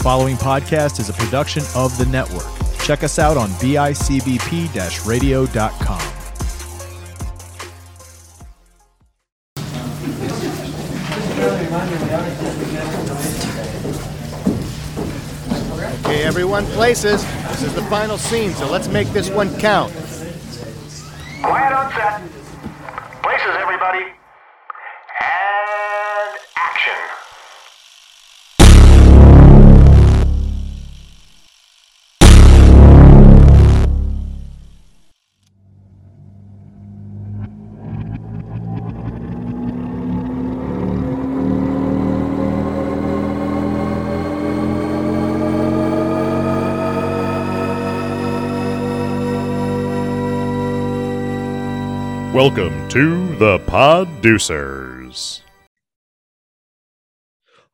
following 0.00 0.36
podcast 0.36 0.98
is 0.98 1.10
a 1.10 1.12
production 1.12 1.62
of 1.74 1.96
the 1.98 2.06
network. 2.06 2.46
Check 2.84 3.04
us 3.04 3.18
out 3.18 3.36
on 3.36 3.50
bicbp 3.60 5.06
radio.com. 5.06 6.00
Okay, 16.04 16.24
everyone, 16.24 16.64
places. 16.66 17.24
This 17.48 17.62
is 17.62 17.74
the 17.74 17.82
final 17.82 18.16
scene, 18.16 18.52
so 18.52 18.70
let's 18.70 18.88
make 18.88 19.08
this 19.08 19.28
one 19.28 19.56
count. 19.58 19.92
Welcome 52.42 52.88
to 52.88 53.36
the 53.36 53.58
PODucers. 53.66 55.42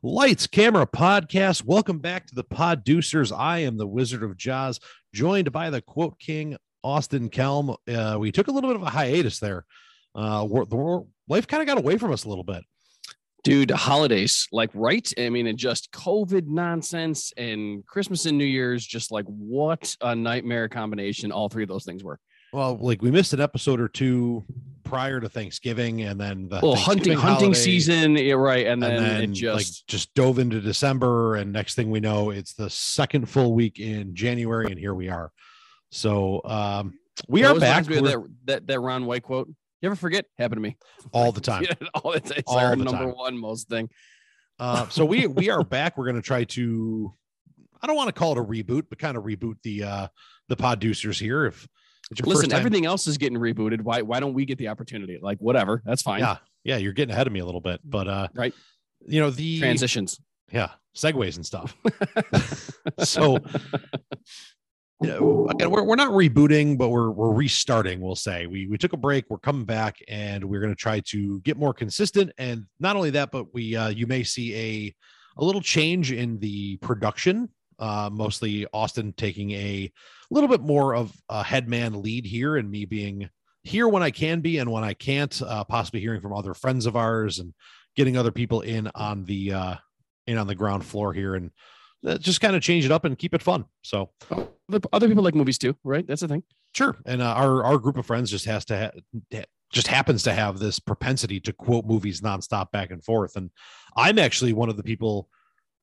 Lights, 0.02 0.48
camera, 0.48 0.88
podcast. 0.88 1.64
Welcome 1.64 2.00
back 2.00 2.26
to 2.26 2.34
the 2.34 2.42
PODucers. 2.42 3.30
I 3.30 3.58
am 3.58 3.76
the 3.76 3.86
Wizard 3.86 4.24
of 4.24 4.36
Jaws, 4.36 4.80
joined 5.14 5.52
by 5.52 5.70
the 5.70 5.82
quote 5.82 6.18
king, 6.18 6.56
Austin 6.82 7.30
Kelm. 7.30 7.76
Uh, 7.86 8.18
we 8.18 8.32
took 8.32 8.48
a 8.48 8.50
little 8.50 8.68
bit 8.68 8.74
of 8.74 8.82
a 8.82 8.90
hiatus 8.90 9.38
there. 9.38 9.64
Uh, 10.16 10.44
we're, 10.50 10.64
the 10.64 11.06
life 11.28 11.46
kind 11.46 11.60
of 11.60 11.68
got 11.68 11.78
away 11.78 11.96
from 11.96 12.10
us 12.10 12.24
a 12.24 12.28
little 12.28 12.42
bit. 12.42 12.64
dude 13.44 13.70
holidays 13.70 14.48
like 14.50 14.70
right 14.74 15.12
i 15.16 15.30
mean 15.30 15.46
and 15.46 15.58
just 15.58 15.92
covid 15.92 16.48
nonsense 16.48 17.32
and 17.36 17.86
christmas 17.86 18.26
and 18.26 18.36
new 18.36 18.44
year's 18.44 18.84
just 18.84 19.12
like 19.12 19.26
what 19.26 19.94
a 20.00 20.16
nightmare 20.16 20.68
combination 20.68 21.30
all 21.30 21.48
three 21.48 21.62
of 21.62 21.68
those 21.68 21.84
things 21.84 22.02
were 22.02 22.18
Well, 22.52 22.76
like 22.80 23.02
we 23.02 23.10
missed 23.10 23.32
an 23.32 23.40
episode 23.40 23.80
or 23.80 23.88
two 23.88 24.44
prior 24.84 25.20
to 25.20 25.28
Thanksgiving, 25.28 26.02
and 26.02 26.20
then 26.20 26.48
the 26.48 26.60
well 26.62 26.74
hunting 26.76 27.14
hunting 27.18 27.46
holiday, 27.46 27.58
season 27.60 28.16
yeah, 28.16 28.34
right 28.34 28.66
and 28.66 28.82
and 28.82 28.96
then, 28.98 29.02
then 29.02 29.22
it 29.24 29.32
just 29.32 29.56
like 29.56 29.66
just 29.88 30.14
dove 30.14 30.38
into 30.38 30.60
December, 30.60 31.36
and 31.36 31.52
next 31.52 31.74
thing 31.74 31.90
we 31.90 32.00
know, 32.00 32.30
it's 32.30 32.54
the 32.54 32.70
second 32.70 33.28
full 33.28 33.52
week 33.54 33.78
in 33.80 34.14
January, 34.14 34.66
and 34.70 34.78
here 34.78 34.94
we 34.94 35.08
are. 35.08 35.32
So 35.90 36.40
um, 36.44 36.94
we 37.28 37.44
are 37.44 37.54
back 37.58 37.86
reminds 37.86 37.88
me 37.88 37.96
of 37.96 38.02
We're- 38.02 38.12
that, 38.46 38.46
that 38.46 38.66
that 38.68 38.80
ron 38.80 39.06
white 39.06 39.22
quote 39.22 39.48
you 39.82 39.86
ever 39.88 39.96
forget 39.96 40.24
happened 40.38 40.56
to 40.56 40.62
me 40.62 40.76
all 41.12 41.32
the 41.32 41.40
time. 41.42 41.64
All 41.94 42.12
it's, 42.12 42.30
it's 42.30 42.50
All 42.50 42.58
our 42.58 42.74
the 42.76 42.84
number 42.84 43.04
time. 43.04 43.10
one 43.14 43.38
most 43.38 43.68
thing 43.68 43.90
Uh, 44.58 44.88
so 44.88 45.04
we 45.04 45.26
we 45.26 45.50
are 45.50 45.62
back. 45.62 45.98
We're 45.98 46.06
going 46.06 46.16
to 46.16 46.22
try 46.22 46.44
to. 46.44 47.12
I 47.82 47.86
don't 47.86 47.96
want 47.96 48.08
to 48.08 48.12
call 48.14 48.32
it 48.32 48.38
a 48.38 48.42
reboot, 48.44 48.84
but 48.88 48.98
kind 48.98 49.16
of 49.18 49.24
reboot 49.24 49.56
the 49.62 49.82
uh 49.82 50.06
the 50.48 50.56
PODucers 50.56 51.20
here. 51.20 51.44
If 51.44 51.68
listen 52.22 52.52
everything 52.52 52.86
else 52.86 53.06
is 53.06 53.18
getting 53.18 53.38
rebooted 53.38 53.80
why 53.80 54.00
why 54.00 54.20
don't 54.20 54.32
we 54.32 54.44
get 54.44 54.58
the 54.58 54.68
opportunity 54.68 55.18
like 55.20 55.38
whatever 55.38 55.82
that's 55.84 56.02
fine 56.02 56.20
yeah, 56.20 56.36
yeah, 56.66 56.78
you're 56.78 56.92
getting 56.92 57.12
ahead 57.12 57.28
of 57.28 57.32
me 57.32 57.38
a 57.38 57.44
little 57.44 57.60
bit, 57.60 57.80
but 57.84 58.08
uh, 58.08 58.28
Right. 58.34 58.52
You 59.06 59.20
know 59.20 59.30
the 59.30 59.60
transitions 59.60 60.20
yeah, 60.50 60.70
segues 60.96 61.36
and 61.36 61.46
stuff. 61.46 61.76
so 62.98 63.38
you 65.00 65.08
know, 65.08 65.46
again, 65.50 65.70
we're, 65.70 65.84
we're 65.84 65.96
not 65.96 66.10
rebooting, 66.10 66.76
but 66.76 66.88
we're 66.88 67.10
we're 67.10 67.32
restarting. 67.32 68.00
We'll 68.00 68.16
say 68.16 68.46
we 68.46 68.66
we 68.66 68.78
took 68.78 68.94
a 68.94 68.96
break. 68.96 69.26
We're 69.28 69.38
coming 69.38 69.64
back, 69.64 69.98
and 70.08 70.44
we're 70.44 70.60
going 70.60 70.72
to 70.72 70.76
try 70.76 71.00
to 71.10 71.40
get 71.40 71.56
more 71.56 71.72
consistent. 71.72 72.32
And 72.38 72.64
not 72.80 72.96
only 72.96 73.10
that, 73.10 73.30
but 73.30 73.54
we 73.54 73.76
uh, 73.76 73.88
you 73.88 74.08
may 74.08 74.24
see 74.24 74.54
a 74.56 74.94
a 75.40 75.44
little 75.44 75.60
change 75.60 76.10
in 76.10 76.38
the 76.40 76.78
production. 76.78 77.48
Uh, 77.78 78.08
mostly 78.12 78.66
Austin 78.72 79.12
taking 79.16 79.52
a 79.52 79.92
little 80.30 80.48
bit 80.48 80.60
more 80.60 80.94
of 80.94 81.12
a 81.28 81.42
headman 81.42 82.02
lead 82.02 82.24
here, 82.24 82.56
and 82.56 82.70
me 82.70 82.84
being 82.84 83.28
here 83.62 83.88
when 83.88 84.02
I 84.02 84.10
can 84.10 84.40
be 84.40 84.58
and 84.58 84.70
when 84.70 84.84
I 84.84 84.94
can't. 84.94 85.40
Uh, 85.42 85.64
possibly 85.64 86.00
hearing 86.00 86.20
from 86.20 86.32
other 86.32 86.54
friends 86.54 86.86
of 86.86 86.96
ours 86.96 87.38
and 87.38 87.52
getting 87.96 88.16
other 88.16 88.32
people 88.32 88.60
in 88.60 88.90
on 88.94 89.24
the 89.24 89.52
uh, 89.52 89.74
in 90.26 90.38
on 90.38 90.46
the 90.46 90.54
ground 90.54 90.84
floor 90.84 91.12
here, 91.12 91.34
and 91.34 91.50
uh, 92.06 92.18
just 92.18 92.40
kind 92.40 92.56
of 92.56 92.62
change 92.62 92.84
it 92.84 92.92
up 92.92 93.04
and 93.04 93.18
keep 93.18 93.34
it 93.34 93.42
fun. 93.42 93.64
So 93.82 94.10
other, 94.30 94.80
other 94.92 95.08
people 95.08 95.22
like 95.22 95.36
movies 95.36 95.58
too 95.58 95.76
right 95.84 96.04
that's 96.04 96.22
the 96.22 96.28
thing 96.28 96.42
Sure. 96.76 96.94
And 97.06 97.22
uh, 97.22 97.32
our 97.32 97.64
our 97.64 97.78
group 97.78 97.96
of 97.96 98.04
friends 98.04 98.30
just 98.30 98.44
has 98.44 98.66
to 98.66 98.92
ha- 99.32 99.44
just 99.72 99.86
happens 99.86 100.22
to 100.24 100.34
have 100.34 100.58
this 100.58 100.78
propensity 100.78 101.40
to 101.40 101.52
quote 101.54 101.86
movies 101.86 102.20
nonstop 102.20 102.70
back 102.70 102.90
and 102.90 103.02
forth. 103.02 103.34
And 103.36 103.50
I'm 103.96 104.18
actually 104.18 104.52
one 104.52 104.68
of 104.68 104.76
the 104.76 104.82
people 104.82 105.30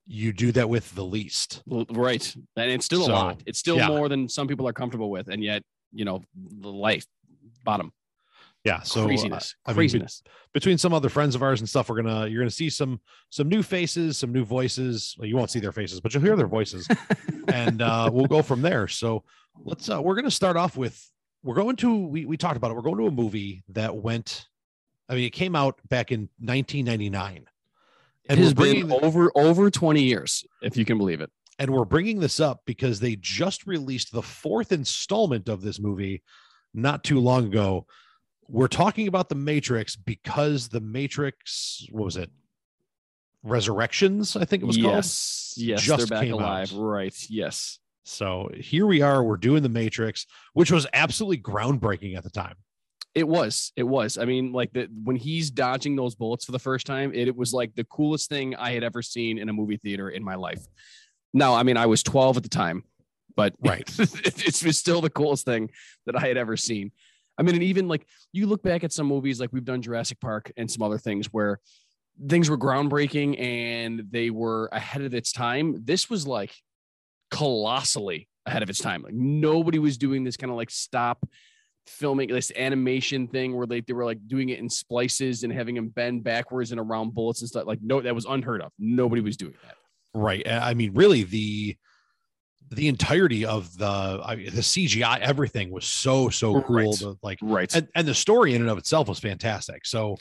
you 0.06 0.34
do 0.34 0.52
that 0.52 0.70
with 0.70 0.94
the 0.96 1.04
least. 1.04 1.64
Right. 1.68 2.36
And 2.56 2.72
it's 2.72 2.86
still 2.86 3.06
So, 3.06 3.12
a 3.12 3.14
lot. 3.14 3.44
It's 3.46 3.60
still 3.60 3.78
yeah. 3.78 3.88
more 3.88 4.10
than 4.10 4.28
some 4.28 4.48
people 4.48 4.68
are 4.68 4.74
comfortable 4.74 5.10
with. 5.10 5.30
And 5.30 5.44
yet, 5.44 5.64
you 5.92 6.06
know, 6.06 6.24
the 6.36 6.72
life 6.72 7.06
bottom 7.64 7.94
Yeah. 8.66 8.82
So 8.82 9.04
uh, 9.04 9.06
craziness. 9.06 9.56
I 9.66 9.72
mean, 9.72 9.76
craziness. 9.76 10.24
between 10.54 10.78
some 10.78 10.94
other 10.94 11.10
friends 11.10 11.36
of 11.36 11.44
ours 11.44 11.62
and 11.62 11.70
stuff, 11.70 11.90
we're 11.90 12.02
gonna 12.02 12.28
you're 12.28 12.42
gonna 12.42 12.50
see 12.50 12.70
some 12.70 13.00
some 13.30 13.48
new 13.48 13.64
faces, 13.64 14.18
some 14.18 14.34
new 14.34 14.44
voices. 14.44 15.16
Well, 15.18 15.28
you 15.28 15.38
won't 15.38 15.52
see 15.52 15.60
their 15.60 15.72
faces, 15.72 16.02
but 16.02 16.14
you'll 16.14 16.24
hear 16.24 16.36
their 16.36 16.48
voices, 16.48 16.88
and 17.48 17.82
uh, 17.82 18.10
we'll 18.12 18.26
go 18.26 18.42
from 18.42 18.62
there. 18.62 18.88
So 18.88 19.24
let's 19.64 19.90
uh, 19.90 20.02
we're 20.02 20.16
gonna 20.16 20.32
start 20.32 20.58
off 20.58 20.76
with 20.78 21.00
we're 21.44 21.56
going 21.56 21.76
to 21.78 21.96
we 22.08 22.26
we 22.26 22.38
talked 22.38 22.58
about 22.58 22.72
it. 22.72 22.76
We're 22.76 22.82
going 22.82 22.98
to 22.98 23.08
a 23.08 23.12
movie 23.12 23.64
that 23.70 23.96
went. 23.96 24.48
I 25.10 25.16
mean, 25.16 25.26
it 25.26 25.32
came 25.34 25.56
out 25.56 25.78
back 25.90 26.12
in 26.12 26.30
1999. 26.40 27.46
It 28.30 28.38
has 28.38 28.54
been 28.54 28.88
bringing- 28.88 28.92
over 29.04 29.32
over 29.36 29.70
20 29.70 30.02
years, 30.04 30.46
if 30.62 30.78
you 30.78 30.86
can 30.86 30.98
believe 30.98 31.22
it. 31.22 31.30
and 31.60 31.70
we're 31.72 31.86
bringing 31.86 32.20
this 32.20 32.40
up 32.40 32.62
because 32.66 33.00
they 33.00 33.16
just 33.16 33.68
released 33.68 34.12
the 34.12 34.22
fourth 34.24 34.72
installment 34.72 35.48
of 35.50 35.62
this 35.62 35.80
movie 35.80 36.24
not 36.74 37.04
too 37.04 37.20
long 37.20 37.46
ago. 37.46 37.86
We're 38.48 38.68
talking 38.68 39.08
about 39.08 39.30
the 39.30 39.36
Matrix 39.36 39.96
because 39.96 40.68
the 40.70 40.82
Matrix, 40.82 41.86
what 41.92 42.06
was 42.06 42.18
it? 42.18 42.30
Resurrections, 43.44 44.36
I 44.38 44.46
think 44.46 44.64
it 44.64 44.66
was 44.66 44.78
called. 44.78 44.94
yes. 44.96 45.54
Yes. 45.58 45.82
just 45.82 46.08
they're 46.10 46.18
back 46.18 46.24
came 46.26 46.34
alive. 46.34 46.72
out. 46.74 46.80
Right. 46.80 47.16
Yes. 47.30 47.80
So 48.06 48.50
here 48.56 48.86
we 48.86 49.02
are. 49.02 49.24
We're 49.24 49.38
doing 49.38 49.64
the 49.64 49.70
Matrix, 49.70 50.26
which 50.54 50.72
was 50.72 50.88
absolutely 50.94 51.38
groundbreaking 51.40 52.16
at 52.18 52.24
the 52.24 52.30
time. 52.30 52.56
It 53.16 53.28
was. 53.28 53.72
It 53.76 53.84
was. 53.84 54.18
I 54.18 54.26
mean, 54.26 54.52
like 54.52 54.74
the 54.74 54.88
when 55.04 55.16
he's 55.16 55.52
dodging 55.52 55.96
those 55.96 56.16
bullets 56.16 56.46
for 56.46 56.52
the 56.52 56.60
first 56.60 56.88
time, 56.88 57.12
it, 57.14 57.28
it 57.28 57.36
was 57.36 57.54
like 57.54 57.76
the 57.76 57.84
coolest 57.84 58.30
thing 58.30 58.56
I 58.56 58.72
had 58.72 58.84
ever 58.84 59.02
seen 59.02 59.38
in 59.38 59.50
a 59.50 59.54
movie 59.54 59.78
theater 59.78 60.10
in 60.10 60.24
my 60.24 60.36
life. 60.36 60.66
Now, 61.34 61.54
I 61.54 61.64
mean, 61.64 61.78
I 61.78 61.86
was 61.86 62.02
12 62.04 62.38
at 62.38 62.44
the 62.44 62.50
time, 62.50 62.84
but 63.36 63.54
Right. 63.64 63.88
it, 64.00 64.48
it 64.48 64.64
was 64.66 64.78
still 64.78 65.02
the 65.02 65.10
coolest 65.10 65.46
thing 65.46 65.70
that 66.06 66.16
I 66.16 66.28
had 66.28 66.38
ever 66.38 66.58
seen. 66.58 66.92
I 67.38 67.44
mean, 67.44 67.56
and 67.56 67.64
even 67.64 67.88
like 67.88 68.06
you 68.32 68.48
look 68.48 68.64
back 68.64 68.84
at 68.84 68.92
some 68.92 69.08
movies, 69.08 69.40
like 69.40 69.52
we've 69.52 69.66
done 69.66 69.82
Jurassic 69.82 70.20
Park 70.20 70.52
and 70.58 70.70
some 70.70 70.82
other 70.84 70.98
things 70.98 71.28
where 71.32 71.60
things 72.30 72.50
were 72.50 72.58
groundbreaking 72.58 73.40
and 73.40 74.04
they 74.12 74.30
were 74.30 74.70
ahead 74.72 75.02
of 75.02 75.14
its 75.14 75.32
time. 75.32 75.80
This 75.84 76.10
was 76.10 76.28
like 76.28 76.54
colossally 77.32 78.30
ahead 78.46 78.64
of 78.64 78.70
its 78.70 78.80
time. 78.80 79.02
Like 79.02 79.14
nobody 79.14 79.80
was 79.80 79.98
doing 79.98 80.24
this 80.24 80.38
kind 80.38 80.52
of 80.52 80.58
like 80.58 80.70
stop 80.70 81.28
filming 81.88 82.30
this 82.30 82.52
animation 82.56 83.28
thing 83.28 83.56
where 83.56 83.68
they, 83.68 83.82
they 83.82 83.94
were 83.94 84.06
like 84.06 84.20
doing 84.28 84.50
it 84.50 84.60
in 84.60 84.70
splices 84.70 85.44
and 85.44 85.52
having 85.52 85.76
them 85.76 85.90
bend 85.90 86.24
backwards 86.24 86.72
and 86.72 86.80
around 86.80 87.14
bullets 87.14 87.42
and 87.42 87.50
stuff. 87.50 87.66
Like, 87.66 87.80
no, 87.82 88.02
that 88.02 88.16
was 88.16 88.26
unheard 88.26 88.62
of. 88.62 88.72
Nobody 88.80 89.22
was 89.22 89.38
doing 89.38 89.56
that. 89.64 89.76
Right. 90.14 90.48
I 90.48 90.72
I 90.72 90.74
mean, 90.74 90.94
really, 90.94 91.24
the 91.24 91.76
the 92.72 92.88
entirety 92.88 93.46
of 93.46 93.78
the 93.78 94.22
I 94.24 94.36
mean, 94.36 94.46
the 94.46 94.62
CGI, 94.62 95.20
everything 95.20 95.70
was 95.72 95.86
so 95.86 96.30
so 96.30 96.62
cool. 96.62 96.76
Right. 96.78 96.94
to, 97.00 97.18
like, 97.22 97.40
Right. 97.42 97.74
and, 97.76 97.88
and 97.96 98.08
the 98.08 98.14
story 98.16 98.54
in 98.56 98.62
and 98.62 98.70
of 98.70 98.78
itself 98.78 99.08
was 99.08 99.20
fantastic. 99.20 99.86
So 99.86 100.18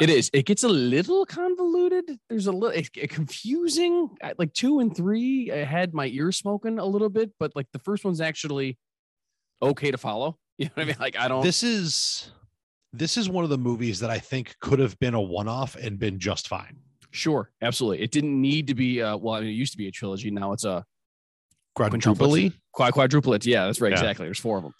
It 0.00 0.08
is. 0.10 0.30
It 0.32 0.46
gets 0.46 0.62
a 0.64 0.68
little 0.68 1.26
convoluted. 1.26 2.18
There's 2.30 2.46
a 2.46 2.52
little 2.52 2.70
it's 2.76 2.88
confusing. 2.88 4.08
Like 4.38 4.52
two 4.54 4.80
and 4.80 4.96
three, 4.96 5.52
I 5.52 5.64
had 5.64 5.92
my 5.92 6.06
ears 6.06 6.36
smoking 6.38 6.78
a 6.78 6.86
little 6.86 7.10
bit, 7.10 7.30
but 7.38 7.52
like 7.54 7.66
the 7.72 7.78
first 7.78 8.04
one's 8.04 8.20
actually 8.20 8.78
okay 9.60 9.90
to 9.90 9.98
follow. 9.98 10.38
You 10.58 10.66
know 10.66 10.70
what 10.74 10.82
I 10.82 10.86
mean? 10.86 10.96
Like 11.00 11.18
I 11.18 11.28
don't. 11.28 11.42
this 11.42 11.62
is 11.62 12.30
this 12.92 13.16
is 13.16 13.28
one 13.28 13.42
of 13.44 13.50
the 13.50 13.58
movies 13.58 14.00
that 14.00 14.10
I 14.10 14.18
think 14.18 14.54
could 14.60 14.78
have 14.78 14.98
been 15.00 15.14
a 15.14 15.20
one 15.20 15.48
off 15.48 15.74
and 15.76 15.98
been 15.98 16.18
just 16.18 16.46
fine. 16.48 16.76
sure, 17.10 17.50
absolutely. 17.62 18.02
It 18.04 18.10
didn't 18.10 18.40
need 18.40 18.66
to 18.68 18.74
be. 18.74 19.00
Uh, 19.02 19.16
well, 19.16 19.34
I 19.34 19.40
mean, 19.40 19.48
it 19.50 19.52
used 19.54 19.72
to 19.72 19.78
be 19.78 19.88
a 19.88 19.90
trilogy. 19.90 20.30
Now 20.30 20.52
it's 20.52 20.64
a 20.64 20.84
Quadruply. 21.76 22.52
quad 22.72 22.92
quadruplet. 22.92 23.46
Yeah, 23.46 23.66
that's 23.66 23.80
right. 23.80 23.92
Yeah. 23.92 23.98
Exactly. 23.98 24.26
There's 24.26 24.38
four 24.38 24.58
of 24.58 24.62
them. 24.64 24.74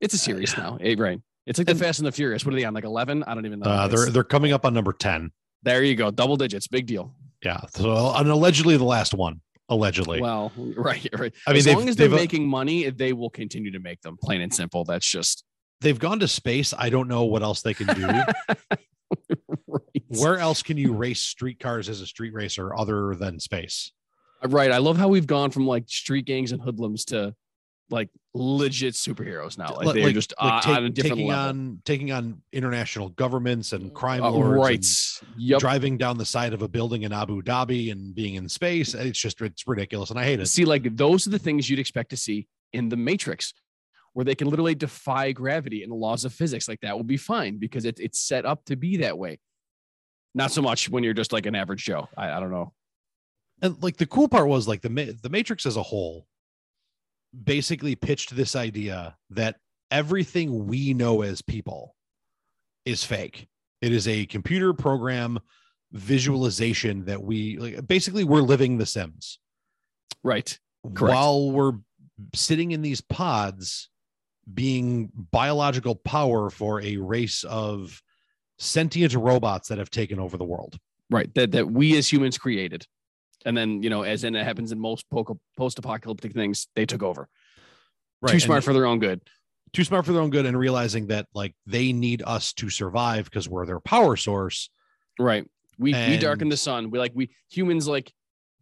It's 0.00 0.14
a 0.14 0.18
series 0.18 0.56
now. 0.56 0.78
Eh, 0.80 0.94
right. 0.98 1.20
It's 1.46 1.58
like 1.58 1.66
the 1.66 1.72
And- 1.72 1.80
Fast 1.80 1.98
and 1.98 2.06
the 2.06 2.12
Furious. 2.12 2.44
What 2.44 2.54
are 2.54 2.56
they 2.58 2.64
on? 2.64 2.72
Like 2.74 2.84
eleven? 2.84 3.22
I 3.24 3.34
don't 3.34 3.44
even 3.46 3.60
know. 3.60 3.70
Uh, 3.70 3.86
they're 3.88 4.06
they're 4.10 4.24
coming 4.24 4.52
up 4.52 4.64
on 4.64 4.72
number 4.72 4.92
ten. 4.94 5.30
there 5.62 5.82
you 5.84 5.94
go. 5.96 6.10
Double 6.10 6.36
digits. 6.36 6.66
Big 6.68 6.86
deal. 6.86 7.14
Yeah. 7.44 7.60
So 7.74 8.12
and 8.14 8.28
allegedly 8.28 8.76
the 8.78 8.84
last 8.84 9.12
one. 9.14 9.40
Allegedly. 9.70 10.20
Well, 10.20 10.52
right, 10.56 11.08
right. 11.16 11.32
I 11.46 11.50
mean, 11.50 11.58
as 11.58 11.66
long 11.66 11.88
as 11.88 11.96
they're 11.96 12.12
uh, 12.12 12.16
making 12.16 12.46
money, 12.46 12.90
they 12.90 13.12
will 13.12 13.30
continue 13.30 13.70
to 13.70 13.80
make 13.80 14.02
them. 14.02 14.18
Plain 14.22 14.42
and 14.42 14.52
simple. 14.52 14.84
That's 14.84 15.06
just 15.06 15.44
they've 15.80 15.98
gone 15.98 16.20
to 16.20 16.28
space. 16.28 16.74
I 16.76 16.90
don't 16.90 17.08
know 17.08 17.24
what 17.24 17.42
else 17.42 17.62
they 17.62 17.72
can 17.72 17.86
do. 17.86 18.06
right. 19.66 20.04
Where 20.08 20.38
else 20.38 20.62
can 20.62 20.76
you 20.76 20.92
race 20.92 21.20
streetcars 21.20 21.88
as 21.88 22.00
a 22.00 22.06
street 22.06 22.34
racer 22.34 22.74
other 22.74 23.14
than 23.14 23.40
space? 23.40 23.92
Right. 24.44 24.72
I 24.72 24.78
love 24.78 24.96
how 24.96 25.08
we've 25.08 25.26
gone 25.26 25.50
from 25.50 25.66
like 25.66 25.88
street 25.88 26.26
gangs 26.26 26.52
and 26.52 26.60
hoodlums 26.60 27.04
to 27.06 27.34
like 27.90 28.08
legit 28.34 28.94
superheroes 28.94 29.58
now. 29.58 29.74
Like, 29.74 29.94
they're 29.94 30.12
just 30.12 30.32
uh, 30.38 30.60
take- 30.60 30.76
on 30.76 30.84
a 30.84 30.90
different 30.90 31.16
taking 31.16 31.26
level. 31.28 31.48
on 31.48 31.82
taking 31.84 32.12
on 32.12 32.42
international 32.52 33.08
governments 33.10 33.72
and 33.72 33.92
crime 33.92 34.22
Uh, 34.22 34.30
lords, 34.30 34.58
right. 35.22 35.28
and 35.34 35.42
Yep. 35.42 35.60
driving 35.60 35.98
down 35.98 36.16
the 36.18 36.24
side 36.24 36.52
of 36.52 36.62
a 36.62 36.68
building 36.68 37.02
in 37.02 37.12
Abu 37.12 37.42
Dhabi 37.42 37.90
and 37.90 38.14
being 38.14 38.34
in 38.36 38.48
space. 38.48 38.94
It's 38.94 39.18
just 39.18 39.40
it's 39.42 39.66
ridiculous, 39.66 40.10
and 40.10 40.18
I 40.18 40.24
hate 40.24 40.40
it. 40.40 40.46
See, 40.46 40.64
like 40.64 40.96
those 40.96 41.26
are 41.26 41.30
the 41.30 41.38
things 41.38 41.68
you'd 41.68 41.78
expect 41.80 42.10
to 42.10 42.16
see 42.16 42.46
in 42.72 42.88
the 42.88 42.96
Matrix, 42.96 43.52
where 44.12 44.24
they 44.24 44.34
can 44.36 44.48
literally 44.48 44.74
defy 44.76 45.32
gravity 45.32 45.82
and 45.82 45.90
the 45.90 45.96
laws 45.96 46.24
of 46.24 46.32
physics. 46.32 46.68
Like 46.68 46.80
that 46.82 46.96
will 46.96 47.04
be 47.04 47.16
fine 47.16 47.58
because 47.58 47.84
it, 47.84 47.98
it's 47.98 48.20
set 48.20 48.44
up 48.46 48.64
to 48.66 48.76
be 48.76 48.98
that 48.98 49.18
way. 49.18 49.40
Not 50.34 50.52
so 50.52 50.62
much 50.62 50.88
when 50.88 51.02
you're 51.02 51.14
just 51.14 51.32
like 51.32 51.46
an 51.46 51.56
average 51.56 51.84
Joe. 51.84 52.08
I, 52.16 52.30
I 52.30 52.38
don't 52.40 52.52
know. 52.52 52.72
And 53.62 53.82
like 53.82 53.96
the 53.96 54.06
cool 54.06 54.28
part 54.28 54.46
was 54.46 54.68
like 54.68 54.80
the 54.82 54.88
the 55.22 55.28
Matrix 55.28 55.66
as 55.66 55.76
a 55.76 55.82
whole 55.82 56.26
basically 57.44 57.94
pitched 57.94 58.34
this 58.34 58.56
idea 58.56 59.16
that 59.30 59.56
everything 59.90 60.66
we 60.66 60.94
know 60.94 61.22
as 61.22 61.42
people 61.42 61.94
is 62.84 63.04
fake. 63.04 63.48
It 63.80 63.92
is 63.92 64.06
a 64.08 64.26
computer 64.26 64.72
program 64.72 65.40
visualization 65.92 67.04
that 67.06 67.22
we 67.22 67.58
like 67.58 67.86
basically 67.86 68.24
we're 68.24 68.40
living 68.40 68.78
the 68.78 68.86
Sims. 68.86 69.38
Right. 70.22 70.58
Correct. 70.94 71.14
while 71.14 71.50
we're 71.50 71.72
sitting 72.34 72.70
in 72.72 72.80
these 72.80 73.02
pods 73.02 73.90
being 74.52 75.10
biological 75.14 75.94
power 75.94 76.48
for 76.48 76.80
a 76.80 76.96
race 76.96 77.44
of 77.44 78.02
sentient 78.58 79.14
robots 79.14 79.68
that 79.68 79.78
have 79.78 79.90
taken 79.90 80.18
over 80.18 80.36
the 80.36 80.44
world. 80.44 80.78
Right. 81.10 81.32
That 81.34 81.52
that 81.52 81.70
we 81.70 81.96
as 81.96 82.10
humans 82.10 82.38
created. 82.38 82.86
And 83.44 83.56
then, 83.56 83.82
you 83.82 83.90
know, 83.90 84.02
as 84.02 84.24
in 84.24 84.34
it 84.36 84.44
happens 84.44 84.70
in 84.72 84.78
most 84.78 85.06
post 85.10 85.78
apocalyptic 85.78 86.32
things, 86.32 86.68
they 86.74 86.84
took 86.86 87.02
over. 87.02 87.28
Too 88.26 88.32
and 88.32 88.42
smart 88.42 88.64
for 88.64 88.72
their 88.74 88.84
own 88.86 88.98
good. 88.98 89.22
too 89.72 89.84
smart 89.84 90.04
for 90.04 90.12
their 90.12 90.20
own 90.20 90.28
good 90.30 90.44
and 90.44 90.58
realizing 90.58 91.06
that 91.06 91.26
like 91.34 91.54
they 91.66 91.92
need 91.92 92.22
us 92.26 92.52
to 92.54 92.68
survive 92.68 93.24
because 93.24 93.48
we're 93.48 93.64
their 93.64 93.80
power 93.80 94.16
source. 94.16 94.68
Right. 95.18 95.46
We 95.78 95.92
we 95.94 96.18
darken 96.18 96.50
the 96.50 96.56
sun. 96.58 96.90
We 96.90 96.98
like 96.98 97.12
we 97.14 97.30
humans 97.48 97.88
like 97.88 98.12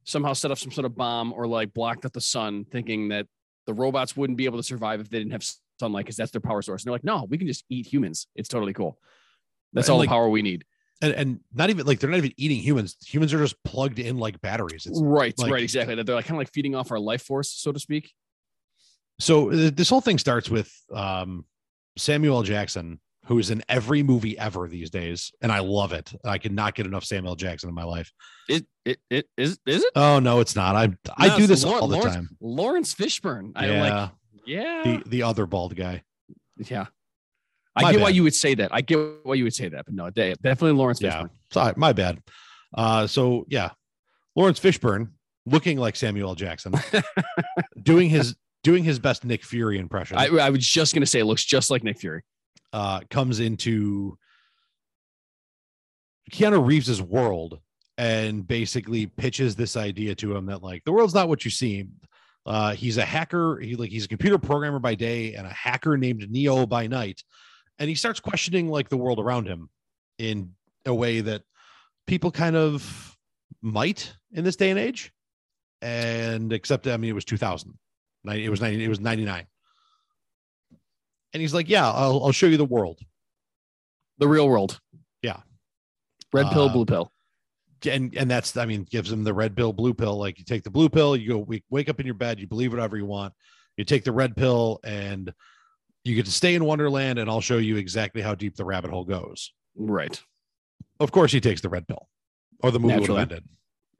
somehow 0.04 0.32
set 0.34 0.50
up 0.52 0.58
some 0.58 0.70
sort 0.70 0.84
of 0.84 0.94
bomb 0.94 1.32
or 1.32 1.46
like 1.48 1.74
blocked 1.74 2.04
out 2.04 2.12
the 2.12 2.20
sun, 2.20 2.64
thinking 2.70 3.08
that 3.08 3.26
the 3.66 3.74
robots 3.74 4.16
wouldn't 4.16 4.36
be 4.36 4.44
able 4.44 4.58
to 4.58 4.62
survive 4.62 5.00
if 5.00 5.10
they 5.10 5.18
didn't 5.18 5.32
have 5.32 5.44
sunlight 5.80 6.04
because 6.04 6.16
that's 6.16 6.30
their 6.30 6.40
power 6.40 6.62
source. 6.62 6.82
And 6.82 6.86
they're 6.86 6.94
like, 6.94 7.04
no, 7.04 7.26
we 7.28 7.36
can 7.36 7.48
just 7.48 7.64
eat 7.68 7.86
humans. 7.92 8.28
It's 8.36 8.48
totally 8.48 8.72
cool. 8.72 8.98
That's 9.72 9.88
Right, 9.88 9.92
all 9.92 9.98
like- 9.98 10.08
the 10.08 10.12
power 10.12 10.28
we 10.28 10.42
need. 10.42 10.64
And, 11.00 11.12
and 11.12 11.40
not 11.54 11.70
even 11.70 11.86
like 11.86 12.00
they're 12.00 12.10
not 12.10 12.16
even 12.18 12.32
eating 12.36 12.58
humans. 12.58 12.96
Humans 13.06 13.32
are 13.32 13.38
just 13.38 13.62
plugged 13.62 13.98
in 14.00 14.18
like 14.18 14.40
batteries. 14.40 14.84
It's 14.86 15.00
right, 15.00 15.32
like- 15.38 15.52
right, 15.52 15.62
exactly. 15.62 15.94
That 15.94 16.06
they're 16.06 16.16
like 16.16 16.24
kind 16.24 16.36
of 16.36 16.38
like 16.40 16.52
feeding 16.52 16.74
off 16.74 16.90
our 16.90 16.98
life 16.98 17.22
force, 17.22 17.52
so 17.52 17.70
to 17.70 17.78
speak. 17.78 18.12
so 19.20 19.50
uh, 19.52 19.70
this 19.72 19.88
whole 19.88 20.00
thing 20.00 20.18
starts 20.18 20.50
with 20.50 20.72
um, 20.92 21.44
Samuel 21.96 22.42
Jackson, 22.42 22.98
who 23.26 23.38
is 23.38 23.50
in 23.50 23.62
every 23.68 24.02
movie 24.02 24.36
ever 24.38 24.66
these 24.68 24.90
days, 24.90 25.30
and 25.40 25.52
I 25.52 25.60
love 25.60 25.92
it. 25.92 26.12
I 26.24 26.38
cannot 26.38 26.74
get 26.74 26.86
enough 26.86 27.04
Samuel 27.04 27.36
Jackson 27.36 27.68
in 27.68 27.74
my 27.76 27.84
life. 27.84 28.12
It 28.48 28.66
it 28.84 28.98
it 29.08 29.26
is 29.36 29.58
is 29.66 29.84
it? 29.84 29.92
Oh 29.94 30.18
no, 30.18 30.40
it's 30.40 30.56
not. 30.56 30.74
I 30.74 30.88
I 31.16 31.36
do 31.36 31.46
this 31.46 31.64
Laurence- 31.64 31.82
all 31.82 31.88
the 31.88 32.00
time. 32.00 32.30
Laurence 32.40 32.92
Fishburne. 32.94 33.52
I 33.54 33.66
yeah, 33.66 33.82
like 33.82 34.10
yeah. 34.46 34.82
the 34.84 35.02
the 35.08 35.22
other 35.22 35.46
bald 35.46 35.76
guy. 35.76 36.02
yeah. 36.56 36.86
My 37.82 37.88
I 37.88 37.92
get 37.92 38.00
why 38.00 38.08
you 38.10 38.22
would 38.22 38.34
say 38.34 38.54
that. 38.54 38.70
I 38.72 38.80
get 38.80 38.98
why 39.24 39.34
you 39.34 39.44
would 39.44 39.54
say 39.54 39.68
that, 39.68 39.84
but 39.84 39.94
no, 39.94 40.10
definitely 40.10 40.72
Laurence 40.72 41.00
Yeah, 41.00 41.22
Fishburne. 41.22 41.30
sorry, 41.52 41.74
my 41.76 41.92
bad. 41.92 42.18
Uh, 42.74 43.06
so 43.06 43.44
yeah, 43.48 43.70
Laurence 44.36 44.60
Fishburne 44.60 45.08
looking 45.46 45.78
like 45.78 45.96
Samuel 45.96 46.30
L. 46.30 46.34
Jackson, 46.34 46.74
doing 47.82 48.08
his 48.10 48.36
doing 48.64 48.84
his 48.84 48.98
best 48.98 49.24
Nick 49.24 49.44
Fury 49.44 49.78
impression. 49.78 50.18
I, 50.18 50.26
I 50.26 50.50
was 50.50 50.66
just 50.66 50.94
gonna 50.94 51.06
say 51.06 51.20
it 51.20 51.24
looks 51.24 51.44
just 51.44 51.70
like 51.70 51.82
Nick 51.84 51.98
Fury. 51.98 52.22
uh, 52.72 53.00
comes 53.10 53.40
into 53.40 54.18
Keanu 56.32 56.64
Reeves's 56.66 57.00
world 57.00 57.60
and 57.96 58.46
basically 58.46 59.06
pitches 59.06 59.56
this 59.56 59.76
idea 59.76 60.14
to 60.16 60.36
him 60.36 60.46
that 60.46 60.62
like 60.62 60.84
the 60.84 60.92
world's 60.92 61.14
not 61.14 61.28
what 61.28 61.44
you 61.44 61.50
see. 61.50 61.86
Uh, 62.46 62.74
he's 62.74 62.96
a 62.98 63.04
hacker. 63.04 63.58
He 63.58 63.76
like 63.76 63.90
he's 63.90 64.04
a 64.04 64.08
computer 64.08 64.38
programmer 64.38 64.78
by 64.78 64.94
day 64.94 65.34
and 65.34 65.46
a 65.46 65.50
hacker 65.50 65.96
named 65.96 66.30
Neo 66.30 66.66
by 66.66 66.86
night, 66.86 67.22
and 67.78 67.88
he 67.88 67.94
starts 67.94 68.20
questioning 68.20 68.68
like 68.68 68.88
the 68.88 68.96
world 68.96 69.18
around 69.18 69.46
him 69.46 69.68
in 70.18 70.54
a 70.86 70.94
way 70.94 71.20
that 71.20 71.42
people 72.06 72.30
kind 72.30 72.56
of 72.56 73.16
might 73.62 74.14
in 74.32 74.44
this 74.44 74.56
day 74.56 74.70
and 74.70 74.78
age. 74.78 75.12
And 75.82 76.52
except 76.52 76.86
I 76.86 76.96
mean 76.96 77.10
it 77.10 77.14
was 77.14 77.24
2000, 77.24 77.72
it 78.26 78.50
was 78.50 78.60
90, 78.60 78.84
it 78.84 78.88
was 78.88 79.00
99. 79.00 79.46
And 81.34 81.40
he's 81.40 81.54
like, 81.54 81.68
"Yeah, 81.68 81.86
I'll, 81.90 82.24
I'll 82.24 82.32
show 82.32 82.46
you 82.46 82.56
the 82.56 82.64
world." 82.64 83.00
The 84.18 84.26
real 84.26 84.48
world. 84.48 84.80
Yeah. 85.22 85.40
Red 86.32 86.50
pill, 86.50 86.64
Uh, 86.64 86.72
blue 86.72 86.86
pill. 86.86 87.12
and 87.88 88.14
and 88.16 88.30
that's 88.30 88.56
I 88.56 88.64
mean 88.66 88.84
gives 88.90 89.12
him 89.12 89.24
the 89.24 89.34
red 89.34 89.54
pill, 89.56 89.72
blue 89.72 89.94
pill. 89.94 90.18
Like 90.18 90.38
you 90.38 90.44
take 90.44 90.64
the 90.64 90.70
blue 90.70 90.88
pill, 90.88 91.16
you 91.16 91.28
go 91.28 91.38
wake, 91.38 91.64
wake 91.70 91.88
up 91.88 92.00
in 92.00 92.06
your 92.06 92.14
bed, 92.14 92.40
you 92.40 92.46
believe 92.46 92.72
whatever 92.72 92.96
you 92.96 93.06
want. 93.06 93.34
You 93.76 93.84
take 93.84 94.04
the 94.04 94.12
red 94.12 94.34
pill, 94.36 94.80
and 94.82 95.32
you 96.08 96.14
get 96.14 96.24
to 96.26 96.32
stay 96.32 96.54
in 96.54 96.64
Wonderland, 96.64 97.18
and 97.18 97.28
I'll 97.30 97.40
show 97.40 97.58
you 97.58 97.76
exactly 97.76 98.22
how 98.22 98.34
deep 98.34 98.56
the 98.56 98.64
rabbit 98.64 98.90
hole 98.90 99.04
goes. 99.04 99.52
Right. 99.76 100.20
Of 101.00 101.12
course, 101.12 101.30
he 101.30 101.40
takes 101.40 101.60
the 101.60 101.68
red 101.68 101.86
pill, 101.86 102.08
or 102.62 102.70
the 102.70 102.80
movie 102.80 102.98
would 103.00 103.10
have 103.10 103.18
ended. 103.18 103.44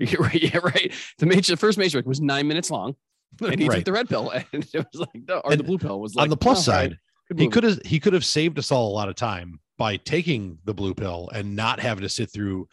Right. 0.19 0.41
Yeah, 0.41 0.59
right. 0.59 0.93
The 1.19 1.27
Matrix, 1.27 1.49
the 1.49 1.57
first 1.57 1.77
Matrix 1.77 2.07
was 2.07 2.21
nine 2.21 2.47
minutes 2.47 2.71
long, 2.71 2.95
and 3.41 3.61
he 3.61 3.69
Right. 3.69 3.77
took 3.77 3.85
the 3.85 3.93
red 3.93 4.09
pill, 4.09 4.31
and 4.53 4.65
it 4.73 4.87
was 4.93 5.01
like, 5.01 5.23
no, 5.27 5.39
or 5.39 5.51
And 5.51 5.59
the 5.59 5.65
blue 5.65 5.79
pill 5.79 6.01
was 6.01 6.15
like 6.15 6.23
On 6.23 6.31
the 6.31 6.37
plus 6.37 6.61
oh, 6.61 6.71
side, 6.71 6.99
good 7.29 7.41
he 7.41 7.49
could 7.49 7.65
have 7.65 7.81
he 7.85 7.99
could 7.99 8.13
have 8.13 8.25
saved 8.25 8.59
us 8.61 8.71
all 8.71 8.93
a 8.93 8.95
lot 8.95 9.09
of 9.09 9.17
time 9.17 9.59
by 9.77 9.97
taking 9.97 10.59
the 10.65 10.73
blue 10.75 10.95
pill 10.95 11.29
and 11.35 11.57
not 11.57 11.81
having 11.81 12.03
to 12.03 12.09
sit 12.09 12.31
through 12.33 12.69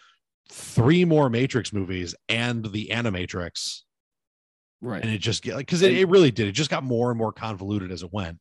three 0.52 1.04
more 1.04 1.30
Matrix 1.30 1.74
movies 1.74 2.14
and 2.30 2.64
the 2.72 2.90
Animatrix, 2.92 3.82
right. 4.82 5.02
and 5.02 5.12
it 5.12 5.18
just 5.18 5.42
get 5.42 5.56
like 5.56 5.66
because 5.66 5.82
it, 5.82 5.94
it 5.94 6.08
really 6.08 6.30
did. 6.30 6.48
It 6.48 6.52
just 6.52 6.70
got 6.70 6.84
more 6.84 7.10
and 7.10 7.18
more 7.18 7.32
convoluted 7.32 7.92
as 7.92 8.04
it 8.04 8.14
went. 8.14 8.38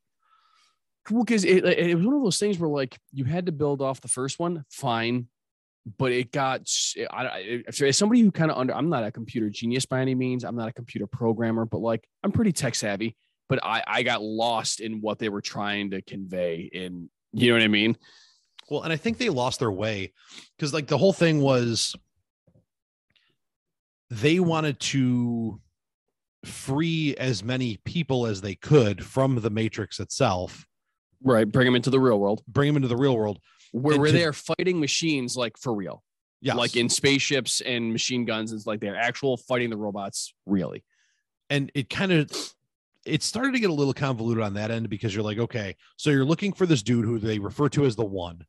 Well, 1.09 1.23
because 1.23 1.45
it, 1.45 1.63
it 1.65 1.95
was 1.95 2.05
one 2.05 2.15
of 2.15 2.23
those 2.23 2.39
things 2.39 2.57
where 2.57 2.69
like 2.69 2.97
you 3.13 3.25
had 3.25 3.45
to 3.45 3.51
build 3.51 3.81
off 3.81 4.01
the 4.01 4.07
first 4.07 4.39
one, 4.39 4.63
fine, 4.69 5.27
but 5.97 6.11
it 6.11 6.31
got 6.31 6.67
I, 7.11 7.25
I, 7.25 7.63
as 7.67 7.97
somebody 7.97 8.21
who 8.21 8.31
kind 8.31 8.49
of 8.49 8.57
under. 8.57 8.73
I'm 8.73 8.89
not 8.89 9.03
a 9.03 9.11
computer 9.11 9.49
genius 9.49 9.85
by 9.85 10.01
any 10.01 10.15
means. 10.15 10.43
I'm 10.43 10.55
not 10.55 10.67
a 10.67 10.73
computer 10.73 11.05
programmer, 11.05 11.65
but 11.65 11.79
like 11.79 12.07
I'm 12.23 12.31
pretty 12.31 12.51
tech 12.51 12.75
savvy. 12.75 13.15
But 13.47 13.63
I 13.63 13.83
I 13.85 14.03
got 14.03 14.23
lost 14.23 14.79
in 14.79 15.01
what 15.01 15.19
they 15.19 15.29
were 15.29 15.41
trying 15.41 15.91
to 15.91 16.01
convey. 16.01 16.69
In 16.73 17.09
you 17.33 17.49
know 17.49 17.55
what 17.55 17.63
I 17.63 17.67
mean? 17.67 17.97
Well, 18.69 18.81
and 18.81 18.91
I 18.91 18.97
think 18.97 19.19
they 19.19 19.29
lost 19.29 19.59
their 19.59 19.71
way 19.71 20.13
because 20.57 20.73
like 20.73 20.87
the 20.87 20.97
whole 20.97 21.13
thing 21.13 21.39
was 21.39 21.95
they 24.09 24.39
wanted 24.39 24.79
to 24.79 25.61
free 26.43 27.15
as 27.17 27.43
many 27.43 27.77
people 27.85 28.25
as 28.25 28.41
they 28.41 28.55
could 28.55 29.03
from 29.03 29.41
the 29.41 29.49
matrix 29.49 29.99
itself, 29.99 30.65
Right. 31.23 31.49
Bring 31.49 31.65
them 31.65 31.75
into 31.75 31.89
the 31.89 31.99
real 31.99 32.19
world 32.19 32.43
bring 32.47 32.67
them 32.69 32.75
into 32.75 32.87
the 32.87 32.97
real 32.97 33.15
world. 33.15 33.39
where, 33.71 33.97
where 33.97 34.07
to- 34.07 34.13
they 34.13 34.23
are 34.25 34.33
fighting 34.33 34.79
machines 34.79 35.35
like 35.37 35.57
for 35.57 35.73
real. 35.73 36.03
Yeah. 36.41 36.53
like 36.53 36.75
in 36.75 36.89
spaceships 36.89 37.61
and 37.61 37.91
machine 37.91 38.23
guns. 38.25 38.51
It's 38.53 38.67
like 38.67 38.79
they're 38.79 38.95
actual 38.95 39.35
fighting 39.37 39.69
the 39.71 39.77
robots, 39.77 40.33
really. 40.45 40.83
and 41.49 41.71
it 41.73 41.89
kind 41.89 42.11
of 42.11 42.29
it 43.05 43.23
started 43.23 43.53
to 43.53 43.59
get 43.59 43.69
a 43.71 43.73
little 43.73 43.93
convoluted 43.93 44.43
on 44.43 44.53
that 44.55 44.69
end 44.71 44.89
because 44.89 45.13
you're 45.15 45.23
like, 45.23 45.37
okay, 45.39 45.75
so 45.97 46.09
you're 46.11 46.25
looking 46.25 46.53
for 46.53 46.65
this 46.67 46.83
dude 46.83 47.05
who 47.05 47.17
they 47.19 47.39
refer 47.39 47.69
to 47.69 47.85
as 47.85 47.95
the 47.95 48.05
one, 48.05 48.45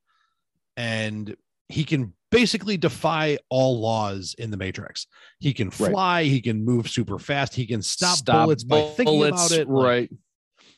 and 0.76 1.34
he 1.68 1.84
can 1.84 2.12
basically 2.30 2.76
defy 2.76 3.38
all 3.48 3.80
laws 3.80 4.34
in 4.38 4.50
the 4.50 4.56
Matrix. 4.56 5.06
He 5.38 5.52
can 5.54 5.68
Right. 5.68 5.90
fly, 5.90 6.24
he 6.24 6.40
can 6.40 6.64
move 6.64 6.88
super 6.88 7.18
fast, 7.18 7.54
he 7.54 7.66
can 7.66 7.82
stop, 7.82 8.24
bullets 8.24 8.64
by 8.64 8.82
thinking 8.82 9.24
about 9.24 9.52
it. 9.52 9.68
like, 9.68 9.84
Right, 9.84 10.10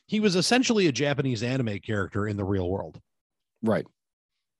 he 0.08 0.18
was 0.18 0.34
essentially 0.34 0.88
a 0.88 0.92
Japanese 0.92 1.42
anime 1.44 1.78
character 1.78 2.26
in 2.26 2.36
the 2.36 2.44
real 2.44 2.68
world. 2.68 3.00
right. 3.62 3.86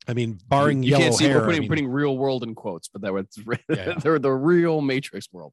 I 0.06 0.14
mean, 0.14 0.38
barring 0.48 0.82
you 0.82 0.92
yellow 0.92 1.02
can't 1.02 1.14
see 1.16 1.24
hair. 1.26 1.36
we're 1.38 1.42
I 1.42 1.46
putting 1.46 1.60
mean- 1.62 1.68
putting 1.68 1.88
real 1.88 2.16
world 2.16 2.42
in 2.42 2.54
quotes, 2.54 2.88
but 2.88 3.02
that 3.02 3.12
was 3.12 3.26
Yeah. 3.68 3.94
they're 4.02 4.18
the 4.18 4.32
real 4.32 4.80
Matrix 4.80 5.28
world. 5.32 5.52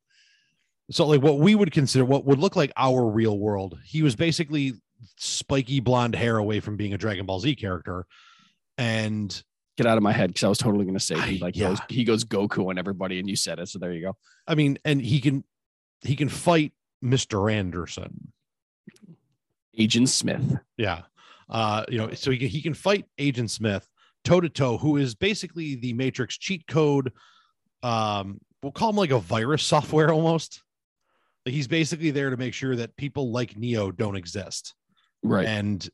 so 0.91 1.05
like 1.07 1.21
what 1.21 1.39
we 1.39 1.55
would 1.55 1.71
consider 1.73 2.05
what 2.05 2.23
would 2.25 2.39
look 2.39 2.55
like 2.55 2.71
our 2.77 3.05
real 3.05 3.37
world 3.37 3.77
he 3.83 4.01
was 4.03 4.15
basically 4.15 4.73
spiky 5.17 5.79
blonde 5.81 6.15
hair 6.15 6.37
away 6.37 6.59
from 6.61 6.77
being 6.77 6.93
a 6.93 6.97
dragon 6.97 7.25
ball 7.25 7.39
z 7.39 7.55
character 7.55 8.05
and 8.77 9.43
Get 9.77 9.87
out 9.87 9.97
of 9.97 10.03
my 10.03 10.13
head 10.13 10.29
because 10.29 10.45
I 10.45 10.47
was 10.47 10.57
totally 10.57 10.85
going 10.85 10.97
to 10.97 11.03
say 11.03 11.19
he 11.19 11.37
like 11.39 11.57
yeah. 11.57 11.67
goes 11.67 11.79
he 11.89 12.05
goes 12.05 12.23
Goku 12.23 12.69
on 12.69 12.77
everybody, 12.77 13.19
and 13.19 13.29
you 13.29 13.35
said 13.35 13.59
it, 13.59 13.67
so 13.67 13.77
there 13.77 13.91
you 13.91 14.01
go. 14.01 14.15
i 14.47 14.55
mean 14.55 14.77
and 14.85 15.01
he 15.01 15.19
can 15.19 15.43
he 16.01 16.15
can 16.15 16.29
fight 16.29 16.71
Mr. 17.03 17.51
Anderson. 17.51 18.31
Agent 19.77 20.09
Smith. 20.09 20.57
Yeah. 20.77 21.01
Uh, 21.49 21.85
you 21.89 21.97
know, 21.97 22.11
so 22.13 22.31
he 22.31 22.37
can, 22.37 22.47
he 22.47 22.61
can 22.61 22.73
fight 22.73 23.05
Agent 23.17 23.51
Smith 23.51 23.87
toe 24.23 24.41
to 24.41 24.49
toe, 24.49 24.77
who 24.77 24.97
is 24.97 25.15
basically 25.15 25.75
the 25.75 25.93
Matrix 25.93 26.37
cheat 26.37 26.65
code. 26.67 27.11
Um, 27.83 28.39
we'll 28.61 28.71
call 28.71 28.89
him 28.89 28.95
like 28.95 29.11
a 29.11 29.19
virus 29.19 29.63
software 29.65 30.11
almost. 30.11 30.63
Like 31.45 31.53
he's 31.53 31.67
basically 31.67 32.11
there 32.11 32.31
to 32.31 32.37
make 32.37 32.53
sure 32.53 32.75
that 32.75 32.95
people 32.97 33.31
like 33.31 33.55
Neo 33.55 33.91
don't 33.91 34.15
exist. 34.15 34.73
Right. 35.23 35.45
And 35.45 35.87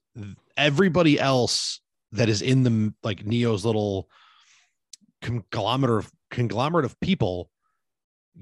everybody 0.56 1.20
else 1.20 1.82
that 2.14 2.30
is 2.30 2.42
in 2.42 2.64
the 2.64 2.94
like 3.04 3.26
Neo's 3.26 3.66
little 3.66 4.10
conglomerate 5.22 6.06
of 6.06 6.12
conglomerate 6.30 6.86
of 6.86 7.00
people 7.00 7.50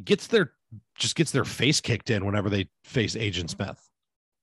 gets 0.04 0.28
their 0.28 0.54
just 0.96 1.16
gets 1.16 1.32
their 1.32 1.46
face 1.46 1.82
kicked 1.82 2.10
in 2.10 2.26
whenever 2.26 2.50
they 2.50 2.70
face 2.84 3.16
Agent 3.16 3.50
Smith. 3.50 3.89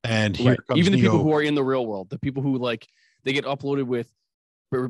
And 0.07 0.37
here 0.37 0.51
Right. 0.51 0.67
comes 0.67 0.79
Even 0.79 0.93
the 0.93 1.01
people 1.01 1.19
who 1.23 1.33
are 1.33 1.43
in 1.43 1.55
the 1.55 1.65
real 1.65 1.85
world, 1.87 2.11
the 2.11 2.19
people 2.19 2.43
who 2.43 2.59
like 2.59 2.87
they 3.25 3.33
get 3.33 3.45
uploaded 3.45 3.85
with 3.85 4.11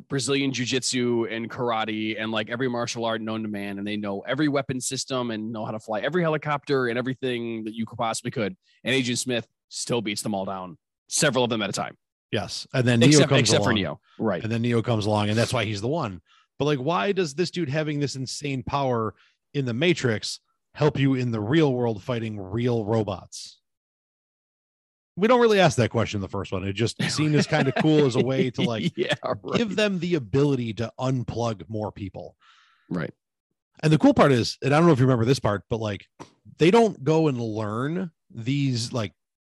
Brazilian 0.09 0.53
jiu-jitsu 0.53 1.27
and 1.31 1.51
karate 1.51 2.21
and 2.21 2.33
like 2.33 2.49
every 2.51 2.69
martial 2.69 3.05
art 3.05 3.21
known 3.21 3.43
to 3.43 3.49
man, 3.49 3.79
and 3.79 3.87
they 3.87 3.97
know 3.97 4.21
every 4.21 4.49
weapon 4.49 4.81
system 4.81 5.31
and 5.31 5.53
know 5.53 5.65
how 5.65 5.71
to 5.73 5.79
fly 5.79 6.01
every 6.01 6.23
helicopter 6.23 6.89
and 6.89 6.99
everything 6.99 7.65
that 7.65 7.75
you 7.75 7.85
could 7.87 7.99
possibly 7.99 8.31
could. 8.31 8.57
And 8.85 8.95
Agent 8.95 9.19
Smith 9.19 9.47
still 9.69 10.01
beats 10.01 10.23
them 10.23 10.35
all 10.35 10.45
down, 10.45 10.79
several 11.09 11.45
of 11.45 11.51
them 11.51 11.61
at 11.63 11.69
a 11.69 11.75
time, 11.75 11.97
yes, 12.33 12.67
and 12.73 12.87
then 12.89 13.01
Neo 13.01 13.09
except 13.11 13.29
comes 13.29 13.41
except 13.41 13.65
for. 13.65 13.73
Neo. 13.73 14.01
Right. 14.19 14.43
and 14.43 14.51
then 14.51 14.63
Neo 14.63 14.81
comes 14.83 15.07
along, 15.07 15.29
and 15.29 15.39
that's 15.39 15.53
why 15.53 15.65
he's 15.65 15.81
the 15.83 15.89
one. 15.89 16.21
But 16.59 16.65
like, 16.65 16.79
why 16.79 17.13
does 17.13 17.35
this 17.35 17.51
dude 17.51 17.69
having 17.69 18.01
this 18.01 18.17
insane 18.17 18.63
power 18.63 19.15
in 19.53 19.67
the 19.67 19.75
Matrix 19.75 20.41
help 20.75 20.99
you 20.99 21.15
in 21.15 21.31
the 21.33 21.41
real 21.41 21.73
world 21.75 22.03
fighting 22.03 22.41
real 22.41 22.85
robots? 22.85 23.61
We 25.17 25.29
don't 25.29 25.41
really 25.41 25.61
ask 25.61 25.77
that 25.79 25.91
question 25.91 26.19
in 26.19 26.23
the 26.23 26.29
first 26.29 26.53
one. 26.53 26.63
It 26.65 26.75
just 26.75 27.01
seemed 27.11 27.35
as 27.35 27.47
kind 27.47 27.69
of 27.69 27.75
cool 27.77 28.05
as 28.05 28.17
a 28.17 28.21
way 28.25 28.51
to 28.51 28.63
like 28.75 28.93
yeah, 28.97 29.15
right. 29.25 29.57
give 29.57 29.75
them 29.77 29.99
the 29.99 30.15
ability 30.15 30.75
to 30.75 30.93
unplug 30.99 31.63
more 31.69 31.91
people. 31.93 32.37
right. 32.91 33.13
And 33.83 33.93
the 33.93 33.99
cool 33.99 34.15
part 34.15 34.33
is, 34.33 34.57
and 34.63 34.75
I 34.75 34.79
don't 34.79 34.87
know 34.87 34.93
if 34.95 34.99
you 34.99 35.05
remember 35.05 35.27
this 35.27 35.39
part, 35.39 35.63
but 35.69 35.81
like 35.81 36.07
they 36.59 36.71
don't 36.71 37.03
go 37.05 37.29
and 37.29 37.39
learn 37.39 38.11
these. 38.31 38.91
Like, 38.93 39.13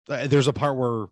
uh, 0.10 0.28
there's 0.28 0.48
a 0.48 0.54
part 0.54 0.76
where 0.76 1.08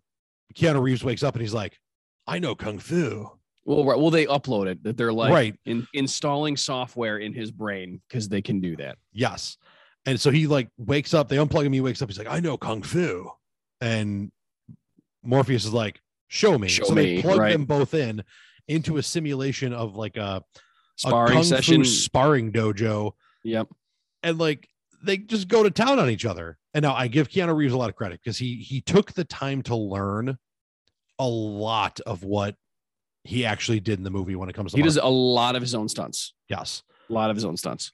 Keanu 0.54 0.82
Reeves 0.82 1.02
wakes 1.02 1.22
up 1.22 1.34
and 1.34 1.40
he's 1.40 1.54
like, 1.54 1.78
"I 2.26 2.38
know 2.38 2.54
kung 2.54 2.78
fu." 2.78 3.30
Well, 3.64 3.84
right. 3.84 3.98
Well, 3.98 4.10
they 4.10 4.26
upload 4.26 4.66
it 4.66 4.82
that 4.84 4.96
they're 4.98 5.12
like 5.12 5.32
Right. 5.32 5.54
in, 5.66 5.86
installing 5.94 6.56
software 6.56 7.16
in 7.18 7.32
his 7.34 7.50
brain 7.50 8.00
because 8.08 8.28
they 8.28 8.40
can 8.42 8.60
do 8.60 8.76
that. 8.76 8.96
Yes. 9.12 9.56
And 10.06 10.18
so 10.20 10.30
he 10.30 10.46
like 10.46 10.68
wakes 10.78 11.12
up, 11.14 11.28
they 11.28 11.36
unplug 11.36 11.64
him, 11.66 11.72
he 11.74 11.80
wakes 11.82 12.00
up, 12.02 12.08
he's 12.08 12.16
like, 12.18 12.28
I 12.30 12.40
know 12.40 12.56
Kung 12.56 12.80
Fu. 12.82 13.30
And 13.82 14.30
Morpheus 15.28 15.64
is 15.64 15.72
like, 15.72 16.00
Show 16.28 16.58
me. 16.58 16.68
Show 16.68 16.84
so 16.84 16.94
they 16.94 17.22
plug 17.22 17.38
right. 17.38 17.52
them 17.52 17.64
both 17.64 17.94
in 17.94 18.22
into 18.66 18.98
a 18.98 19.02
simulation 19.02 19.72
of 19.72 19.94
like 19.94 20.16
a, 20.16 20.42
a 20.42 20.44
Sparring 20.96 21.32
Kung 21.34 21.44
session. 21.44 21.84
Fu 21.84 21.88
sparring 21.88 22.52
dojo. 22.52 23.12
Yep. 23.44 23.68
And 24.22 24.38
like 24.38 24.68
they 25.02 25.16
just 25.16 25.48
go 25.48 25.62
to 25.62 25.70
town 25.70 25.98
on 25.98 26.10
each 26.10 26.24
other. 26.26 26.58
And 26.74 26.82
now 26.82 26.94
I 26.94 27.08
give 27.08 27.28
Keanu 27.28 27.56
Reeves 27.56 27.72
a 27.72 27.78
lot 27.78 27.88
of 27.88 27.96
credit 27.96 28.20
because 28.22 28.36
he 28.36 28.56
he 28.56 28.80
took 28.82 29.12
the 29.12 29.24
time 29.24 29.62
to 29.62 29.76
learn 29.76 30.36
a 31.18 31.26
lot 31.26 31.98
of 32.00 32.24
what 32.24 32.54
he 33.24 33.44
actually 33.46 33.80
did 33.80 33.98
in 33.98 34.04
the 34.04 34.10
movie 34.10 34.36
when 34.36 34.48
it 34.48 34.54
comes 34.54 34.72
to 34.72 34.76
He 34.76 34.82
does 34.82 34.96
a 34.98 35.06
lot 35.06 35.56
of 35.56 35.62
his 35.62 35.74
own 35.74 35.88
stunts. 35.88 36.34
yes. 36.48 36.82
A 37.08 37.12
lot 37.12 37.30
of 37.30 37.36
his 37.36 37.44
own 37.44 37.56
stunts. 37.56 37.92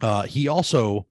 uh 0.00 0.22
he 0.22 0.48
also 0.48 1.06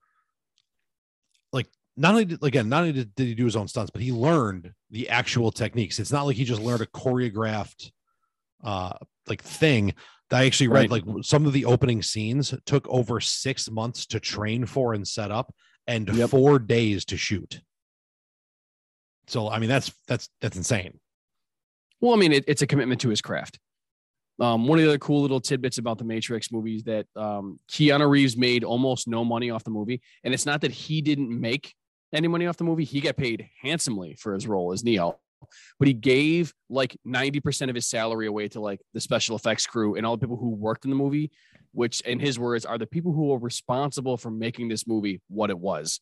not 2.01 2.11
only 2.11 2.25
did, 2.25 2.43
again 2.43 2.67
not 2.67 2.81
only 2.81 2.91
did, 2.93 3.15
did 3.15 3.27
he 3.27 3.35
do 3.35 3.45
his 3.45 3.55
own 3.55 3.67
stunts 3.67 3.91
but 3.91 4.01
he 4.01 4.11
learned 4.11 4.73
the 4.89 5.07
actual 5.09 5.51
techniques 5.51 5.99
it's 5.99 6.11
not 6.11 6.23
like 6.25 6.35
he 6.35 6.43
just 6.43 6.61
learned 6.61 6.81
a 6.81 6.85
choreographed 6.87 7.91
uh 8.63 8.93
like 9.27 9.41
thing 9.41 9.93
that 10.29 10.41
i 10.41 10.45
actually 10.45 10.67
read 10.67 10.89
Right. 10.91 11.05
like 11.05 11.25
some 11.25 11.45
of 11.45 11.53
the 11.53 11.65
opening 11.65 12.01
scenes 12.01 12.53
took 12.65 12.87
over 12.89 13.19
six 13.19 13.69
months 13.69 14.05
to 14.07 14.19
train 14.19 14.65
for 14.65 14.93
and 14.93 15.07
set 15.07 15.31
up 15.31 15.53
and 15.87 16.07
Yep. 16.09 16.29
four 16.29 16.59
days 16.59 17.05
to 17.05 17.17
shoot 17.17 17.61
so 19.27 19.49
i 19.49 19.59
mean 19.59 19.69
that's 19.69 19.91
that's 20.07 20.29
that's 20.41 20.57
insane 20.57 20.99
Well, 22.01 22.13
I 22.13 22.17
mean, 22.17 22.31
it, 22.33 22.43
it's 22.47 22.63
a 22.63 22.67
commitment 22.67 22.99
to 23.01 23.09
his 23.09 23.21
craft. 23.21 23.59
Um, 24.39 24.67
one 24.67 24.79
of 24.79 24.83
the 24.83 24.89
other 24.89 24.97
cool 24.97 25.21
little 25.21 25.39
tidbits 25.39 25.77
about 25.77 25.99
the 25.99 26.03
Matrix 26.03 26.51
movies 26.51 26.81
that 26.85 27.05
um, 27.15 27.59
Keanu 27.69 28.09
Reeves 28.09 28.35
made 28.35 28.63
almost 28.63 29.07
no 29.07 29.23
money 29.23 29.51
off 29.51 29.63
the 29.63 29.69
movie, 29.69 30.01
and 30.23 30.33
it's 30.33 30.47
not 30.47 30.61
that 30.61 30.71
he 30.71 31.01
didn't 31.01 31.29
make 31.29 31.75
any 32.13 32.27
money 32.27 32.47
off 32.47 32.57
the 32.57 32.63
movie; 32.63 32.83
he 32.83 33.01
got 33.01 33.17
paid 33.17 33.49
handsomely 33.61 34.15
for 34.19 34.33
his 34.33 34.47
role 34.47 34.71
as 34.73 34.83
Neo, 34.83 35.19
but 35.79 35.87
he 35.87 35.93
gave 35.93 36.53
like 36.69 36.97
ninety 37.05 37.39
percent 37.39 37.69
of 37.69 37.75
his 37.75 37.87
salary 37.87 38.27
away 38.27 38.47
to 38.49 38.59
like 38.59 38.81
the 38.93 39.01
special 39.01 39.35
effects 39.35 39.65
crew 39.65 39.95
and 39.95 40.05
all 40.05 40.17
the 40.17 40.21
people 40.21 40.37
who 40.37 40.49
worked 40.49 40.85
in 40.85 40.91
the 40.91 40.97
movie, 40.97 41.31
which, 41.73 42.01
in 42.01 42.19
his 42.19 42.39
words, 42.39 42.65
are 42.65 42.77
the 42.77 42.87
people 42.87 43.13
who 43.13 43.33
are 43.33 43.39
responsible 43.39 44.17
for 44.17 44.31
making 44.31 44.67
this 44.69 44.87
movie 44.87 45.21
what 45.27 45.49
it 45.49 45.59
was. 45.59 45.99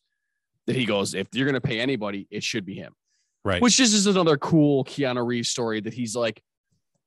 That 0.66 0.76
he 0.76 0.84
goes, 0.84 1.14
if 1.14 1.28
you're 1.32 1.46
going 1.46 1.54
to 1.54 1.60
pay 1.60 1.80
anybody, 1.80 2.28
it 2.30 2.44
should 2.44 2.64
be 2.64 2.74
him 2.74 2.94
right 3.42 3.62
which 3.62 3.80
is 3.80 3.92
just 3.92 4.06
another 4.06 4.36
cool 4.36 4.84
Keanu 4.84 5.26
Reeves 5.26 5.48
story 5.48 5.80
that 5.80 5.94
he's 5.94 6.14
like 6.14 6.42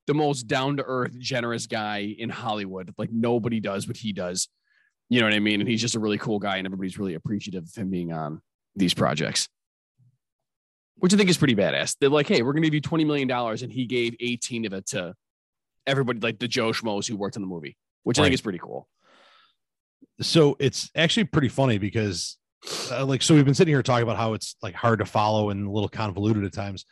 the 0.08 0.14
most 0.14 0.48
down 0.48 0.78
to 0.78 0.84
earth, 0.86 1.18
generous 1.18 1.68
guy 1.68 2.16
in 2.18 2.30
Hollywood. 2.30 2.94
Like 2.98 3.12
nobody 3.12 3.60
does 3.60 3.88
what 3.88 3.98
he 3.98 4.14
does. 4.14 4.50
You 5.10 5.20
know 5.20 5.28
what 5.28 5.34
I 5.34 5.40
mean? 5.40 5.60
And 5.60 5.70
he's 5.70 5.82
just 5.82 5.96
a 5.96 6.00
really 6.00 6.18
cool 6.18 6.40
guy, 6.40 6.58
and 6.58 6.66
everybody's 6.66 6.98
really 6.98 7.14
appreciative 7.14 7.64
of 7.64 7.76
him 7.76 7.90
being 7.90 8.12
on 8.12 8.42
these 8.76 8.94
projects, 8.94 9.48
which 10.98 11.14
I 11.14 11.18
think 11.18 11.30
is 11.30 11.38
pretty 11.38 11.56
badass. 11.56 11.96
They're 12.00 12.10
like, 12.10 12.28
hey, 12.28 12.42
we're 12.42 12.54
going 12.54 12.64
to 12.64 12.70
give 12.70 12.74
you 12.74 12.82
$20 12.82 13.06
million, 13.06 13.30
and 13.30 13.72
he 13.72 13.86
gave 13.86 14.16
18 14.20 14.66
of 14.66 14.74
it 14.74 14.88
to 14.88 15.14
everybody, 15.86 16.20
like 16.20 16.40
the 16.40 16.48
Joe 16.48 16.72
Schmoes 16.72 17.08
who 17.08 17.16
worked 17.16 17.36
on 17.36 17.42
the 17.42 17.48
movie, 17.48 17.78
which 18.04 18.20
I 18.20 18.24
think 18.24 18.34
is 18.34 18.42
pretty 18.42 18.60
cool. 18.60 18.88
so 20.22 20.56
it's 20.60 20.90
actually 20.96 21.26
pretty 21.26 21.50
funny 21.50 21.78
because 21.78 22.38
uh, 22.92 23.06
like 23.06 23.22
so 23.22 23.36
we've 23.36 23.46
been 23.46 23.54
sitting 23.54 23.74
here 23.74 23.84
talking 23.84 24.04
about 24.04 24.16
how 24.18 24.34
it's 24.34 24.56
like 24.62 24.74
hard 24.76 25.00
to 25.00 25.06
follow 25.06 25.50
and 25.50 25.68
a 25.68 25.72
little 25.72 25.90
convoluted 25.90 26.46
at 26.46 26.54
times 26.54 26.86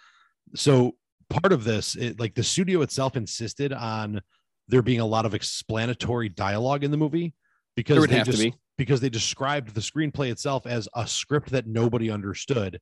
so 0.55 0.93
part 1.29 1.53
of 1.53 1.63
this 1.63 1.95
it, 1.95 2.19
like 2.19 2.35
the 2.35 2.43
studio 2.43 2.81
itself 2.81 3.15
insisted 3.15 3.71
on 3.71 4.21
there 4.67 4.81
being 4.81 4.99
a 4.99 5.05
lot 5.05 5.25
of 5.25 5.33
explanatory 5.33 6.27
dialogue 6.29 6.83
in 6.83 6.91
the 6.91 6.97
movie 6.97 7.33
because 7.75 7.95
There 7.95 8.01
would 8.01 8.09
they 8.09 8.17
have 8.17 8.29
to 8.29 8.37
be. 8.37 8.53
Because 8.81 8.99
they 9.01 9.09
described 9.09 9.75
the 9.75 9.81
screenplay 9.81 10.31
itself 10.31 10.65
as 10.65 10.89
a 10.95 11.05
script 11.05 11.51
that 11.51 11.67
nobody 11.67 12.09
understood 12.09 12.79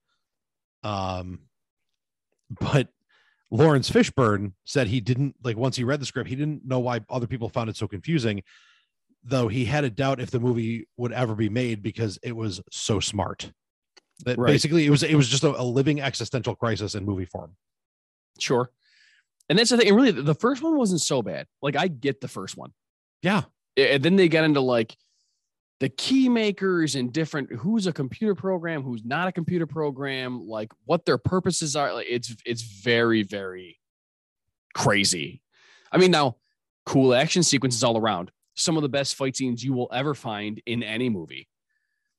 um 0.84 1.40
but 2.62 2.88
Laurence 3.52 3.90
Fishburne 3.90 4.54
said 4.64 4.88
he 4.88 5.02
didn't 5.02 5.36
like 5.44 5.58
once 5.58 5.76
he 5.76 5.84
read 5.84 6.00
the 6.00 6.06
script 6.06 6.30
he 6.30 6.36
didn't 6.38 6.66
know 6.66 6.80
why 6.80 7.02
other 7.10 7.28
people 7.28 7.50
found 7.50 7.70
it 7.70 7.76
so 7.76 7.86
confusing 7.88 8.42
though 9.26 9.50
he 9.50 9.66
had 9.66 9.84
a 9.84 9.90
doubt 9.90 10.22
if 10.22 10.32
the 10.32 10.40
movie 10.40 10.88
would 10.96 11.12
ever 11.12 11.36
be 11.36 11.50
made 11.50 11.84
because 11.84 12.18
it 12.24 12.34
was 12.34 12.62
so 12.72 13.02
smart 13.02 13.52
that 14.24 14.38
Right. 14.38 14.52
basically 14.52 14.86
it 14.86 14.90
was 14.90 15.04
it 15.04 15.16
was 15.16 15.28
just 15.28 15.44
a, 15.44 15.50
a 15.50 15.64
living 15.64 16.00
existential 16.00 16.56
crisis 16.56 16.96
in 16.96 17.04
movie 17.06 17.26
form 17.26 17.56
Sure. 18.40 18.70
And 19.50 19.60
that's 19.60 19.72
the 19.72 19.78
thing. 19.78 19.88
And 19.88 19.98
really, 19.98 20.12
the 20.12 20.36
first 20.36 20.62
one 20.62 20.78
wasn't 20.78 21.02
so 21.02 21.22
bad. 21.22 21.48
Like, 21.62 21.76
I 21.76 21.88
get 21.90 22.22
the 22.22 22.28
first 22.30 22.56
one. 22.56 22.72
yeah 23.22 23.42
and 23.76 24.02
then 24.04 24.16
they 24.16 24.30
get 24.30 24.44
into 24.46 24.62
like 24.62 24.96
the 25.80 25.90
key 25.90 26.28
makers 26.28 26.96
and 26.96 27.12
different 27.14 27.52
who's 27.54 27.88
a 27.88 27.94
computer 27.94 28.36
program 28.36 28.84
who's 28.84 29.04
not 29.06 29.28
a 29.28 29.32
computer 29.32 29.66
program 29.66 30.46
like 30.46 30.72
what 30.86 31.06
their 31.06 31.18
purposes 31.18 31.76
are 31.76 31.94
like 31.94 32.08
it's 32.10 32.36
it's 32.46 32.62
very 32.62 33.24
very 33.24 33.80
crazy. 34.74 35.42
I 35.92 35.98
mean 35.98 36.12
now 36.12 36.38
cool 36.86 37.14
action 37.14 37.44
sequences 37.44 37.84
all 37.84 37.98
around. 37.98 38.32
Some 38.56 38.76
of 38.76 38.84
the 38.84 38.90
best 38.90 39.16
fight 39.16 39.38
scenes 39.38 39.64
you 39.64 39.74
will 39.74 39.90
ever 39.94 40.14
find 40.14 40.62
in 40.66 40.84
any 40.84 41.10
movie. 41.10 41.48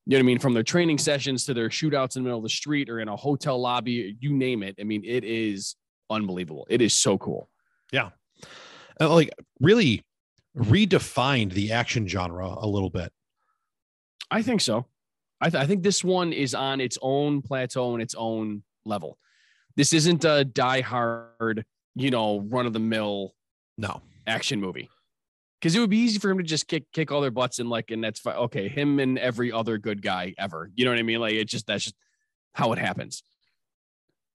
You 0.05 0.13
know 0.13 0.17
what 0.17 0.23
i 0.23 0.25
mean? 0.25 0.39
From 0.39 0.53
their 0.53 0.63
training 0.63 0.97
sessions 0.97 1.45
to 1.45 1.53
their 1.53 1.69
shootouts 1.69 2.15
in 2.15 2.23
the 2.23 2.27
middle 2.27 2.39
of 2.39 2.43
the 2.43 2.49
street 2.49 2.89
or 2.89 2.99
in 2.99 3.07
a 3.07 3.15
hotel 3.15 3.61
lobby 3.61 4.17
you 4.19 4.33
name 4.33 4.63
it. 4.63 4.75
I 4.79 4.83
mean 4.83 5.03
it 5.05 5.23
is 5.23 5.75
unbelievable. 6.09 6.65
It 6.69 6.81
is 6.81 6.97
so 6.97 7.19
cool. 7.19 7.49
Uh, 8.99 9.13
like 9.13 9.29
really 9.59 10.03
redefined 10.57 11.53
the 11.53 11.71
action 11.71 12.07
genre 12.07 12.55
a 12.57 12.67
little 12.67 12.89
bit 12.89 13.13
I 14.31 14.41
think 14.41 14.61
so. 14.61 14.87
I, 15.41 15.49
th- 15.49 15.61
I 15.61 15.67
think 15.67 15.83
this 15.83 16.03
one 16.03 16.33
is 16.33 16.55
on 16.55 16.79
its 16.79 16.97
own 17.01 17.41
plateau 17.41 17.93
and 17.93 18.01
its 18.01 18.15
own 18.15 18.63
level. 18.85 19.17
This 19.75 19.91
isn't 19.93 20.23
a 20.23 20.45
die 20.45 20.81
hard, 20.81 21.65
you 21.95 22.11
know, 22.11 22.39
run 22.41 22.65
of 22.65 22.73
the 22.73 22.79
mill 22.79 23.33
no 23.77 24.01
action 24.27 24.61
movie. 24.61 24.89
Because 25.59 25.75
it 25.75 25.79
would 25.79 25.89
be 25.89 25.97
easy 25.97 26.19
for 26.19 26.29
him 26.29 26.37
to 26.37 26.43
just 26.43 26.67
kick 26.67 26.85
kick 26.91 27.11
all 27.11 27.21
their 27.21 27.31
butts 27.31 27.59
and 27.59 27.69
like, 27.69 27.91
and 27.91 28.03
that's 28.03 28.19
fine. 28.19 28.35
Okay, 28.35 28.67
him 28.67 28.99
and 28.99 29.19
every 29.19 29.51
other 29.51 29.77
good 29.77 30.01
guy 30.01 30.33
ever. 30.37 30.71
You 30.75 30.85
know 30.85 30.91
what 30.91 30.99
I 30.99 31.03
mean? 31.03 31.19
Like 31.19 31.33
it 31.33 31.45
just 31.45 31.67
that's 31.67 31.83
just 31.83 31.95
how 32.53 32.71
it 32.73 32.79
happens. 32.79 33.23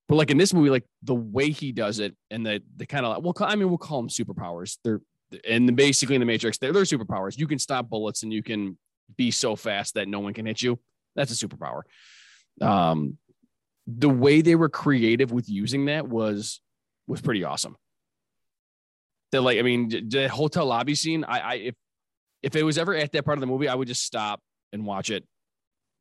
But 0.08 0.16
like 0.16 0.30
in 0.30 0.38
this 0.38 0.54
movie, 0.54 0.70
like 0.70 0.84
the 1.02 1.14
way 1.14 1.50
he 1.50 1.72
does 1.72 1.98
it, 1.98 2.16
and 2.30 2.46
the 2.46 2.62
the 2.76 2.86
kind 2.86 3.04
of 3.04 3.16
like, 3.16 3.22
well, 3.24 3.48
I 3.48 3.56
mean, 3.56 3.68
we'll 3.68 3.78
call 3.78 4.00
them 4.00 4.08
superpowers. 4.08 4.78
They're 4.84 5.00
and 5.48 5.74
basically 5.74 6.14
in 6.14 6.20
the 6.20 6.26
Matrix, 6.26 6.58
they're, 6.58 6.72
they're 6.72 6.84
superpowers. 6.84 7.36
You 7.36 7.48
can 7.48 7.58
stop 7.58 7.88
bullets 7.88 8.22
and 8.22 8.32
you 8.32 8.44
can 8.44 8.78
be 9.16 9.30
so 9.30 9.56
fast 9.56 9.94
that 9.94 10.08
no 10.08 10.20
one 10.20 10.34
can 10.34 10.46
hit 10.46 10.62
you. 10.62 10.78
That's 11.14 11.30
a 11.30 11.46
superpower. 11.46 11.82
Um, 12.60 13.18
the 13.86 14.08
way 14.08 14.40
they 14.42 14.54
were 14.56 14.68
creative 14.68 15.30
with 15.32 15.48
using 15.48 15.86
that 15.86 16.08
was 16.08 16.60
was 17.06 17.20
pretty 17.20 17.44
awesome. 17.44 17.76
That 19.32 19.42
like, 19.42 19.58
I 19.58 19.62
mean, 19.62 20.08
the- 20.08 20.28
hotel 20.28 20.66
lobby 20.66 20.94
scene. 20.94 21.24
I, 21.24 21.38
I 21.40 21.54
if 21.54 21.74
if 22.42 22.56
it 22.56 22.62
was 22.62 22.78
ever 22.78 22.94
at 22.94 23.12
that 23.12 23.24
part 23.24 23.38
of 23.38 23.40
the 23.40 23.46
movie, 23.46 23.68
I 23.68 23.74
would 23.74 23.88
just 23.88 24.04
stop 24.04 24.40
and 24.72 24.84
watch 24.84 25.10
it. 25.10 25.24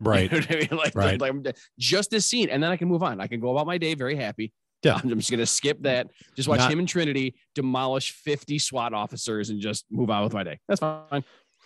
Right. 0.01 0.29
You 0.29 0.39
know 0.41 0.45
I 0.49 0.55
mean? 0.55 0.67
Like, 0.71 0.93
Right. 0.95 1.21
like 1.21 1.55
just 1.79 2.11
this 2.11 2.25
scene, 2.25 2.49
and 2.49 2.61
then 2.61 2.69
I 2.69 2.75
can 2.75 2.89
move 2.89 3.01
on. 3.01 3.21
I 3.21 3.27
can 3.27 3.39
go 3.39 3.51
about 3.51 3.65
my 3.65 3.77
day 3.77 3.93
very 3.93 4.15
happy. 4.17 4.51
Yeah. 4.83 4.95
I'm 5.03 5.17
just 5.17 5.31
gonna 5.31 5.45
skip 5.45 5.81
that. 5.83 6.07
Just 6.35 6.49
watch 6.49 6.59
Not- 6.59 6.71
him 6.71 6.79
and 6.79 6.87
Trinity 6.87 7.35
demolish 7.55 8.11
50 8.11 8.59
SWAT 8.59 8.93
officers 8.93 9.51
and 9.51 9.61
just 9.61 9.85
move 9.89 10.09
on 10.09 10.23
with 10.25 10.33
my 10.33 10.43
day. 10.43 10.59
That's 10.67 10.81
fine. 10.81 11.23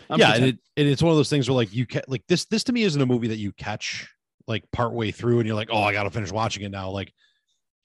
I'm 0.10 0.20
yeah, 0.20 0.34
and, 0.36 0.46
it, 0.46 0.60
and 0.78 0.88
it's 0.88 1.02
one 1.02 1.12
of 1.12 1.18
those 1.18 1.30
things 1.30 1.50
where 1.50 1.56
like 1.56 1.74
you 1.74 1.86
ca- 1.86 2.02
like 2.08 2.24
this 2.28 2.46
this 2.46 2.64
to 2.66 2.74
me 2.74 2.84
isn't 2.84 3.02
a 3.02 3.06
movie 3.06 3.28
that 3.28 3.38
you 3.38 3.52
catch 3.54 4.08
like 4.48 4.64
part 4.72 4.94
way 4.94 5.12
through 5.12 5.40
and 5.40 5.48
you're 5.48 5.56
like, 5.56 5.70
oh, 5.72 5.82
I 5.82 5.94
gotta 5.94 6.10
finish 6.10 6.32
watching 6.32 6.64
it 6.64 6.70
now. 6.70 6.90
Like 6.90 7.14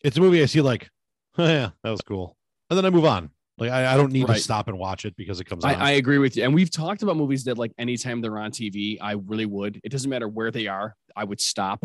it's 0.03 0.17
a 0.17 0.21
movie 0.21 0.43
I 0.43 0.47
see 0.47 0.61
like, 0.61 0.91
oh, 1.39 1.47
yeah, 1.47 1.71
that 1.83 1.91
was 1.91 2.01
cool, 2.03 2.37
and 2.71 2.77
then 2.77 2.85
I 2.85 2.91
move 2.91 3.05
on. 3.05 3.31
Like 3.59 3.71
I, 3.71 3.95
I 3.95 3.97
don't 3.97 4.11
need 4.13 4.29
Right. 4.29 4.37
to 4.37 4.43
stop 4.43 4.67
and 4.69 4.79
watch 4.79 5.05
it 5.05 5.15
because 5.17 5.39
it 5.41 5.45
comes 5.45 5.65
I, 5.65 5.75
on. 5.75 5.83
I 5.83 5.91
agree 5.93 6.19
with 6.19 6.37
you. 6.37 6.43
And 6.43 6.53
we've 6.53 6.73
talked 6.73 7.03
about 7.05 7.17
movies 7.17 7.45
that 7.45 7.57
like 7.57 7.73
anytime 7.79 8.21
they're 8.21 8.37
on 8.39 8.51
TV, 8.51 8.99
I 9.01 9.13
really 9.13 9.47
would. 9.47 9.81
It 9.85 9.91
doesn't 9.91 10.11
matter 10.11 10.27
where 10.29 10.51
they 10.51 10.67
are, 10.67 10.97
I 11.15 11.23
would 11.25 11.41
stop 11.41 11.85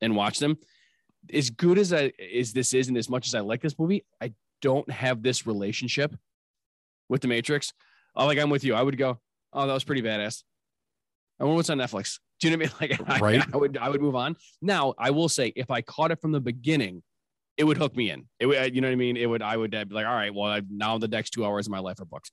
and 0.00 0.16
watch 0.16 0.38
them. 0.38 0.56
As 1.32 1.50
good 1.50 1.78
as 1.78 1.92
I 1.92 2.12
as 2.34 2.52
this 2.52 2.72
is, 2.72 2.88
and 2.88 2.96
as 2.96 3.08
much 3.10 3.26
as 3.26 3.34
I 3.34 3.40
like 3.40 3.60
this 3.60 3.78
movie, 3.78 4.04
I 4.22 4.32
don't 4.62 4.90
have 4.90 5.22
this 5.22 5.46
relationship 5.46 6.14
with 7.08 7.20
the 7.20 7.28
Matrix. 7.28 7.72
Oh, 8.16 8.26
like 8.26 8.38
I'm 8.38 8.48
with 8.50 8.64
you. 8.64 8.74
I 8.74 8.82
would 8.82 8.96
go, 8.96 9.20
oh, 9.52 9.66
that 9.66 9.72
was 9.72 9.84
pretty 9.84 10.02
badass. 10.02 10.42
I 11.40 11.44
wonder 11.44 11.56
what's 11.56 11.70
on 11.70 11.78
Netflix. 11.78 12.18
Do 12.40 12.48
you 12.48 12.56
know 12.56 12.64
what 12.64 12.76
I 12.80 12.86
mean? 12.86 12.98
Like, 13.08 13.20
Right. 13.20 13.54
I, 13.54 13.56
would, 13.56 13.76
I 13.76 13.88
would 13.88 14.00
move 14.02 14.16
on. 14.16 14.36
Now, 14.60 14.94
I 14.98 15.10
will 15.10 15.28
say, 15.28 15.52
if 15.54 15.70
I 15.70 15.80
caught 15.80 16.10
it 16.10 16.20
from 16.20 16.32
the 16.32 16.40
beginning, 16.40 17.02
it 17.56 17.64
would 17.64 17.76
hook 17.76 17.94
me 17.96 18.10
in. 18.10 18.24
It 18.40 18.46
would, 18.46 18.74
you 18.74 18.80
know 18.80 18.88
what 18.88 18.92
I 18.92 18.96
mean? 18.96 19.16
It 19.16 19.26
would, 19.26 19.42
I 19.42 19.56
would 19.56 19.70
be 19.70 19.84
like, 19.94 20.06
all 20.06 20.14
right, 20.14 20.34
well, 20.34 20.50
I, 20.50 20.62
now 20.68 20.98
the 20.98 21.08
next 21.08 21.30
two 21.30 21.44
hours 21.44 21.66
of 21.66 21.70
my 21.70 21.78
life 21.78 22.00
are 22.00 22.04
booked. 22.04 22.30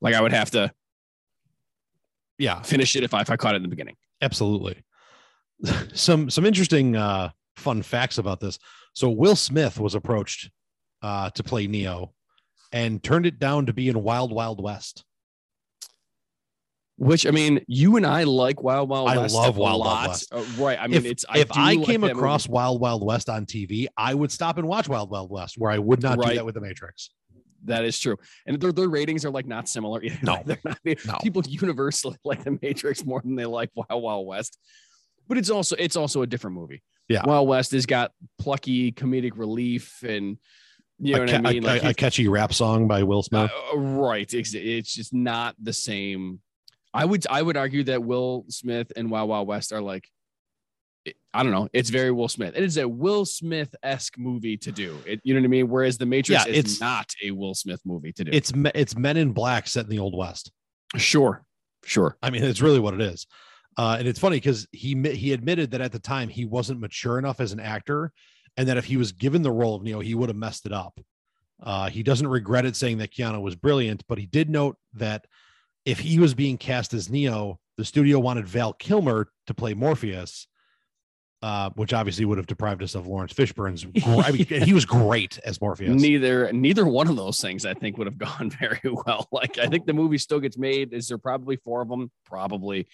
Like, 0.00 0.14
I 0.14 0.20
would 0.20 0.32
have 0.32 0.50
to 0.52 0.72
yeah, 2.38 2.60
finish 2.62 2.96
it 2.96 3.04
if 3.04 3.14
I, 3.14 3.20
if 3.20 3.30
I 3.30 3.36
caught 3.36 3.54
it 3.54 3.58
in 3.58 3.62
the 3.62 3.68
beginning. 3.68 3.96
absolutely. 4.20 4.82
some 5.94 6.28
some 6.28 6.44
interesting 6.44 6.96
uh 6.96 7.30
fun 7.56 7.82
facts 7.82 8.18
about 8.18 8.40
this. 8.40 8.58
So 8.94 9.08
Will 9.10 9.36
Smith 9.36 9.78
was 9.78 9.94
approached 9.94 10.50
uh 11.02 11.30
to 11.30 11.42
play 11.44 11.68
Neo 11.68 12.14
and 12.72 13.00
turned 13.00 13.26
it 13.26 13.38
down 13.38 13.66
to 13.66 13.72
be 13.72 13.88
in 13.88 14.02
Wild 14.02 14.32
Wild 14.32 14.60
West. 14.60 15.04
Which 16.96 17.26
I 17.26 17.30
mean, 17.30 17.64
you 17.66 17.96
and 17.96 18.06
I 18.06 18.24
like 18.24 18.62
Wild 18.62 18.88
Wild 18.88 19.08
I 19.08 19.16
West. 19.18 19.34
love 19.34 19.56
a 19.56 19.60
Wild 19.60 19.80
Wild. 19.80 20.08
West. 20.08 20.28
Uh, 20.32 20.44
right. 20.58 20.78
I 20.80 20.86
mean, 20.86 20.98
if 20.98 21.04
it's 21.04 21.24
if 21.34 21.48
do 21.48 21.60
I 21.60 21.74
like 21.74 21.86
came 21.86 22.04
across 22.04 22.46
movie. 22.46 22.54
Wild 22.54 22.80
Wild 22.80 23.04
West 23.04 23.28
on 23.28 23.46
TV, 23.46 23.86
I 23.96 24.14
would 24.14 24.30
stop 24.30 24.58
and 24.58 24.68
watch 24.68 24.88
Wild 24.88 25.10
Wild 25.10 25.30
West, 25.30 25.56
where 25.58 25.70
I 25.70 25.78
would 25.78 26.02
not 26.02 26.20
do 26.20 26.34
that 26.34 26.44
with 26.44 26.54
the 26.54 26.60
Matrix. 26.60 27.10
that 27.64 27.84
is 27.84 27.98
true, 27.98 28.16
and 28.46 28.60
their 28.60 28.72
their 28.72 28.88
ratings 28.88 29.24
are 29.24 29.30
like 29.30 29.46
not 29.46 29.68
similar. 29.68 30.02
either. 30.02 30.18
No. 30.22 30.42
they're 30.46 30.58
not. 30.64 30.78
they- 30.84 30.96
No. 31.06 31.16
People 31.22 31.42
universally 31.48 32.16
like 32.24 32.44
the 32.44 32.58
Matrix 32.62 33.04
more 33.04 33.20
than 33.22 33.34
they 33.36 33.46
like 33.46 33.70
Wild 33.74 34.02
Wild 34.02 34.26
West, 34.26 34.58
but 35.26 35.38
it's 35.38 35.50
also 35.50 35.74
it's 35.78 35.96
also 35.96 36.22
a 36.22 36.26
different 36.26 36.56
movie. 36.56 36.82
Yeah. 37.08 37.24
Wild 37.24 37.48
West 37.48 37.72
has 37.72 37.86
got 37.86 38.12
plucky 38.38 38.92
comedic 38.92 39.32
relief 39.34 40.04
and 40.06 40.36
you 41.00 41.14
know 41.16 41.22
a, 41.22 41.26
what 41.26 41.34
I 41.34 41.52
mean. 41.52 41.62
Like 41.62 41.82
a, 41.82 41.88
a 41.88 41.94
catchy 41.94 42.28
rap 42.28 42.52
song 42.54 42.86
by 42.86 43.02
Will 43.02 43.22
Smith. 43.24 43.50
Uh, 43.72 43.78
right. 43.78 44.32
It's, 44.32 44.54
it's 44.54 44.94
just 44.94 45.12
not 45.12 45.56
the 45.60 45.72
same. 45.72 46.40
I 46.94 47.04
would 47.04 47.26
I 47.28 47.40
would 47.42 47.56
argue 47.56 47.84
that 47.84 48.02
Will 48.02 48.44
Smith 48.48 48.92
and 48.96 49.10
Wild 49.10 49.28
Wild 49.28 49.48
West 49.48 49.72
are 49.72 49.80
like, 49.80 50.08
I 51.34 51.42
don't 51.42 51.50
know. 51.52 51.68
It's 51.72 51.90
very 51.90 52.10
Will 52.12 52.28
Smith. 52.28 52.54
It 52.56 52.62
is 52.62 52.76
a 52.76 52.86
Will 52.86 53.24
Smith 53.24 53.74
esque 53.82 54.18
movie 54.18 54.56
to 54.58 54.70
do. 54.70 54.96
It, 55.06 55.20
you 55.24 55.34
know 55.34 55.40
what 55.40 55.46
I 55.46 55.48
mean? 55.48 55.68
Whereas 55.68 55.98
the 55.98 56.06
Matrix 56.06 56.46
Yeah, 56.46 56.50
is 56.52 56.58
it's- 56.58 56.80
not 56.80 57.12
a 57.24 57.30
Will 57.32 57.54
Smith 57.54 57.80
movie 57.84 58.12
to 58.12 58.24
do. 58.24 58.30
it's 58.32 58.52
it's 58.74 58.96
Men 58.96 59.16
in 59.16 59.32
Black 59.32 59.66
set 59.66 59.84
in 59.84 59.90
the 59.90 59.98
Old 59.98 60.16
West. 60.16 60.52
sure, 60.96 61.44
sure. 61.84 62.16
I 62.22 62.30
mean, 62.30 62.44
it's 62.44 62.60
really 62.60 62.78
what 62.80 62.94
it 62.94 63.00
is. 63.00 63.26
Uh, 63.78 63.96
and 63.98 64.06
it's 64.06 64.18
funny 64.20 64.36
because 64.36 64.68
he 64.72 64.94
he 65.14 65.32
admitted 65.32 65.70
that 65.70 65.80
at 65.80 65.92
the 65.92 65.98
time 65.98 66.28
he 66.28 66.44
wasn't 66.44 66.78
mature 66.78 67.18
enough 67.18 67.40
as 67.40 67.52
an 67.52 67.60
actor, 67.60 68.12
and 68.58 68.68
that 68.68 68.76
if 68.76 68.84
he 68.84 68.98
was 68.98 69.12
given 69.12 69.40
the 69.40 69.50
role 69.50 69.74
of 69.74 69.82
Neo, 69.82 70.00
he 70.00 70.14
would 70.14 70.28
have 70.28 70.36
messed 70.36 70.66
it 70.66 70.72
up. 70.72 71.00
Uh, 71.62 71.88
he 71.88 72.02
doesn't 72.02 72.28
regret 72.28 72.66
it, 72.66 72.76
saying 72.76 72.98
that 72.98 73.10
Keanu 73.12 73.40
was 73.40 73.56
brilliant, 73.56 74.04
but 74.08 74.18
he 74.18 74.26
did 74.26 74.50
note 74.50 74.76
that 74.94 75.24
if 75.84 75.98
he 76.00 76.18
was 76.18 76.34
being 76.34 76.58
cast 76.58 76.94
as 76.94 77.10
Neo, 77.10 77.58
the 77.76 77.84
studio 77.84 78.18
wanted 78.18 78.46
Val 78.46 78.72
Kilmer 78.72 79.28
to 79.46 79.54
play 79.54 79.74
Morpheus, 79.74 80.46
uh, 81.42 81.70
which 81.74 81.92
obviously 81.92 82.24
would 82.24 82.38
have 82.38 82.46
deprived 82.46 82.82
us 82.82 82.94
of 82.94 83.06
Laurence 83.06 83.32
Fishburne's. 83.32 83.84
gr- 84.04 84.22
I 84.22 84.30
mean, 84.30 84.46
he 84.46 84.72
was 84.72 84.84
great 84.84 85.38
as 85.44 85.60
Morpheus. 85.60 86.00
Neither 86.00 86.52
neither 86.52 86.86
one 86.86 87.08
of 87.08 87.16
those 87.16 87.40
things 87.40 87.66
I 87.66 87.74
think 87.74 87.98
would 87.98 88.06
have 88.06 88.18
gone 88.38 88.50
very 88.50 88.80
well. 88.84 89.28
Like 89.32 89.58
I 89.58 89.66
think 89.66 89.86
the 89.86 89.92
movie 89.92 90.18
still 90.18 90.40
gets 90.40 90.56
made. 90.56 90.92
Is 90.92 91.08
there 91.08 91.18
probably 91.18 91.56
four 91.56 91.82
of 91.82 91.88
them? 91.88 92.10
Probably, 92.26 92.86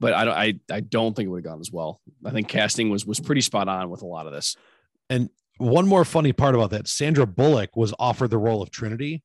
but 0.00 0.12
I 0.12 0.24
don't. 0.24 0.34
I, 0.34 0.54
I 0.70 0.80
don't 0.80 1.16
think 1.16 1.26
it 1.26 1.30
would 1.30 1.44
have 1.44 1.52
gone 1.52 1.60
as 1.60 1.72
well. 1.72 2.00
I 2.24 2.30
think 2.30 2.48
casting 2.48 2.90
was 2.90 3.06
was 3.06 3.20
pretty 3.20 3.40
spot 3.40 3.68
on 3.68 3.88
with 3.88 4.02
a 4.02 4.06
lot 4.06 4.26
of 4.26 4.32
this. 4.32 4.56
And 5.08 5.30
one 5.56 5.88
more 5.88 6.04
funny 6.04 6.32
part 6.32 6.54
about 6.54 6.70
that 6.70 6.88
Sandra 6.88 7.26
Bullock 7.26 7.76
was 7.76 7.94
offered 7.98 8.30
the 8.30 8.38
role 8.38 8.62
of 8.62 8.70
Trinity, 8.70 9.22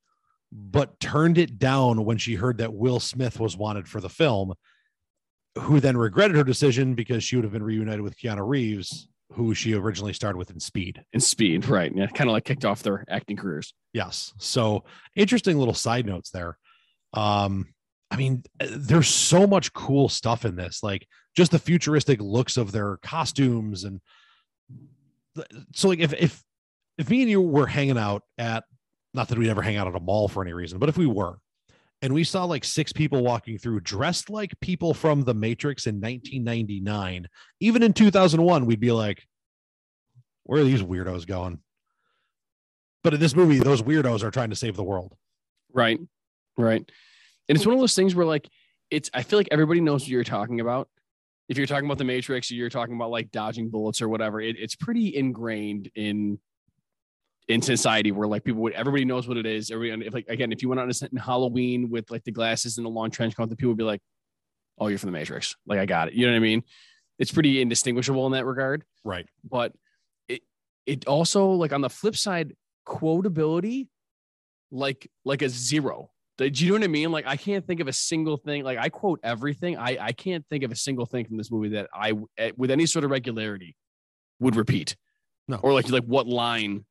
but 0.54 1.00
turned 1.00 1.36
it 1.36 1.58
down 1.58 2.04
when 2.04 2.16
she 2.16 2.34
heard 2.34 2.58
that 2.58 2.72
Will 2.72 3.00
Smith 3.00 3.40
was 3.40 3.56
wanted 3.56 3.88
for 3.88 4.00
the 4.00 4.08
film, 4.08 4.54
who 5.58 5.80
then 5.80 5.96
regretted 5.96 6.36
her 6.36 6.44
decision 6.44 6.94
because 6.94 7.24
she 7.24 7.34
would 7.36 7.44
have 7.44 7.52
been 7.52 7.62
reunited 7.62 8.00
with 8.02 8.16
Keanu 8.16 8.46
Reeves, 8.46 9.08
who 9.32 9.54
she 9.54 9.74
originally 9.74 10.12
starred 10.12 10.36
with 10.36 10.50
in 10.50 10.60
Speed. 10.60 11.02
in 11.12 11.20
speed, 11.20 11.66
right? 11.66 11.92
Yeah, 11.94 12.06
kind 12.06 12.30
of 12.30 12.34
like 12.34 12.44
kicked 12.44 12.64
off 12.64 12.82
their 12.82 13.04
acting 13.08 13.36
careers. 13.36 13.74
Yes. 13.92 14.32
So 14.38 14.84
interesting 15.16 15.58
little 15.58 15.74
side 15.74 16.06
notes 16.06 16.30
there. 16.30 16.56
Um, 17.12 17.74
I 18.10 18.16
mean, 18.16 18.44
there's 18.60 19.08
so 19.08 19.46
much 19.46 19.72
cool 19.72 20.08
stuff 20.08 20.44
in 20.44 20.54
this, 20.54 20.82
like 20.82 21.06
just 21.36 21.50
the 21.50 21.58
futuristic 21.58 22.20
looks 22.20 22.56
of 22.56 22.70
their 22.70 22.98
costumes 22.98 23.82
and 23.84 24.00
so 25.74 25.88
like 25.88 25.98
if 25.98 26.12
if 26.14 26.42
if 26.96 27.10
me 27.10 27.22
and 27.22 27.30
you 27.30 27.40
were 27.40 27.66
hanging 27.66 27.98
out 27.98 28.22
at 28.38 28.62
not 29.14 29.28
that 29.28 29.38
we'd 29.38 29.48
ever 29.48 29.62
hang 29.62 29.76
out 29.76 29.86
at 29.86 29.94
a 29.94 30.00
mall 30.00 30.28
for 30.28 30.42
any 30.42 30.52
reason, 30.52 30.78
but 30.78 30.88
if 30.88 30.98
we 30.98 31.06
were 31.06 31.38
and 32.02 32.12
we 32.12 32.24
saw 32.24 32.44
like 32.44 32.64
six 32.64 32.92
people 32.92 33.22
walking 33.22 33.56
through 33.56 33.80
dressed 33.80 34.28
like 34.28 34.52
people 34.60 34.92
from 34.92 35.22
the 35.22 35.32
Matrix 35.32 35.86
in 35.86 35.94
1999, 35.96 37.28
even 37.60 37.82
in 37.82 37.92
2001, 37.92 38.66
we'd 38.66 38.80
be 38.80 38.92
like, 38.92 39.26
where 40.42 40.60
are 40.60 40.64
these 40.64 40.82
weirdos 40.82 41.26
going? 41.26 41.60
But 43.02 43.14
in 43.14 43.20
this 43.20 43.34
movie, 43.34 43.58
those 43.58 43.82
weirdos 43.82 44.22
are 44.22 44.30
trying 44.30 44.50
to 44.50 44.56
save 44.56 44.76
the 44.76 44.84
world. 44.84 45.14
Right. 45.72 45.98
Right. 46.58 46.84
And 47.48 47.56
it's 47.56 47.66
one 47.66 47.74
of 47.74 47.80
those 47.80 47.94
things 47.94 48.14
where 48.14 48.26
like 48.26 48.48
it's 48.90 49.10
I 49.14 49.22
feel 49.22 49.38
like 49.38 49.48
everybody 49.50 49.80
knows 49.80 50.02
what 50.02 50.08
you're 50.08 50.24
talking 50.24 50.60
about. 50.60 50.88
If 51.48 51.58
you're 51.58 51.66
talking 51.66 51.86
about 51.86 51.98
the 51.98 52.04
Matrix, 52.04 52.50
you're 52.50 52.70
talking 52.70 52.96
about 52.96 53.10
like 53.10 53.30
dodging 53.30 53.68
bullets 53.68 54.00
or 54.00 54.08
whatever, 54.08 54.40
it, 54.40 54.56
it's 54.58 54.74
pretty 54.74 55.14
ingrained 55.14 55.90
in 55.94 56.38
in 57.48 57.60
society 57.62 58.10
where 58.12 58.26
like 58.26 58.42
people 58.44 58.62
would 58.62 58.72
everybody 58.72 59.04
knows 59.04 59.28
what 59.28 59.36
it 59.36 59.46
is. 59.46 59.70
Everybody 59.70 60.06
if 60.06 60.14
like 60.14 60.26
again, 60.28 60.50
if 60.52 60.62
you 60.62 60.68
went 60.68 60.80
on 60.80 60.88
a 60.88 60.94
set 60.94 61.12
in 61.12 61.18
Halloween 61.18 61.90
with 61.90 62.10
like 62.10 62.24
the 62.24 62.32
glasses 62.32 62.78
and 62.78 62.84
the 62.86 62.90
long 62.90 63.10
trench 63.10 63.36
coat, 63.36 63.48
the 63.50 63.56
people 63.56 63.70
would 63.70 63.78
be 63.78 63.84
like, 63.84 64.00
Oh, 64.78 64.88
you're 64.88 64.98
from 64.98 65.08
the 65.08 65.18
Matrix. 65.18 65.54
Like 65.66 65.78
I 65.78 65.86
got 65.86 66.08
it. 66.08 66.14
You 66.14 66.26
know 66.26 66.32
what 66.32 66.36
I 66.38 66.40
mean? 66.40 66.62
It's 67.18 67.30
pretty 67.30 67.60
indistinguishable 67.60 68.26
in 68.26 68.32
that 68.32 68.44
regard. 68.46 68.84
Right. 69.04 69.26
but 69.48 69.72
it 70.28 70.42
it 70.86 71.06
also 71.06 71.50
like 71.50 71.72
on 71.72 71.80
the 71.82 71.90
flip 71.90 72.16
side 72.16 72.54
quotability 72.86 73.88
like 74.70 75.10
like 75.24 75.42
a 75.42 75.48
zero 75.48 76.10
do 76.38 76.46
you 76.46 76.68
know 76.68 76.74
what 76.74 76.82
i 76.84 76.88
mean 76.88 77.12
like 77.12 77.26
i 77.26 77.36
can't 77.36 77.66
think 77.66 77.80
of 77.80 77.86
a 77.88 77.92
single 77.92 78.36
thing 78.36 78.64
like 78.64 78.78
i 78.78 78.88
quote 78.88 79.20
everything 79.22 79.76
i 79.76 79.96
i 80.00 80.12
can't 80.12 80.44
think 80.50 80.64
of 80.64 80.72
a 80.72 80.76
single 80.76 81.06
thing 81.06 81.24
from 81.24 81.36
this 81.36 81.50
movie 81.50 81.68
that 81.68 81.88
i 81.94 82.12
eh, 82.38 82.50
with 82.56 82.70
any 82.70 82.86
sort 82.86 83.04
of 83.04 83.10
regularity 83.10 83.76
would 84.40 84.56
repeat 84.56 84.96
No. 85.48 85.56
or 85.62 85.72
like 85.72 85.88
like 85.90 86.04
what 86.04 86.26
line 86.26 86.84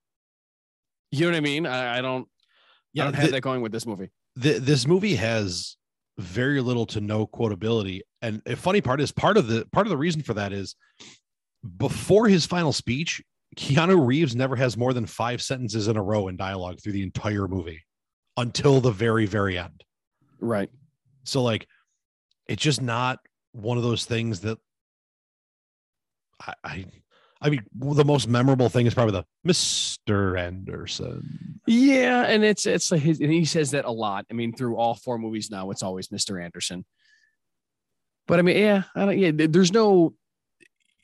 you 1.14 1.26
know 1.26 1.32
what 1.32 1.38
i 1.38 1.42
mean? 1.42 1.66
I, 1.66 2.00
I 2.00 2.02
don't 2.02 2.28
Yeah, 2.94 3.04
i 3.04 3.06
don't 3.08 3.14
have 3.16 3.24
th- 3.26 3.32
that 3.34 3.42
going 3.42 3.62
with 3.62 3.72
this 3.72 3.86
movie. 3.86 4.12
th- 4.42 4.62
this 4.62 4.88
movie 4.88 5.16
has 5.16 5.78
very 6.20 6.62
little 6.62 6.86
to 6.88 7.02
no 7.02 7.26
quotability. 7.26 8.02
And 8.22 8.42
a 8.46 8.56
funny 8.56 8.82
part 8.82 9.02
is 9.02 9.12
part 9.12 9.36
of 9.38 9.48
the 9.48 9.66
part 9.72 9.88
of 9.88 9.92
the 9.92 9.98
reason 9.98 10.22
for 10.22 10.34
that 10.36 10.54
is 10.54 10.76
before 11.78 12.28
his 12.28 12.46
final 12.46 12.72
speech 12.74 13.22
keanu 13.56 14.06
reeves 14.06 14.36
never 14.36 14.56
has 14.56 14.76
more 14.78 14.94
than 14.94 15.06
five 15.06 15.42
sentences 15.42 15.88
in 15.88 15.98
a 15.98 16.04
row 16.04 16.28
in 16.28 16.36
dialogue 16.38 16.80
through 16.82 16.94
the 16.94 17.04
entire 17.04 17.48
movie 17.48 17.82
until 18.38 18.80
the 18.82 18.92
very 18.92 19.26
very 19.26 19.58
end. 19.58 19.84
Right. 20.40 20.70
So 21.24 21.42
like 21.44 21.68
it's 22.48 22.62
just 22.62 22.82
not 22.82 23.20
one 23.54 23.78
of 23.78 23.84
those 23.84 24.06
things 24.06 24.40
that 24.42 24.58
i 26.42 26.54
i, 26.64 26.86
I 27.44 27.50
mean 27.50 27.64
the 27.76 28.06
most 28.06 28.28
memorable 28.28 28.70
thing 28.70 28.88
is 28.88 28.94
probably 28.94 29.22
the 29.22 29.52
mr 29.52 30.40
anderson 30.40 31.54
Yeah, 31.66 32.24
and 32.24 32.44
it's 32.44 32.66
it's 32.66 32.92
like 32.92 33.02
his, 33.02 33.22
and 33.22 33.32
he 33.32 33.46
says 33.46 33.72
that 33.72 33.86
a 33.86 33.92
lot. 33.92 34.26
I 34.30 34.34
mean, 34.34 34.54
through 34.54 34.76
all 34.76 34.96
four 34.96 35.18
movies 35.18 35.50
now, 35.50 35.72
it's 35.72 35.84
always 35.84 36.10
Mr. 36.10 36.44
Anderson. 36.44 36.86
But 38.28 38.40
I 38.40 38.42
mean, 38.42 38.58
yeah, 38.58 38.84
I 38.96 39.06
don't. 39.06 39.18
Yeah, 39.18 39.32
there's 39.34 39.72
no. 39.72 40.14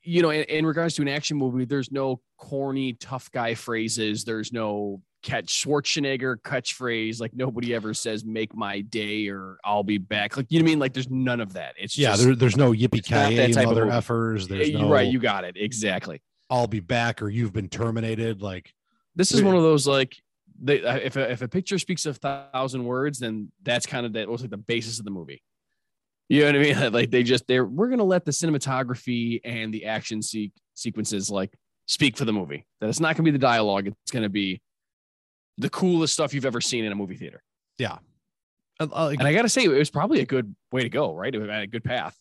you 0.03 0.21
know, 0.21 0.31
in, 0.31 0.43
in 0.43 0.65
regards 0.65 0.95
to 0.95 1.01
an 1.01 1.07
action 1.07 1.37
movie, 1.37 1.65
there's 1.65 1.91
no 1.91 2.21
corny 2.37 2.93
tough 2.93 3.31
guy 3.31 3.53
phrases. 3.55 4.25
There's 4.25 4.51
no 4.51 5.01
catch 5.23 5.63
Schwarzenegger 5.63 6.37
catchphrase. 6.41 7.21
Like 7.21 7.33
nobody 7.33 7.73
ever 7.73 7.93
says 7.93 8.25
"Make 8.25 8.53
my 8.53 8.81
day" 8.81 9.29
or 9.29 9.59
"I'll 9.63 9.83
be 9.83 9.97
back." 9.97 10.35
Like 10.35 10.47
you 10.49 10.59
know 10.59 10.63
what 10.63 10.69
I 10.69 10.71
mean? 10.71 10.79
Like 10.79 10.93
there's 10.93 11.09
none 11.09 11.39
of 11.39 11.53
that. 11.53 11.75
It's 11.77 11.97
yeah, 11.97 12.11
just, 12.11 12.23
there, 12.23 12.35
there's 12.35 12.57
no 12.57 12.73
yippee 12.73 13.03
ki 13.03 13.39
of 13.39 13.55
mother 13.65 13.85
effers. 13.85 14.49
There's 14.49 14.71
no 14.71 14.89
right. 14.89 15.07
You 15.07 15.19
got 15.19 15.45
it 15.45 15.55
exactly. 15.57 16.21
I'll 16.49 16.67
be 16.67 16.79
back 16.79 17.21
or 17.21 17.29
you've 17.29 17.53
been 17.53 17.69
terminated. 17.69 18.41
Like 18.41 18.73
This 19.15 19.31
is 19.31 19.41
one 19.41 19.55
of 19.55 19.63
those 19.63 19.87
like 19.87 20.15
they 20.61 20.77
if 20.77 21.15
a, 21.15 21.31
if 21.31 21.41
a 21.41 21.47
picture 21.47 21.79
speaks 21.79 22.05
a 22.05 22.13
thousand 22.13 22.83
words, 22.83 23.19
then 23.19 23.51
that's 23.63 23.85
kind 23.85 24.05
of 24.05 24.13
that 24.13 24.27
was 24.27 24.41
like 24.41 24.49
the 24.49 24.57
basis 24.57 24.99
of 24.99 25.05
the 25.05 25.11
movie. 25.11 25.41
You 26.27 26.41
know 26.41 26.47
what 26.47 26.55
I 26.55 26.59
mean? 26.59 26.93
Like 26.93 27.11
they 27.11 27.23
just 27.23 27.47
they're 27.47 27.65
we're 27.65 27.89
gonna 27.89 28.03
let 28.03 28.25
the 28.25 28.31
cinematography 28.31 29.41
and 29.43 29.73
the 29.73 29.85
action 29.85 30.21
se- 30.21 30.51
sequences 30.75 31.29
like 31.29 31.53
speak 31.87 32.17
for 32.17 32.25
the 32.25 32.33
movie. 32.33 32.65
That 32.81 32.89
it's 32.89 32.99
not 32.99 33.15
gonna 33.15 33.25
be 33.25 33.31
the 33.31 33.37
dialogue. 33.37 33.87
It's 33.87 34.11
gonna 34.11 34.29
be 34.29 34.61
the 35.57 35.69
coolest 35.69 36.13
stuff 36.13 36.33
you've 36.33 36.45
ever 36.45 36.61
seen 36.61 36.85
in 36.85 36.91
a 36.91 36.95
movie 36.95 37.15
theater. 37.15 37.41
Yeah, 37.77 37.97
uh, 38.79 38.87
like, 38.91 39.19
And 39.19 39.27
I 39.27 39.33
gotta 39.33 39.49
say, 39.49 39.63
it 39.63 39.69
was 39.69 39.89
probably 39.89 40.21
a 40.21 40.25
good 40.25 40.55
way 40.71 40.83
to 40.83 40.89
go. 40.89 41.13
Right? 41.13 41.33
It 41.33 41.39
was 41.39 41.49
a 41.49 41.67
good 41.67 41.83
path. 41.83 42.17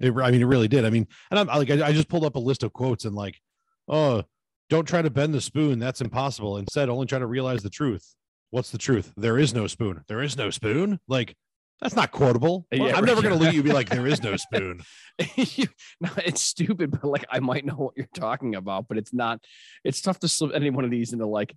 It, 0.00 0.12
I 0.16 0.30
mean, 0.30 0.40
it 0.40 0.46
really 0.46 0.68
did. 0.68 0.84
I 0.84 0.90
mean, 0.90 1.06
and 1.30 1.38
I'm 1.38 1.46
like, 1.46 1.70
I, 1.70 1.88
I 1.88 1.92
just 1.92 2.08
pulled 2.08 2.24
up 2.24 2.36
a 2.36 2.40
list 2.40 2.62
of 2.62 2.72
quotes 2.72 3.04
and 3.04 3.14
like, 3.14 3.40
oh, 3.88 4.24
don't 4.68 4.86
try 4.86 5.02
to 5.02 5.10
bend 5.10 5.34
the 5.34 5.40
spoon. 5.40 5.78
That's 5.78 6.00
impossible. 6.00 6.56
Instead, 6.56 6.88
only 6.88 7.06
try 7.06 7.18
to 7.18 7.26
realize 7.26 7.62
the 7.62 7.70
truth. 7.70 8.14
What's 8.50 8.70
the 8.70 8.78
truth? 8.78 9.12
There 9.16 9.38
is 9.38 9.54
no 9.54 9.66
spoon. 9.66 10.02
There 10.08 10.22
is 10.22 10.36
no 10.36 10.50
spoon. 10.50 11.00
Like, 11.06 11.36
that's 11.80 11.96
not 11.96 12.10
quotable. 12.10 12.66
Yeah, 12.70 12.84
I'm 12.84 12.92
right. 12.92 13.04
never 13.04 13.22
going 13.22 13.34
to 13.34 13.38
look 13.38 13.48
at 13.48 13.54
you 13.54 13.62
be 13.62 13.72
like, 13.72 13.88
there 13.88 14.06
is 14.06 14.22
no 14.22 14.36
spoon. 14.36 14.82
no, 15.18 16.10
it's 16.18 16.42
stupid, 16.42 16.90
but 16.90 17.04
like 17.04 17.24
I 17.30 17.40
might 17.40 17.64
know 17.64 17.74
what 17.74 17.94
you're 17.96 18.08
talking 18.14 18.54
about, 18.54 18.86
but 18.88 18.98
it's 18.98 19.14
not. 19.14 19.40
It's 19.84 20.00
tough 20.00 20.18
to 20.20 20.28
slip 20.28 20.52
any 20.54 20.70
one 20.70 20.84
of 20.84 20.90
these 20.90 21.12
into 21.12 21.26
like 21.26 21.56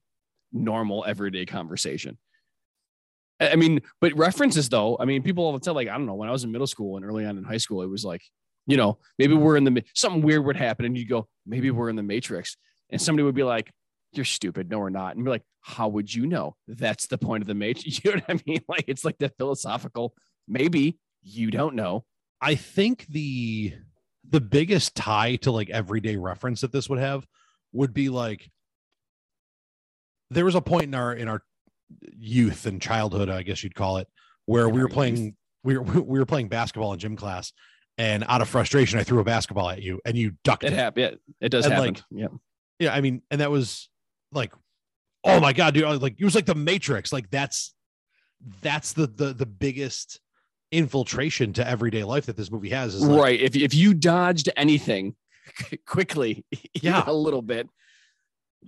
normal 0.51 1.03
everyday 1.06 1.45
conversation. 1.45 2.17
I 3.51 3.56
mean, 3.56 3.82
but 4.01 4.15
references 4.17 4.69
though. 4.69 4.97
I 4.99 5.06
mean, 5.06 5.23
people 5.23 5.43
all 5.43 5.53
the 5.53 5.60
time. 5.60 5.75
Like 5.75 5.88
I 5.88 5.93
don't 5.93 6.06
know. 6.06 6.15
When 6.15 6.29
I 6.29 6.32
was 6.32 6.43
in 6.43 6.51
middle 6.51 6.67
school 6.67 6.97
and 6.97 7.06
early 7.06 7.25
on 7.25 7.38
in 7.38 7.43
high 7.43 7.58
school, 7.58 7.82
it 7.82 7.89
was 7.89 8.06
like, 8.06 8.21
you 8.67 8.77
know, 8.77 8.99
maybe 9.17 9.34
we're 9.34 9.58
in 9.58 9.63
the 9.63 9.84
something 9.93 10.21
weird 10.21 10.45
would 10.45 10.56
happen, 10.56 10.86
and 10.86 10.97
you 10.97 11.06
go, 11.08 11.27
maybe 11.45 11.71
we're 11.71 11.89
in 11.89 11.95
the 11.95 12.03
Matrix, 12.03 12.58
and 12.89 13.01
somebody 13.01 13.23
would 13.23 13.36
be 13.36 13.43
like, 13.43 13.71
"You're 14.13 14.25
stupid. 14.25 14.69
No, 14.69 14.79
we're 14.79 14.89
not." 14.89 15.15
And 15.15 15.25
be 15.25 15.32
like, 15.32 15.43
"How 15.62 15.88
would 15.88 16.13
you 16.13 16.25
know? 16.25 16.56
That's 16.67 17.08
the 17.08 17.17
point 17.17 17.41
of 17.41 17.47
the 17.47 17.56
Matrix." 17.56 17.99
You 18.03 18.12
know 18.12 18.21
what 18.27 18.39
I 18.39 18.43
mean? 18.45 18.62
Like 18.67 18.86
it's 18.88 19.06
like 19.06 19.17
the 19.17 19.29
philosophical. 19.38 20.13
Maybe 20.47 20.99
you 21.21 21.51
don't 21.51 21.75
know. 21.75 22.06
I 22.41 22.56
think 22.56 23.06
the 23.08 23.73
the 24.29 24.41
biggest 24.41 24.95
tie 24.95 25.36
to 25.38 25.51
like 25.51 25.69
everyday 25.69 26.15
reference 26.15 26.62
that 26.62 26.71
this 26.71 26.89
would 26.89 26.99
have 26.99 27.25
would 27.71 27.93
be 27.93 28.10
like 28.10 28.49
there 30.29 30.45
was 30.45 30.56
a 30.56 30.62
point 30.62 30.84
in 30.84 30.95
our 30.95 31.13
in 31.13 31.27
our 31.27 31.41
youth 32.17 32.65
and 32.65 32.82
childhood, 32.82 33.29
I 33.29 33.43
guess 33.43 33.63
you'd 33.63 33.75
call 33.75 33.97
it, 33.97 34.08
where 34.45 34.67
we 34.69 34.82
were 34.82 34.89
playing 34.89 35.36
we 35.63 35.77
were 35.77 35.84
we 36.01 36.19
were 36.19 36.25
playing 36.25 36.47
basketball 36.49 36.93
in 36.93 36.99
gym 36.99 37.15
class, 37.15 37.53
and 37.97 38.23
out 38.27 38.41
of 38.41 38.49
frustration, 38.49 38.99
I 38.99 39.03
threw 39.03 39.19
a 39.19 39.23
basketball 39.23 39.69
at 39.69 39.82
you, 39.82 39.99
and 40.06 40.17
you 40.17 40.34
ducked 40.43 40.63
It 40.63 40.73
it. 40.73 40.75
happened. 40.75 41.19
Yeah, 41.39 41.45
it 41.45 41.49
does 41.49 41.65
And, 41.65 41.73
happen. 41.73 41.93
like, 41.95 42.03
yeah. 42.12 42.27
Yeah, 42.79 42.93
I 42.93 43.01
mean, 43.01 43.21
and 43.32 43.39
that 43.41 43.51
was 43.51 43.89
like, 44.32 44.51
oh 45.23 45.39
my 45.39 45.53
god, 45.53 45.73
dude! 45.73 46.01
Like 46.01 46.15
it 46.19 46.25
was 46.25 46.36
like 46.36 46.45
the 46.47 46.56
Matrix. 46.56 47.13
Like 47.13 47.29
that's 47.29 47.73
that's 48.62 48.93
the 48.93 49.08
the 49.08 49.34
the 49.34 49.45
biggest 49.45 50.19
infiltration 50.71 51.53
to 51.53 51.67
everyday 51.67 52.03
life 52.03 52.25
that 52.25 52.36
this 52.36 52.51
movie 52.51 52.69
has. 52.69 52.95
Is 52.95 53.03
like, 53.06 53.21
right. 53.21 53.39
If 53.39 53.56
if 53.56 53.73
you 53.73 53.93
dodged 53.93 54.49
anything 54.58 55.15
quickly, 55.86 56.43
Yeah. 56.82 57.03
a 57.06 57.13
little 57.13 57.41
bit, 57.43 57.69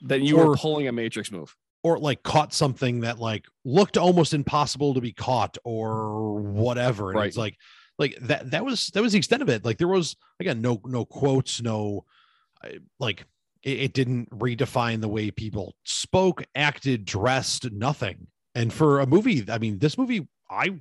then 0.02 0.24
you 0.24 0.38
were 0.38 0.56
pulling 0.56 0.88
a 0.88 0.92
Matrix 0.92 1.32
move. 1.32 1.56
Or 1.86 2.00
like 2.00 2.24
caught 2.24 2.52
something 2.52 3.02
that 3.02 3.20
like 3.20 3.46
looked 3.64 3.96
almost 3.96 4.34
impossible 4.34 4.96
to 4.96 5.02
be 5.02 5.12
caught 5.14 5.56
or 5.64 6.34
whatever 6.42 7.12
and 7.12 7.20
Right. 7.20 7.28
it's 7.28 7.38
like 7.38 7.56
like 8.00 8.18
that 8.22 8.50
that 8.52 8.66
was 8.66 8.88
that 8.96 9.04
was 9.04 9.12
the 9.12 9.20
extent 9.20 9.44
of 9.44 9.50
it 9.50 9.64
like 9.64 9.78
there 9.78 9.88
was 9.88 10.16
again 10.40 10.62
no 10.62 10.82
no 10.84 11.06
quotes 11.06 11.62
no 11.62 12.04
like 13.00 13.26
it, 13.62 13.80
it 13.80 13.94
didn't 13.94 14.32
redefine 14.32 15.00
the 15.02 15.08
way 15.08 15.30
people 15.30 15.76
spoke 15.84 16.44
acted 16.56 17.06
dressed 17.06 17.72
nothing 17.72 18.26
and 18.56 18.74
for 18.74 19.00
a 19.00 19.06
movie 19.06 19.46
i 19.50 19.60
mean 19.60 19.78
this 19.78 19.96
movie 19.96 20.28
i 20.50 20.74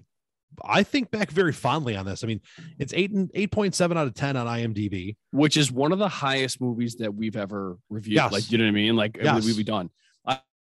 i 0.65 0.83
think 0.83 1.11
back 1.11 1.31
very 1.31 1.53
fondly 1.53 1.97
on 1.97 2.07
this 2.07 2.25
i 2.25 2.27
mean 2.27 2.41
it's 2.79 2.95
eight 2.95 3.11
and 3.11 3.31
8.7 3.35 3.97
out 3.99 4.07
of 4.07 4.15
10 4.15 4.39
on 4.39 4.47
imdb 4.47 5.17
Which 5.33 5.59
is 5.59 5.71
one 5.71 5.93
of 5.93 5.99
the 5.99 6.09
highest 6.09 6.63
movies 6.63 6.97
that 6.97 7.15
we've 7.15 7.37
ever 7.37 7.77
reviewed. 7.91 8.15
Yes. 8.15 8.33
Like, 8.33 8.51
you 8.51 8.57
know 8.59 8.65
what 8.65 8.69
I 8.69 8.73
mean? 8.73 8.97
Like, 8.97 9.19
Yes. 9.23 9.45
we've 9.45 9.67
done. 9.67 9.91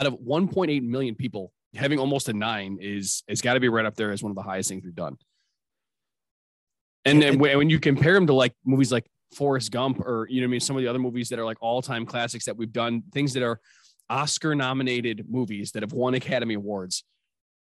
Out 0.02 0.08
of 0.08 0.14
1.8 0.20 0.82
million 0.84 1.16
people, 1.16 1.52
having 1.76 2.00
almost 2.00 2.30
a 2.30 2.34
nine 2.34 2.78
is 2.82 3.24
it's 3.28 3.42
got 3.42 3.56
to 3.56 3.60
be 3.60 3.68
right 3.68 3.86
up 3.86 3.96
there 3.96 4.12
as 4.12 4.24
one 4.24 4.30
of 4.32 4.36
the 4.36 4.42
highest 4.42 4.70
things 4.70 4.84
we've 4.84 4.96
done. 4.96 5.18
And 7.06 7.22
then 7.22 7.38
when 7.40 7.70
you 7.70 7.80
compare 7.80 8.14
them 8.14 8.28
to 8.28 8.34
like 8.34 8.54
movies 8.66 8.92
like 8.92 9.06
Forrest 9.36 9.72
Gump 9.72 10.00
or 10.00 10.28
you 10.30 10.42
know 10.42 10.46
what 10.48 10.50
I 10.50 10.52
mean, 10.52 10.60
some 10.62 10.76
of 10.78 10.82
the 10.84 10.88
other 10.88 11.00
movies 11.00 11.30
that 11.30 11.40
are 11.40 11.46
like 11.46 11.58
all 11.62 11.82
time 11.82 12.06
classics 12.06 12.46
that 12.46 12.56
we've 12.56 12.72
done, 12.72 13.04
things 13.12 13.34
that 13.34 13.44
are 13.44 13.60
Oscar 14.10 14.56
nominated 14.56 15.26
movies 15.30 15.72
that 15.74 15.84
have 15.84 15.92
won 15.94 16.14
Academy 16.14 16.54
Awards. 16.56 17.04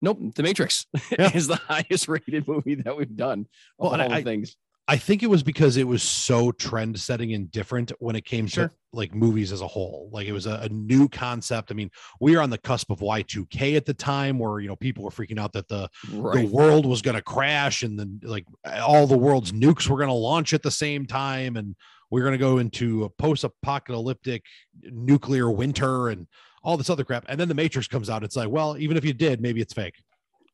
Nope, 0.02 0.20
The 0.36 0.44
Matrix 0.44 0.86
Yeah. 1.18 1.32
is 1.36 1.48
the 1.48 1.56
highest 1.56 2.08
rated 2.08 2.48
movie 2.48 2.76
that 2.76 2.96
we've 2.96 3.16
done. 3.16 3.42
Of 3.80 3.92
Well, 3.92 4.02
all 4.02 4.12
I- 4.14 4.24
things. 4.24 4.56
I 4.88 4.98
think 4.98 5.24
it 5.24 5.28
was 5.28 5.44
because 5.44 5.78
it 5.78 5.88
was 5.88 6.04
so 6.04 6.52
trend 6.52 7.00
setting 7.00 7.34
and 7.34 7.50
different 7.52 7.92
when 8.00 8.16
it 8.16 8.26
came 8.26 8.48
Sure. 8.48 8.68
to 8.68 8.74
like 8.92 9.14
movies 9.16 9.52
as 9.54 9.62
a 9.62 9.68
whole. 9.68 10.10
Like 10.12 10.28
it 10.28 10.34
was 10.34 10.48
a, 10.48 10.56
a 10.64 10.70
new 10.70 11.08
concept. 11.08 11.72
I 11.72 11.76
mean, 11.76 11.90
we 12.20 12.36
were 12.36 12.42
on 12.42 12.50
the 12.50 12.58
cusp 12.58 12.92
of 12.92 13.00
Y2K 13.00 13.78
at 13.78 13.86
the 13.86 13.94
time 13.94 14.38
where, 14.38 14.60
you 14.60 14.68
know, 14.68 14.76
people 14.76 15.04
were 15.04 15.12
freaking 15.12 15.40
out 15.40 15.54
that 15.54 15.68
the, 15.70 15.88
Right. 16.12 16.42
the 16.42 16.48
world 16.54 16.86
was 16.86 17.02
going 17.02 17.16
to 17.16 17.22
crash 17.22 17.84
and 17.84 17.98
then 17.98 18.20
like 18.24 18.46
all 18.82 19.08
the 19.08 19.18
world's 19.18 19.52
nukes 19.54 19.88
were 19.88 19.98
going 19.98 20.10
to 20.10 20.14
launch 20.14 20.52
at 20.54 20.64
the 20.64 20.72
same 20.72 21.06
time. 21.06 21.56
And 21.56 21.76
we're 22.10 22.24
going 22.24 22.34
to 22.34 22.38
go 22.38 22.58
into 22.58 23.06
a 23.06 23.10
post 23.10 23.46
apocalyptic 23.46 24.44
nuclear 24.84 25.50
winter 25.50 26.10
and 26.10 26.28
all 26.64 26.76
this 26.76 26.90
other 26.90 27.06
crap. 27.06 27.26
And 27.30 27.40
then 27.40 27.48
the 27.48 27.56
Matrix 27.56 27.88
comes 27.88 28.10
out. 28.10 28.24
It's 28.24 28.36
like, 28.36 28.50
well, 28.50 28.78
even 28.78 28.98
if 28.98 29.06
you 29.06 29.14
did, 29.14 29.42
maybe 29.42 29.62
it's 29.62 29.74
fake. 29.74 29.96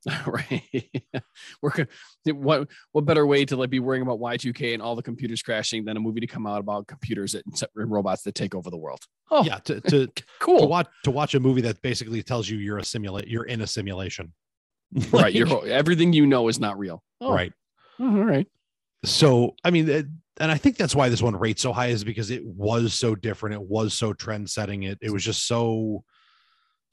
right. 0.26 0.90
We're 1.62 1.88
what 2.26 2.68
what 2.92 3.06
better 3.06 3.26
way 3.26 3.46
to 3.46 3.56
like 3.58 3.70
be 3.70 3.80
worrying 3.80 4.04
about 4.04 4.20
Y2K 4.20 4.74
and 4.74 4.82
all 4.82 4.96
the 4.96 5.04
computers 5.04 5.42
crashing 5.42 5.86
than 5.86 5.98
a 5.98 6.00
movie 6.00 6.22
to 6.22 6.28
come 6.28 6.48
out 6.48 6.60
about 6.60 6.88
computers 6.88 7.34
that, 7.34 7.44
and 7.76 7.92
robots 7.92 8.24
that 8.24 8.36
take 8.36 8.56
over 8.56 8.70
the 8.70 8.78
world. 8.78 9.00
Oh, 9.32 9.44
Yeah. 9.44 9.58
To, 9.66 9.82
to, 9.82 10.08
to 10.16 10.24
cool. 10.40 10.68
watch, 10.68 10.88
to 11.04 11.12
watch 11.12 11.36
a 11.36 11.40
movie 11.40 11.62
that 11.62 11.82
basically 11.82 12.24
tells 12.24 12.50
you 12.50 12.58
you're 12.58 12.78
a 12.78 12.86
simulate, 12.86 13.28
you're 13.28 13.46
in 13.46 13.62
a 13.62 13.68
simulation. 13.68 14.34
right. 15.12 15.34
You're 15.34 15.68
everything 15.68 16.14
you 16.14 16.26
know 16.26 16.48
is 16.48 16.60
not 16.60 16.78
real. 16.80 17.04
Oh, 17.20 17.34
right. 17.34 17.52
oh, 18.00 18.06
all 18.06 18.24
right. 18.24 18.48
so 19.04 19.56
i 19.64 19.72
mean 19.72 19.90
and 20.40 20.52
i 20.52 20.58
think 20.58 20.78
that's 20.78 20.96
why 20.96 21.10
this 21.10 21.22
one 21.22 21.36
rates 21.36 21.62
so 21.62 21.74
high 21.74 21.88
is 21.88 22.04
because 22.04 22.32
it 22.32 22.46
was 22.46 22.94
so 22.94 23.16
different 23.16 23.56
it 23.56 23.62
was 23.62 23.94
so 23.94 24.14
trend 24.14 24.50
setting 24.50 24.84
it 24.84 24.98
it 25.02 25.12
was 25.12 25.24
just 25.24 25.46
so 25.48 26.04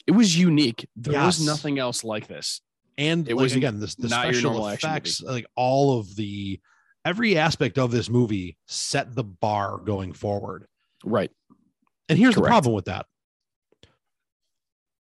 It 0.07 0.12
was 0.12 0.38
unique. 0.38 0.87
There 0.96 1.18
was 1.18 1.44
nothing 1.44 1.79
else 1.79 2.05
like 2.05 2.27
this. 2.27 2.61
And 2.99 3.29
It 3.29 3.35
like, 3.35 3.43
was 3.43 3.57
again 3.57 3.81
this 3.81 3.95
the 3.95 4.09
not 4.09 4.23
special 4.25 4.69
effects 4.69 5.21
like 5.21 5.47
all 5.57 5.99
of 5.99 6.15
the 6.17 6.61
every 7.05 7.37
aspect 7.37 7.79
of 7.79 7.91
this 7.91 8.09
movie 8.09 8.57
set 8.67 9.15
the 9.15 9.25
bar 9.25 9.79
going 9.79 10.13
forward 10.13 10.67
Right. 11.05 11.31
and 12.09 12.19
here's 12.19 12.35
the 12.35 12.43
problem 12.43 12.75
with 12.75 12.87
that 12.87 13.07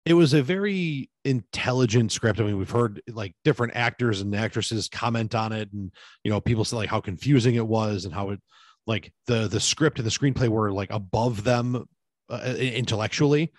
it 0.06 0.14
was 0.14 0.34
a 0.34 0.44
very 0.44 1.10
intelligent 1.24 2.12
script. 2.12 2.42
I 2.42 2.44
mean, 2.44 2.58
we've 2.58 2.70
heard 2.70 3.02
like 3.08 3.34
different 3.46 3.74
actors 3.78 4.20
and 4.20 4.36
actresses 4.36 4.90
comment 4.90 5.34
on 5.34 5.54
it, 5.54 5.72
and 5.72 5.94
you 6.26 6.30
know, 6.32 6.42
people 6.42 6.66
say 6.66 6.76
like 6.76 6.90
how 6.90 7.00
confusing 7.00 7.56
it 7.56 7.66
was 7.66 8.04
and 8.04 8.14
how 8.14 8.32
it 8.32 8.42
like 8.86 9.14
the 9.28 9.48
the 9.48 9.62
script 9.62 10.00
and 10.00 10.06
the 10.06 10.12
screenplay 10.12 10.50
were 10.50 10.74
like 10.74 10.92
above 10.92 11.46
them 11.46 11.86
uh, 12.30 12.54
intellectually. 12.58 13.54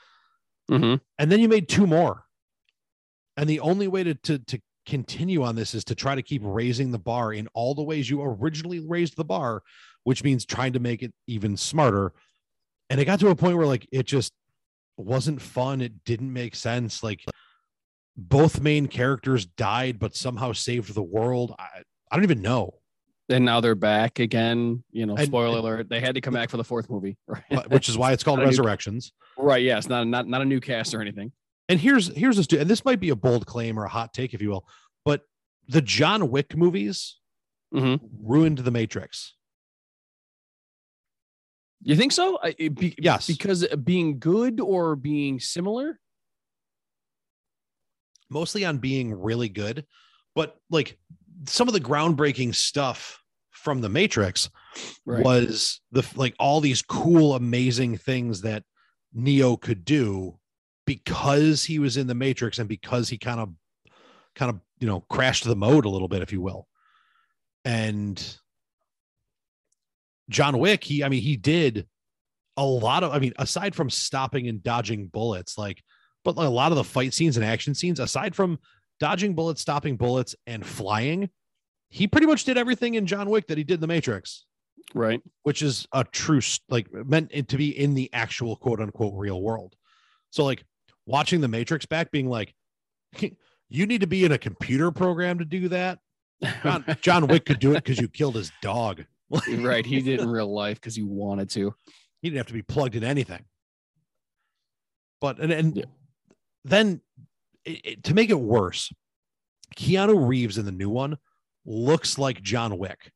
Mhm. 0.70 1.00
And 1.18 1.32
then 1.32 1.40
you 1.40 1.48
made 1.48 1.66
two 1.66 1.86
more, 1.86 2.23
and 3.36 3.48
the 3.48 3.60
only 3.60 3.88
way 3.88 4.04
to 4.04 4.14
to 4.14 4.38
to 4.38 4.60
continue 4.86 5.42
on 5.42 5.56
this 5.56 5.74
is 5.74 5.82
to 5.84 5.94
try 5.94 6.14
to 6.14 6.22
keep 6.22 6.42
raising 6.44 6.90
the 6.90 6.98
bar 6.98 7.32
in 7.32 7.48
all 7.54 7.74
the 7.74 7.82
ways 7.82 8.08
you 8.10 8.22
originally 8.22 8.80
raised 8.80 9.16
the 9.16 9.24
bar, 9.24 9.62
which 10.04 10.22
means 10.22 10.44
trying 10.44 10.74
to 10.74 10.78
make 10.80 11.02
it 11.02 11.12
even 11.26 11.56
smarter. 11.56 12.12
And 12.90 13.00
it 13.00 13.06
got 13.06 13.18
to 13.20 13.28
a 13.28 13.34
point 13.34 13.56
where 13.56 13.66
like 13.66 13.88
it 13.90 14.06
just 14.06 14.32
wasn't 14.98 15.40
fun. 15.40 15.80
It 15.80 16.04
didn't 16.04 16.32
make 16.32 16.54
sense. 16.54 17.02
Like 17.02 17.24
both 18.16 18.60
main 18.60 18.86
characters 18.86 19.46
died, 19.46 19.98
but 19.98 20.14
somehow 20.14 20.52
saved 20.52 20.94
the 20.94 21.02
world. 21.02 21.54
I, 21.58 21.82
I 22.10 22.16
don't 22.16 22.24
even 22.24 22.42
know. 22.42 22.74
And 23.30 23.46
now 23.46 23.60
they're 23.62 23.74
back 23.74 24.18
again. 24.18 24.84
You 24.92 25.06
know, 25.06 25.16
spoiler 25.16 25.56
and- 25.56 25.64
alert. 25.64 25.88
They 25.88 26.00
had 26.00 26.14
to 26.16 26.20
come 26.20 26.34
back 26.34 26.50
for 26.50 26.58
the 26.58 26.64
fourth 26.64 26.90
movie. 26.90 27.16
Right. 27.26 27.70
which 27.70 27.88
is 27.88 27.96
why 27.96 28.12
it's 28.12 28.22
called 28.22 28.40
Resurrections. 28.40 29.12
right. 29.38 29.62
Yes. 29.62 29.88
Not 29.88 30.06
not 30.06 30.28
not 30.28 30.42
a 30.42 30.44
new 30.44 30.60
cast 30.60 30.94
or 30.94 31.00
anything. 31.00 31.32
And 31.68 31.80
here's 31.80 32.14
here's 32.14 32.36
this, 32.36 32.46
and 32.58 32.68
this 32.68 32.84
might 32.84 33.00
be 33.00 33.08
a 33.10 33.16
bold 33.16 33.46
claim 33.46 33.78
or 33.78 33.84
a 33.84 33.88
hot 33.88 34.12
take, 34.12 34.34
if 34.34 34.42
you 34.42 34.50
will, 34.50 34.66
but 35.04 35.22
the 35.68 35.80
John 35.80 36.30
Wick 36.30 36.56
movies 36.56 37.18
Mhm. 37.72 38.00
ruined 38.20 38.58
the 38.58 38.70
Matrix. 38.70 39.34
You 41.82 41.96
think 41.96 42.12
so? 42.12 42.38
I- 42.42 42.52
be, 42.68 42.94
Yes. 42.98 43.26
Because 43.26 43.66
being 43.82 44.18
good 44.18 44.60
or 44.60 44.96
being 44.96 45.40
similar? 45.40 45.98
mostly 48.30 48.64
on 48.64 48.78
being 48.78 49.12
really 49.12 49.48
good, 49.48 49.86
but 50.34 50.56
like 50.70 50.98
some 51.46 51.68
of 51.68 51.74
the 51.74 51.80
groundbreaking 51.80 52.52
stuff 52.54 53.22
from 53.50 53.80
the 53.80 53.88
Matrix 53.88 54.48
Right. 55.04 55.22
was 55.24 55.80
the 55.92 56.04
like 56.16 56.34
all 56.40 56.60
these 56.60 56.82
cool, 56.82 57.34
amazing 57.34 57.96
things 57.98 58.40
that 58.40 58.64
Neo 59.12 59.56
could 59.56 59.84
do 59.84 60.40
because 60.86 61.64
he 61.64 61.78
was 61.78 61.96
in 61.96 62.06
the 62.06 62.14
Matrix 62.14 62.58
and 62.58 62.68
because 62.68 63.08
he 63.08 63.18
kind 63.18 63.40
of 63.40 63.50
kind 64.34 64.50
of 64.50 64.60
you 64.80 64.86
know 64.86 65.00
crashed 65.00 65.44
the 65.44 65.56
mode 65.56 65.84
a 65.84 65.90
little 65.90 66.08
bit, 66.08 66.22
if 66.22 66.32
you 66.32 66.40
will. 66.40 66.66
And 67.64 68.22
John 70.28 70.58
Wick, 70.58 70.84
he 70.84 71.04
I 71.04 71.08
mean, 71.08 71.22
he 71.22 71.36
did 71.36 71.86
a 72.56 72.64
lot 72.64 73.02
of 73.04 73.12
I 73.12 73.18
mean, 73.18 73.32
aside 73.38 73.74
from 73.74 73.90
stopping 73.90 74.48
and 74.48 74.62
dodging 74.62 75.06
bullets, 75.08 75.58
like 75.58 75.82
but 76.24 76.36
a 76.36 76.48
lot 76.48 76.72
of 76.72 76.76
the 76.76 76.84
fight 76.84 77.12
scenes 77.12 77.36
and 77.36 77.44
action 77.44 77.74
scenes, 77.74 78.00
aside 78.00 78.34
from 78.34 78.58
dodging 78.98 79.34
bullets, 79.34 79.60
stopping 79.60 79.96
bullets, 79.96 80.34
and 80.46 80.64
flying, 80.64 81.28
he 81.88 82.06
pretty 82.06 82.26
much 82.26 82.44
did 82.44 82.56
everything 82.56 82.94
in 82.94 83.06
John 83.06 83.28
Wick 83.28 83.46
that 83.48 83.58
he 83.58 83.64
did 83.64 83.74
in 83.74 83.80
the 83.80 83.86
Matrix 83.86 84.46
Right. 84.94 85.20
which 85.42 85.62
is 85.62 85.86
a 85.92 86.04
true 86.04 86.40
like 86.68 86.92
meant 86.92 87.30
to 87.48 87.56
be 87.56 87.76
in 87.76 87.94
the 87.94 88.10
actual 88.12 88.56
quote 88.56 88.80
unquote 88.80 89.14
real 89.16 89.40
world. 89.40 89.74
So 90.30 90.44
like 90.44 90.64
watching 91.06 91.40
the 91.40 91.48
Matrix 91.48 91.86
back, 91.86 92.10
being 92.10 92.28
like, 92.28 92.54
you 93.68 93.86
need 93.86 94.00
to 94.02 94.06
be 94.06 94.24
in 94.24 94.32
a 94.32 94.38
computer 94.38 94.90
program 94.90 95.38
to 95.38 95.44
do 95.44 95.68
that. 95.68 95.98
John, 96.62 96.84
John 97.00 97.26
Wick 97.26 97.44
could 97.46 97.58
do 97.60 97.72
it 97.72 97.84
because 97.84 97.98
you 98.00 98.08
killed 98.08 98.34
his 98.36 98.52
dog. 98.62 99.04
right. 99.58 99.84
He 99.86 100.00
did 100.00 100.20
in 100.20 100.28
real 100.30 100.52
life 100.52 100.80
because 100.80 100.94
he 100.96 101.02
wanted 101.02 101.50
to. 101.50 101.74
He 102.22 102.28
didn't 102.30 102.38
have 102.38 102.46
to 102.48 102.52
be 102.52 102.62
plugged 102.62 102.94
in 102.96 103.04
anything. 103.04 103.44
But 105.20 105.38
and, 105.40 105.52
and 105.52 105.76
Yeah. 105.76 105.84
then 106.64 107.00
it, 107.64 107.80
it- 107.84 108.04
to 108.04 108.14
make 108.14 108.30
it 108.30 108.38
worse, 108.40 108.92
Keanu 109.76 110.26
Reeves 110.28 110.58
in 110.58 110.66
the 110.66 110.72
new 110.72 110.90
one 110.90 111.16
looks 111.64 112.18
like 112.18 112.42
John 112.42 112.78
Wick. 112.78 113.10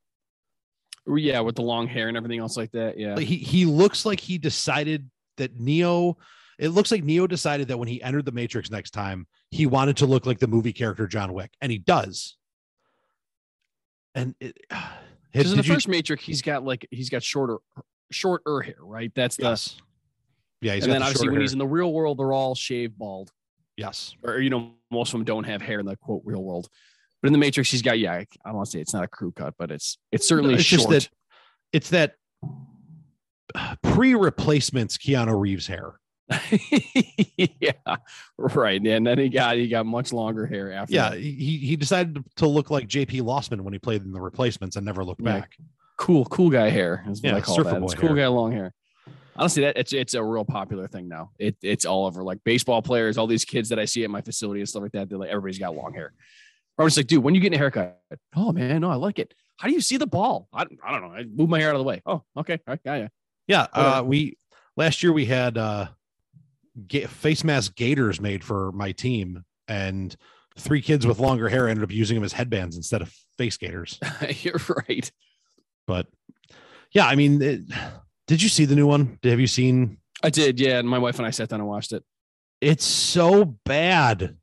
Yeah, 1.07 1.39
with 1.39 1.55
the 1.55 1.61
long 1.63 1.87
hair 1.87 2.07
and 2.07 2.17
everything 2.17 2.39
else 2.39 2.55
like 2.57 2.71
that. 2.71 2.99
Yeah. 2.99 3.15
Like 3.15 3.25
he 3.25 3.37
he 3.37 3.65
looks 3.65 4.05
like 4.05 4.19
he 4.19 4.37
decided 4.37 5.09
that 5.37 5.59
Neo. 5.59 6.17
It 6.59 6.69
looks 6.69 6.91
like 6.91 7.03
Neo 7.03 7.25
decided 7.25 7.69
that 7.69 7.77
when 7.79 7.87
he 7.87 8.03
entered 8.03 8.25
the 8.25 8.31
Matrix 8.33 8.69
next 8.69 8.91
time, 8.91 9.25
he 9.49 9.65
wanted 9.65 9.97
to 9.97 10.05
look 10.05 10.25
like 10.25 10.39
the 10.39 10.47
movie 10.47 10.73
character 10.73 11.07
John 11.07 11.33
Wick, 11.33 11.51
and 11.61 11.71
he 11.71 11.77
does. 11.79 12.37
And 14.15 14.35
it, 14.39 14.57
Because 15.31 15.51
in 15.51 15.57
the 15.57 15.61
did 15.63 15.67
you- 15.69 15.73
first 15.75 15.87
Matrix, 15.87 16.23
he's 16.23 16.41
got 16.41 16.63
like 16.65 16.87
he's 16.89 17.09
got 17.11 17.21
shorter 17.21 17.57
shorter 18.11 18.61
hair, 18.61 18.73
right? 18.79 19.11
That's 19.13 19.35
the 19.35 19.43
yes, 19.43 19.79
yeah, 20.59 20.73
he's 20.73 20.85
and 20.85 20.91
then 20.91 21.01
the 21.01 21.05
obviously 21.05 21.29
when 21.29 21.39
he's 21.39 21.53
in 21.53 21.59
the 21.59 21.67
real 21.67 21.93
world, 21.93 22.17
they're 22.17 22.33
all 22.33 22.55
shaved 22.55 22.97
bald. 22.97 23.31
yes, 23.77 24.15
Or 24.23 24.39
you 24.39 24.49
know, 24.49 24.71
most 24.89 25.09
of 25.13 25.19
them 25.19 25.25
don't 25.25 25.43
have 25.43 25.61
hair 25.61 25.79
in 25.79 25.85
the 25.85 25.95
quote 25.95 26.23
real 26.25 26.43
world. 26.43 26.67
But 27.21 27.27
in 27.27 27.33
the 27.33 27.37
Matrix, 27.37 27.69
he's 27.69 27.83
got 27.83 27.99
yeah, 27.99 28.13
I 28.13 28.25
don't 28.43 28.55
want 28.55 28.65
to 28.65 28.71
say 28.71 28.79
it's 28.81 28.93
not 28.93 29.03
a 29.03 29.07
crew 29.07 29.31
cut, 29.31 29.53
but 29.59 29.69
it's 29.69 29.99
it's 30.11 30.27
certainly 30.27 30.55
it's 30.55 30.63
short. 30.63 30.79
just 30.79 30.89
that 30.89 31.09
it's 31.73 31.89
that 31.91 32.15
uh, 33.53 33.75
pre 33.83 34.15
replacements 34.15 34.97
Keanu 34.97 35.39
Reeves 35.39 35.67
hair. 35.67 35.99
yeah, 37.37 37.71
right. 38.37 38.81
And 38.85 39.05
then 39.05 39.17
he 39.17 39.29
got 39.29 39.55
he 39.57 39.67
got 39.67 39.85
much 39.85 40.13
longer 40.13 40.45
hair 40.45 40.71
after. 40.71 40.93
Yeah, 40.93 41.09
that. 41.11 41.19
he 41.19 41.57
he 41.57 41.75
decided 41.75 42.23
to 42.37 42.47
look 42.47 42.69
like 42.69 42.87
J.P. 42.87 43.21
Lossman 43.21 43.61
when 43.61 43.73
he 43.73 43.79
played 43.79 44.03
in 44.03 44.11
the 44.11 44.21
replacements 44.21 44.75
and 44.75 44.85
never 44.85 45.03
looked 45.03 45.21
Yeah. 45.21 45.39
back. 45.41 45.57
cool, 45.97 46.25
cool 46.25 46.49
guy 46.49 46.69
hair 46.69 47.03
is 47.09 47.21
what 47.21 47.31
Yeah, 47.31 47.37
I 47.37 47.41
call 47.41 47.55
surfer 47.55 47.71
that. 47.71 47.79
boy 47.79 47.85
It's 47.85 47.95
cool 47.95 48.09
hair. 48.09 48.17
guy 48.17 48.27
long 48.27 48.51
hair. 48.51 48.73
Honestly, 49.35 49.63
that 49.63 49.77
it's 49.77 49.93
it's 49.93 50.13
a 50.13 50.23
real 50.23 50.45
popular 50.45 50.87
thing 50.87 51.07
now. 51.07 51.31
It 51.39 51.55
it's 51.61 51.85
all 51.85 52.05
over. 52.05 52.23
Like 52.23 52.39
baseball 52.43 52.81
players, 52.81 53.17
all 53.17 53.27
these 53.27 53.45
kids 53.45 53.69
that 53.69 53.79
I 53.79 53.85
see 53.85 54.03
at 54.03 54.09
my 54.09 54.21
facility 54.21 54.59
and 54.59 54.67
stuff 54.69 54.81
like 54.83 54.91
that. 54.93 55.09
They're 55.09 55.17
like 55.17 55.29
everybody's 55.29 55.59
got 55.59 55.75
long 55.75 55.93
hair. 55.93 56.13
I 56.77 56.83
was 56.83 56.95
like, 56.95 57.07
dude, 57.07 57.23
when 57.23 57.35
you 57.35 57.41
getting 57.41 57.55
a 57.57 57.59
haircut? 57.59 57.99
Oh 58.35 58.51
man, 58.53 58.81
no, 58.81 58.89
I 58.89 58.95
like 58.95 59.19
it. 59.19 59.33
How 59.57 59.67
do 59.67 59.73
you 59.73 59.81
see 59.81 59.97
the 59.97 60.07
ball? 60.07 60.47
I, 60.53 60.65
I 60.83 60.91
don't 60.91 61.01
know. 61.01 61.11
I 61.13 61.23
move 61.25 61.49
my 61.49 61.59
hair 61.59 61.69
out 61.69 61.75
of 61.75 61.79
the 61.79 61.83
way. 61.85 62.01
Oh, 62.05 62.23
okay, 62.37 62.53
all 62.53 62.59
right, 62.67 62.83
got 62.83 62.93
ya. 62.95 63.07
Yeah, 63.47 63.67
uh, 63.73 64.03
we 64.05 64.37
last 64.77 65.03
year 65.03 65.11
we 65.11 65.25
had 65.25 65.57
uh, 65.57 65.87
face 67.07 67.43
mask 67.43 67.75
gaiters 67.75 68.19
made 68.21 68.43
for 68.43 68.71
my 68.71 68.91
team, 68.91 69.43
and 69.67 70.15
three 70.57 70.81
kids 70.81 71.05
with 71.07 71.19
longer 71.19 71.49
hair 71.49 71.67
ended 71.67 71.83
up 71.83 71.91
using 71.91 72.15
them 72.15 72.23
as 72.23 72.33
headbands 72.33 72.75
instead 72.75 73.01
of 73.01 73.13
face 73.37 73.57
gaiters. 73.57 73.99
You're 74.41 74.59
right. 74.87 75.09
But 75.87 76.07
yeah, 76.91 77.05
I 77.07 77.15
mean, 77.15 77.41
it, 77.41 77.61
did 78.27 78.41
you 78.41 78.49
see 78.49 78.65
the 78.65 78.75
new 78.75 78.87
one? 78.87 79.19
Have 79.23 79.39
you 79.39 79.47
seen? 79.47 79.97
I 80.21 80.29
did, 80.29 80.59
yeah. 80.59 80.79
And 80.79 80.87
my 80.89 80.99
wife 80.99 81.17
and 81.17 81.25
I 81.25 81.29
sat 81.31 81.49
down 81.49 81.59
and 81.61 81.69
watched 81.69 81.93
it. 81.93 82.03
It's 82.61 82.83
so 82.85 83.45
bad. 83.45 84.35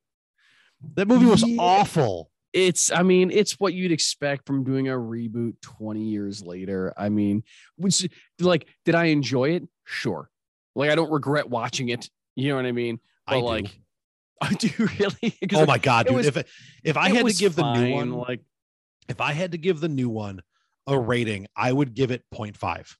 That 0.94 1.06
movie 1.08 1.26
was 1.26 1.46
Yeah. 1.46 1.56
awful. 1.58 2.30
It's, 2.52 2.90
I 2.90 3.02
mean, 3.02 3.30
it's 3.30 3.60
what 3.60 3.74
you'd 3.74 3.92
expect 3.92 4.46
from 4.46 4.64
doing 4.64 4.88
a 4.88 4.92
reboot 4.92 5.60
20 5.60 6.00
years 6.00 6.42
later. 6.42 6.94
I 6.96 7.10
mean, 7.10 7.42
which 7.76 8.08
like, 8.40 8.66
did 8.86 8.94
I 8.94 9.06
enjoy 9.06 9.50
it? 9.50 9.64
Sure. 9.84 10.30
Like, 10.74 10.88
I 10.90 10.94
don't 10.94 11.10
regret 11.10 11.50
watching 11.50 11.90
it. 11.90 12.08
You 12.36 12.50
know 12.50 12.56
what 12.56 12.66
I 12.66 12.72
mean? 12.72 13.00
But 13.26 13.36
I 13.36 13.40
do. 13.40 13.46
like, 13.46 13.80
I 14.40 14.52
do 14.52 14.68
really. 14.78 15.38
Oh 15.54 15.66
my 15.66 15.78
god, 15.78 16.06
dude! 16.06 16.16
was- 16.16 16.26
if 16.26 16.36
if 16.84 16.96
I 16.96 17.08
had 17.08 17.26
to 17.26 17.32
give 17.34 17.56
the 17.56 17.72
new 17.74 17.94
one, 17.94 18.12
like, 18.12 18.42
if 19.08 19.20
I 19.20 19.32
had 19.32 19.52
to 19.52 19.58
give 19.58 19.80
the 19.80 19.88
new 19.88 20.08
one 20.08 20.42
a 20.86 20.98
rating, 20.98 21.46
I 21.56 21.72
would 21.72 21.94
give 21.94 22.10
it 22.12 22.22
0.5. 22.32 22.94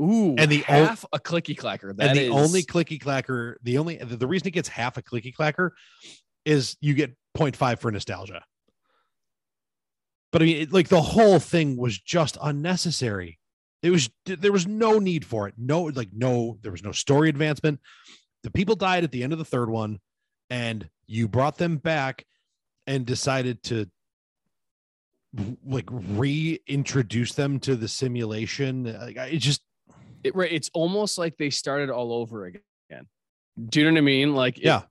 ooh, 0.00 0.36
And 0.38 0.50
the 0.50 0.62
half 0.62 1.04
a 1.12 1.18
clicky 1.18 1.54
clacker. 1.56 1.94
That 1.96 2.10
and 2.10 2.18
the 2.18 2.26
is- 2.26 2.32
only 2.32 2.62
clicky 2.62 2.98
clacker, 3.02 3.56
the 3.62 3.78
only 3.78 3.96
the, 3.96 4.16
the 4.16 4.26
reason 4.26 4.48
it 4.48 4.52
gets 4.52 4.68
half 4.68 4.96
a 4.96 5.02
clicky 5.02 5.34
clacker 5.34 5.70
is 6.44 6.76
you 6.80 6.94
get 6.94 7.14
0.5 7.36 7.78
for 7.80 7.90
nostalgia. 7.90 8.42
But 10.32 10.42
I 10.42 10.44
mean, 10.44 10.56
it, 10.62 10.72
like 10.72 10.88
the 10.88 11.02
whole 11.02 11.38
thing 11.38 11.76
was 11.76 11.98
just 11.98 12.38
unnecessary. 12.40 13.38
It 13.82 13.90
was 13.90 14.08
there 14.24 14.52
was 14.52 14.66
no 14.66 14.98
need 14.98 15.24
for 15.24 15.48
it. 15.48 15.54
No, 15.56 15.82
like 15.82 16.10
no, 16.12 16.58
there 16.62 16.72
was 16.72 16.82
no 16.82 16.92
story 16.92 17.28
advancement. 17.28 17.80
The 18.46 18.52
people 18.52 18.76
died 18.76 19.02
at 19.02 19.10
the 19.10 19.24
end 19.24 19.32
of 19.32 19.40
the 19.40 19.44
third 19.44 19.68
one, 19.68 19.98
and 20.50 20.88
you 21.08 21.26
brought 21.26 21.58
them 21.58 21.78
back 21.78 22.24
and 22.86 23.04
decided 23.04 23.60
to 23.64 23.90
like 25.66 25.88
reintroduce 25.90 27.32
them 27.32 27.58
to 27.58 27.74
the 27.74 27.88
simulation. 27.88 28.84
Like, 28.84 29.16
it 29.16 29.38
just 29.38 29.62
it, 30.22 30.36
right, 30.36 30.52
it's 30.52 30.70
almost 30.74 31.18
like 31.18 31.36
they 31.36 31.50
started 31.50 31.90
all 31.90 32.12
over 32.12 32.46
again. 32.46 33.08
Do 33.68 33.80
you 33.80 33.86
know 33.86 33.90
what 33.94 33.98
I 33.98 34.02
mean? 34.02 34.36
Like, 34.36 34.58
Yeah. 34.58 34.82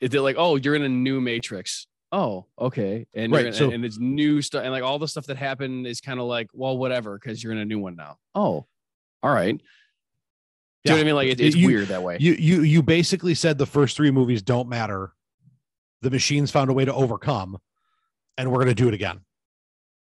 it, 0.00 0.10
they're 0.10 0.22
like, 0.22 0.36
oh, 0.38 0.56
you're 0.56 0.74
in 0.74 0.82
a 0.82 0.88
new 0.88 1.20
Matrix. 1.20 1.88
Oh, 2.12 2.46
okay, 2.58 3.06
and 3.12 3.30
Right, 3.30 3.44
in- 3.44 3.52
so- 3.52 3.70
and 3.72 3.84
it's 3.84 3.98
new 3.98 4.40
stuff, 4.40 4.62
and 4.64 4.72
like 4.72 4.82
all 4.84 4.98
the 4.98 5.08
stuff 5.08 5.26
that 5.26 5.36
happened 5.36 5.86
is 5.86 6.00
kind 6.00 6.18
of 6.18 6.24
like, 6.24 6.48
well, 6.54 6.78
whatever, 6.78 7.18
because 7.18 7.44
you're 7.44 7.52
in 7.52 7.58
a 7.58 7.64
new 7.66 7.78
one 7.78 7.94
now. 7.94 8.16
Oh, 8.34 8.64
all 9.22 9.34
right. 9.34 9.60
Do 10.86 10.92
you 10.92 10.96
know 10.96 10.96
what 10.96 11.00
I 11.00 11.04
mean? 11.04 11.14
Like, 11.16 11.28
it, 11.28 11.40
it's 11.44 11.56
You- 11.56 11.66
weird 11.66 11.88
that 11.88 12.02
way. 12.02 12.16
you 12.20 12.32
you 12.34 12.62
you 12.62 12.82
basically 12.82 13.34
said 13.34 13.58
the 13.58 13.66
first 13.66 13.96
three 13.96 14.10
movies 14.10 14.42
don't 14.42 14.68
matter. 14.68 15.12
The 16.02 16.10
machines 16.10 16.50
found 16.50 16.70
a 16.70 16.72
way 16.72 16.84
to 16.84 16.92
overcome, 16.94 17.58
and 18.38 18.50
we're 18.50 18.58
going 18.58 18.68
to 18.68 18.74
do 18.74 18.88
it 18.88 18.94
again. 18.94 19.20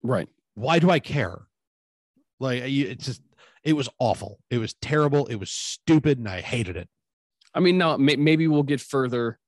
right. 0.02 0.28
Why 0.54 0.78
do 0.78 0.90
I 0.90 0.98
care? 0.98 1.42
Like 2.38 2.62
it's 2.64 3.06
just 3.06 3.22
it 3.64 3.74
was 3.74 3.88
awful. 3.98 4.40
It 4.50 4.58
was 4.58 4.74
terrible. 4.80 5.26
It 5.26 5.36
was 5.36 5.50
stupid, 5.50 6.18
and 6.18 6.28
I 6.28 6.40
hated 6.40 6.76
it. 6.76 6.88
I 7.54 7.60
mean, 7.60 7.78
no, 7.78 7.96
may, 7.98 8.16
maybe 8.16 8.46
we'll 8.48 8.62
get 8.62 8.80
further 8.80 9.38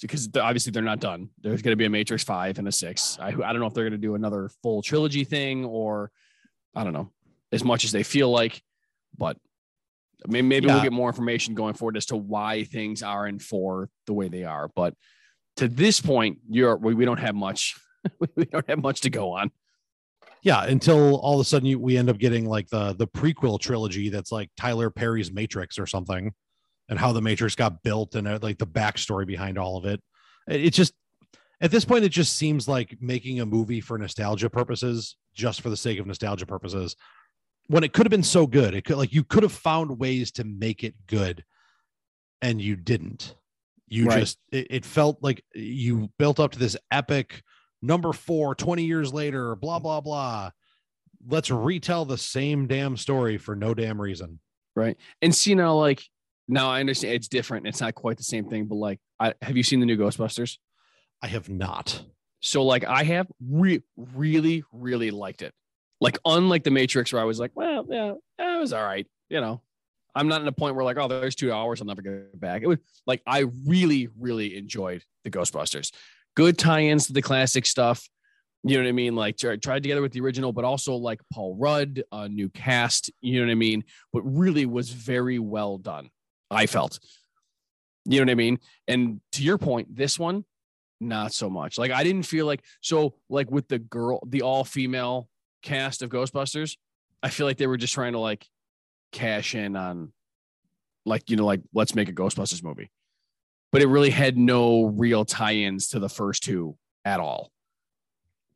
because 0.00 0.28
obviously 0.36 0.70
they're 0.72 0.82
not 0.82 1.00
done. 1.00 1.30
There's 1.40 1.62
going 1.62 1.72
to 1.72 1.76
be 1.76 1.84
a 1.84 1.90
Matrix 1.90 2.24
Five 2.24 2.58
and 2.58 2.66
a 2.68 2.72
Six. 2.72 3.18
I, 3.20 3.28
I 3.28 3.30
don't 3.32 3.60
know 3.60 3.66
if 3.66 3.74
they're 3.74 3.84
going 3.84 3.92
to 4.00 4.06
do 4.06 4.14
another 4.14 4.50
full 4.62 4.82
trilogy 4.82 5.24
thing 5.24 5.64
or 5.64 6.10
I 6.74 6.84
don't 6.84 6.92
know 6.92 7.10
as 7.52 7.64
much 7.64 7.84
as 7.84 7.92
they 7.92 8.02
feel 8.02 8.30
like, 8.30 8.62
but 9.18 9.36
maybe, 10.26 10.46
maybe 10.46 10.66
Yeah. 10.66 10.74
we'll 10.74 10.82
get 10.82 10.92
more 10.92 11.08
information 11.08 11.54
going 11.54 11.74
forward 11.74 11.96
as 11.96 12.06
to 12.06 12.16
why 12.16 12.64
things 12.64 13.02
are 13.02 13.26
in 13.26 13.38
four 13.38 13.88
the 14.06 14.12
way 14.12 14.28
they 14.28 14.44
are. 14.44 14.68
But 14.74 14.94
to 15.56 15.68
this 15.68 16.00
point, 16.00 16.38
you're 16.48 16.76
we, 16.76 16.94
we 16.94 17.04
don't 17.04 17.20
have 17.20 17.34
much. 17.34 17.78
we 18.36 18.44
don't 18.46 18.68
have 18.68 18.82
much 18.82 19.02
to 19.02 19.10
go 19.10 19.32
on. 19.32 19.50
Yeah, 20.42 20.64
until 20.64 21.16
all 21.16 21.34
of 21.34 21.40
a 21.40 21.44
sudden 21.44 21.66
you, 21.66 21.78
we 21.78 21.98
end 21.98 22.08
up 22.08 22.18
getting 22.18 22.46
like 22.46 22.68
the 22.68 22.94
the 22.94 23.06
prequel 23.06 23.60
trilogy 23.60 24.08
that's 24.08 24.32
like 24.32 24.50
Tyler 24.56 24.90
Perry's 24.90 25.30
Matrix 25.30 25.78
or 25.78 25.86
something, 25.86 26.32
and 26.88 26.98
how 26.98 27.12
the 27.12 27.20
Matrix 27.20 27.54
got 27.54 27.82
built 27.82 28.14
and 28.14 28.26
uh, 28.26 28.38
like 28.40 28.58
the 28.58 28.66
backstory 28.66 29.26
behind 29.26 29.58
all 29.58 29.76
of 29.76 29.84
it. 29.84 30.00
It, 30.48 30.64
it 30.66 30.70
just 30.72 30.94
at 31.60 31.70
this 31.70 31.84
point 31.84 32.04
it 32.04 32.08
just 32.10 32.36
seems 32.36 32.66
like 32.66 32.96
making 33.00 33.40
a 33.40 33.46
movie 33.46 33.82
for 33.82 33.98
nostalgia 33.98 34.48
purposes, 34.48 35.16
just 35.34 35.60
for 35.60 35.68
the 35.68 35.76
sake 35.76 35.98
of 35.98 36.06
nostalgia 36.06 36.46
purposes, 36.46 36.96
when 37.70 37.84
it 37.84 37.92
could 37.92 38.04
have 38.06 38.10
been 38.10 38.22
so 38.22 38.46
good. 38.46 38.74
It 38.74 38.84
could 38.84 38.96
like 38.96 39.12
you 39.12 39.24
could 39.24 39.42
have 39.42 39.52
found 39.52 39.98
ways 39.98 40.32
to 40.32 40.44
make 40.44 40.82
it 40.82 40.94
good, 41.06 41.44
and 42.42 42.60
you 42.60 42.76
didn't. 42.76 43.34
You 43.88 44.06
Right. 44.06 44.20
just 44.20 44.38
it, 44.52 44.66
it 44.70 44.84
felt 44.84 45.18
like 45.22 45.44
you 45.54 46.10
built 46.18 46.40
up 46.40 46.52
to 46.52 46.58
this 46.58 46.76
epic 46.90 47.42
number 47.82 48.12
four 48.12 48.54
20 48.54 48.84
years 48.84 49.10
later 49.10 49.56
blah 49.56 49.78
blah 49.78 50.02
blah 50.02 50.50
let's 51.26 51.50
retell 51.50 52.04
the 52.04 52.18
same 52.18 52.66
damn 52.66 52.94
story 52.94 53.38
for 53.38 53.56
no 53.56 53.72
damn 53.72 53.98
reason 53.98 54.38
right? 54.76 54.96
And 55.22 55.34
see 55.34 55.54
now, 55.54 55.74
like 55.74 56.02
now 56.48 56.70
I 56.70 56.80
understand 56.80 57.14
it's 57.14 57.28
different. 57.28 57.66
It's 57.66 57.80
not 57.80 57.94
quite 57.94 58.16
the 58.16 58.24
same 58.24 58.48
thing, 58.48 58.66
but 58.66 58.76
like, 58.76 58.98
I 59.18 59.34
have 59.42 59.56
you 59.56 59.62
seen 59.62 59.80
the 59.80 59.86
new 59.86 59.96
Ghostbusters? 59.96 60.58
I 61.22 61.26
have 61.28 61.48
not. 61.48 62.02
So 62.40 62.64
like, 62.64 62.84
I 62.84 63.04
have 63.04 63.26
re- 63.46 63.82
really, 63.96 64.64
really 64.72 65.10
liked 65.10 65.42
it. 65.42 65.52
Like, 66.00 66.18
unlike 66.24 66.64
the 66.64 66.70
Matrix, 66.70 67.12
where 67.12 67.20
I 67.20 67.26
was 67.26 67.38
like, 67.38 67.50
well, 67.54 67.86
yeah, 67.88 68.12
eh, 68.38 68.56
it 68.56 68.60
was 68.60 68.72
all 68.72 68.84
right. 68.84 69.06
You 69.28 69.40
know, 69.40 69.62
I'm 70.14 70.28
not 70.28 70.40
in 70.40 70.48
a 70.48 70.52
point 70.52 70.74
where 70.74 70.84
like, 70.84 70.96
oh, 70.96 71.08
there's 71.08 71.34
two 71.34 71.52
hours, 71.52 71.80
I'll 71.80 71.86
never 71.86 72.02
get 72.02 72.38
back. 72.38 72.62
It 72.62 72.66
was 72.66 72.78
like 73.06 73.22
I 73.26 73.46
really, 73.66 74.08
really 74.18 74.56
enjoyed 74.56 75.04
the 75.24 75.30
Ghostbusters. 75.30 75.92
Good 76.36 76.58
tie-ins 76.58 77.06
to 77.06 77.12
the 77.12 77.22
classic 77.22 77.66
stuff. 77.66 78.08
You 78.62 78.76
know 78.76 78.82
what 78.84 78.88
I 78.88 78.92
mean? 78.92 79.16
Like 79.16 79.36
tried 79.38 79.62
together 79.62 80.02
with 80.02 80.12
the 80.12 80.20
original, 80.20 80.52
but 80.52 80.64
also 80.64 80.94
like 80.94 81.20
Paul 81.32 81.56
Rudd, 81.56 82.02
a 82.12 82.28
new 82.28 82.50
cast. 82.50 83.10
You 83.20 83.40
know 83.40 83.46
what 83.46 83.52
I 83.52 83.56
mean? 83.56 83.84
But 84.12 84.22
really 84.22 84.66
was 84.66 84.90
very 84.90 85.38
well 85.38 85.78
done. 85.78 86.10
I 86.50 86.66
felt. 86.66 86.98
You 88.04 88.18
know 88.18 88.24
what 88.24 88.30
I 88.30 88.34
mean? 88.34 88.58
And 88.86 89.20
to 89.32 89.42
your 89.42 89.58
point, 89.58 89.94
this 89.94 90.18
one, 90.18 90.44
not 91.00 91.32
so 91.32 91.48
much. 91.48 91.78
Like 91.78 91.90
I 91.90 92.04
didn't 92.04 92.24
feel 92.24 92.46
like 92.46 92.62
so 92.80 93.14
like 93.28 93.50
with 93.50 93.68
the 93.68 93.78
girl, 93.78 94.20
the 94.26 94.42
all 94.42 94.64
female 94.64 95.28
cast 95.62 96.02
of 96.02 96.10
Ghostbusters, 96.10 96.76
I 97.22 97.28
feel 97.30 97.46
like 97.46 97.56
they 97.58 97.66
were 97.66 97.76
just 97.76 97.94
trying 97.94 98.12
to 98.12 98.18
like 98.18 98.46
cash 99.12 99.54
in 99.54 99.76
on 99.76 100.12
like, 101.06 101.30
you 101.30 101.36
know, 101.36 101.46
like 101.46 101.60
let's 101.74 101.94
make 101.94 102.08
a 102.08 102.12
Ghostbusters 102.12 102.62
movie. 102.62 102.90
But 103.72 103.82
it 103.82 103.86
really 103.86 104.10
had 104.10 104.36
no 104.36 104.86
real 104.86 105.24
tie-ins 105.24 105.88
to 105.88 105.98
the 106.00 106.08
first 106.08 106.42
two 106.42 106.76
at 107.04 107.20
all. 107.20 107.50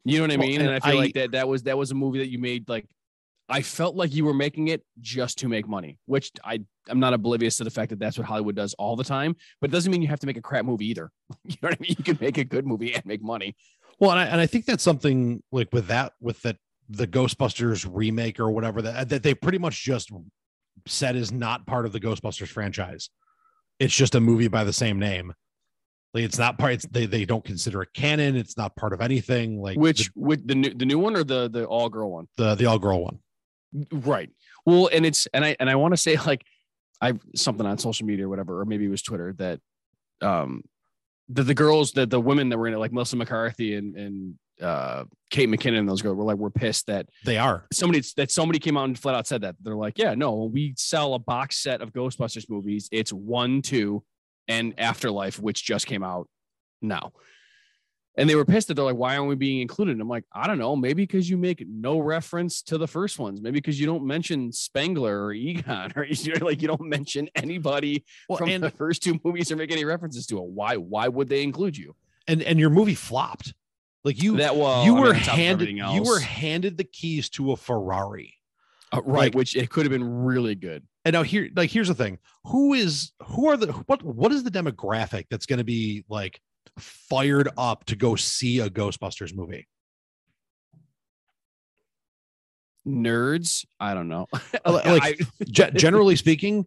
You 0.05 0.19
know 0.19 0.25
what 0.25 0.33
I 0.33 0.37
Well, 0.37 0.47
mean? 0.49 0.61
and 0.61 0.71
and 0.71 0.77
I 0.83 0.87
feel 0.87 0.99
I- 0.99 1.03
like 1.03 1.15
that 1.15 1.33
that 1.33 1.49
was 1.49 1.63
that 1.65 1.79
was 1.79 1.91
a 1.91 1.95
movie 1.95 2.19
that 2.19 2.29
you 2.31 2.39
made 2.39 2.69
like 2.69 2.87
I 3.49 3.61
felt 3.61 3.95
like 3.95 4.15
you 4.15 4.25
were 4.25 4.33
making 4.35 4.69
it 4.69 4.83
just 5.01 5.39
to 5.39 5.49
make 5.49 5.69
money, 5.69 5.99
which 6.07 6.31
I 6.43 6.61
I'm 6.89 6.99
not 7.01 7.13
oblivious 7.15 7.59
to 7.59 7.65
the 7.65 7.71
fact 7.71 7.91
that 7.91 7.99
that's 7.99 8.17
what 8.19 8.27
Hollywood 8.27 8.55
does 8.57 8.75
all 8.75 8.97
the 8.97 9.05
time. 9.05 9.37
But 9.61 9.71
it 9.71 9.73
doesn't 9.73 9.91
mean 9.93 10.03
you 10.03 10.09
have 10.09 10.21
to 10.21 10.27
make 10.27 10.37
a 10.39 10.43
crap 10.43 10.65
movie 10.65 10.87
either. 10.89 11.11
You 11.45 11.57
know 11.63 11.69
what 11.69 11.75
I 11.75 11.77
mean? 11.81 11.95
You 11.99 12.05
can 12.05 12.19
make 12.21 12.39
a 12.39 12.45
good 12.45 12.67
movie 12.67 12.95
and 12.95 13.05
make 13.07 13.23
money. 13.23 13.55
Well, 13.99 14.11
and 14.11 14.21
I, 14.21 14.25
and 14.27 14.41
I 14.41 14.47
think 14.47 14.65
that's 14.67 14.83
something 14.83 15.43
like 15.53 15.69
with 15.73 15.87
that, 15.87 16.15
with 16.21 16.41
that, 16.43 16.57
the 16.89 17.07
Ghostbusters 17.07 17.89
remake 17.91 18.39
or 18.39 18.51
whatever 18.51 18.83
that, 18.83 19.09
that 19.09 19.23
they 19.23 19.35
pretty 19.35 19.59
much 19.59 19.83
just 19.83 20.11
said 20.87 21.17
is 21.17 21.33
not 21.33 21.67
part 21.67 21.87
of 21.87 21.93
the 21.93 22.01
Ghostbusters 22.01 22.49
franchise. 22.49 23.11
It's 23.79 23.95
just 23.95 24.15
a 24.15 24.21
movie 24.21 24.49
by 24.49 24.65
the 24.65 24.73
same 24.73 24.99
name. 24.99 25.33
Like 26.13 26.25
it's 26.25 26.39
not 26.39 26.59
part, 26.59 26.75
it's, 26.75 26.87
they, 26.87 27.07
they 27.07 27.25
don't 27.25 27.45
consider 27.45 27.83
it 27.83 27.89
canon. 27.95 28.37
It's 28.37 28.57
not 28.57 28.77
part 28.77 28.93
of 28.93 29.01
anything 29.01 29.61
like 29.61 29.77
Which 29.77 30.11
with 30.15 30.47
the 30.47 30.55
new 30.55 30.73
the 30.73 30.85
new 30.85 30.99
one 30.99 31.17
or 31.17 31.25
the 31.25 31.51
the 31.51 31.65
all 31.65 31.89
girl 31.89 32.13
one? 32.13 32.29
the, 32.37 32.51
the, 32.51 32.55
the 32.55 32.67
all 32.67 32.79
girl 32.79 33.03
one. 33.03 33.19
Right. 33.91 34.31
Well, 34.65 34.89
and 34.93 35.05
it's 35.05 35.27
and 35.35 35.45
I 35.45 35.57
and 35.59 35.69
I 35.69 35.75
want 35.75 35.93
to 35.93 35.97
say 35.97 36.17
like 36.17 36.45
I 37.01 37.15
something 37.35 37.67
on 37.67 37.79
social 37.79 38.07
media 38.07 38.27
or 38.27 38.29
whatever, 38.29 38.61
or 38.61 38.65
maybe 38.65 38.85
it 38.85 38.91
was 38.91 39.03
Twitter 39.03 39.35
that 39.39 39.61
um 40.21 40.63
the 41.29 41.43
the 41.43 41.55
girls 41.55 41.93
that 41.93 42.11
the 42.11 42.21
women 42.21 42.49
that 42.51 42.59
were 42.59 42.69
in 42.69 42.75
it, 42.75 42.79
like 42.79 42.93
Melissa 42.93 43.17
McCarthy 43.17 43.75
and 43.75 43.97
and 43.97 44.39
uh 44.63 45.05
Kate 45.31 45.49
McKinnon 45.49 45.81
and 45.81 45.89
those 45.89 46.01
girls 46.03 46.17
were 46.17 46.25
like 46.25 46.37
we're 46.37 46.51
pissed 46.51 46.87
that 46.87 47.09
They 47.25 47.39
are. 47.39 47.67
somebody 47.73 48.03
that 48.17 48.31
somebody 48.31 48.59
came 48.61 48.77
out 48.77 48.85
and 48.85 48.99
flat 48.99 49.15
out 49.17 49.27
said 49.27 49.41
that 49.43 49.57
they're 49.61 49.75
like, 49.75 49.99
yeah, 49.99 50.15
no, 50.15 50.45
we 50.45 50.75
sell 50.77 51.15
a 51.15 51.19
box 51.19 51.57
set 51.63 51.81
of 51.81 51.93
Ghostbusters 51.93 52.49
movies, 52.49 52.89
it's 52.93 53.13
one, 53.13 53.63
two, 53.63 54.05
and 54.47 54.75
Afterlife, 54.79 55.41
which 55.41 55.65
just 55.65 55.87
came 55.87 56.05
out 56.05 56.29
now. 56.81 57.13
And 58.17 58.31
they 58.31 58.37
were 58.37 58.45
pissed 58.45 58.69
that 58.69 58.75
they're 58.75 58.85
like, 58.85 58.95
why 58.95 59.17
aren't 59.17 59.29
we 59.29 59.35
being 59.35 59.61
included? 59.61 59.91
And 59.93 60.01
I'm 60.01 60.09
like, 60.09 60.23
I 60.33 60.47
don't 60.47 60.59
know, 60.59 60.77
maybe 60.77 61.03
because 61.03 61.29
you 61.29 61.37
make 61.37 61.65
no 61.67 61.99
reference 61.99 62.63
to 62.63 62.79
the 62.79 62.87
first 62.87 63.19
ones, 63.19 63.41
maybe 63.41 63.59
because 63.59 63.81
you 63.81 63.87
don't 63.87 64.07
mention 64.07 64.53
Spengler 64.53 65.25
or 65.25 65.33
Egon, 65.33 65.93
or 65.97 66.05
you're 66.09 66.37
like 66.37 66.63
you 66.63 66.69
don't 66.69 66.83
mention 66.89 67.29
anybody 67.35 68.05
Well, 68.29 68.39
from 68.39 68.51
and, 68.51 68.63
the 68.63 68.71
first 68.71 69.03
two 69.03 69.19
movies 69.25 69.51
or 69.51 69.57
make 69.57 69.73
any 69.73 69.85
references 69.85 70.27
to 70.29 70.39
it. 70.39 70.45
Why? 70.45 70.77
Why 70.77 71.09
would 71.09 71.29
they 71.29 71.43
include 71.43 71.77
you? 71.77 71.97
and, 72.29 72.41
and 72.41 72.59
your 72.61 72.71
movie 72.71 72.95
flopped. 72.95 73.53
Like 74.05 74.23
you, 74.23 74.37
That 74.37 74.57
well, 74.57 74.85
you 74.85 74.97
I 74.97 75.01
were 75.01 75.11
of 75.11 75.17
handed, 75.17 75.71
you 75.71 76.03
were 76.03 76.21
handed 76.21 76.77
the 76.77 76.85
keys 76.85 77.31
to 77.31 77.53
a 77.53 77.57
Ferrari. 77.57 78.35
Uh, 78.93 79.01
right, 79.05 79.17
like- 79.25 79.35
which 79.35 79.57
it 79.57 79.71
could 79.71 79.85
have 79.87 79.91
been 79.93 80.25
really 80.25 80.55
good. 80.55 80.87
and 81.05 81.15
now 81.15 81.23
here 81.23 81.49
like 81.57 81.71
here's 81.71 81.89
the 81.89 81.95
thing. 81.95 82.19
Who 82.45 82.75
is 82.75 83.13
who 83.23 83.49
are 83.49 83.57
the 83.57 83.73
what 83.73 84.03
what 84.03 84.31
is 84.31 84.45
the 84.45 84.51
demographic 84.51 85.25
that's 85.31 85.47
going 85.47 85.59
to 85.59 85.65
be 85.65 86.05
like 86.09 86.39
fired 86.79 87.49
up 87.57 87.87
to 87.87 87.97
go 87.97 88.15
see 88.15 88.61
a 88.61 88.69
ghostbusters 88.69 89.35
movie? 89.35 89.67
Nerds? 92.87 93.65
I 93.81 93.95
don't 93.95 94.09
know. 94.09 94.27
Like- 94.67 95.21
generally 95.49 96.17
speaking 96.17 96.67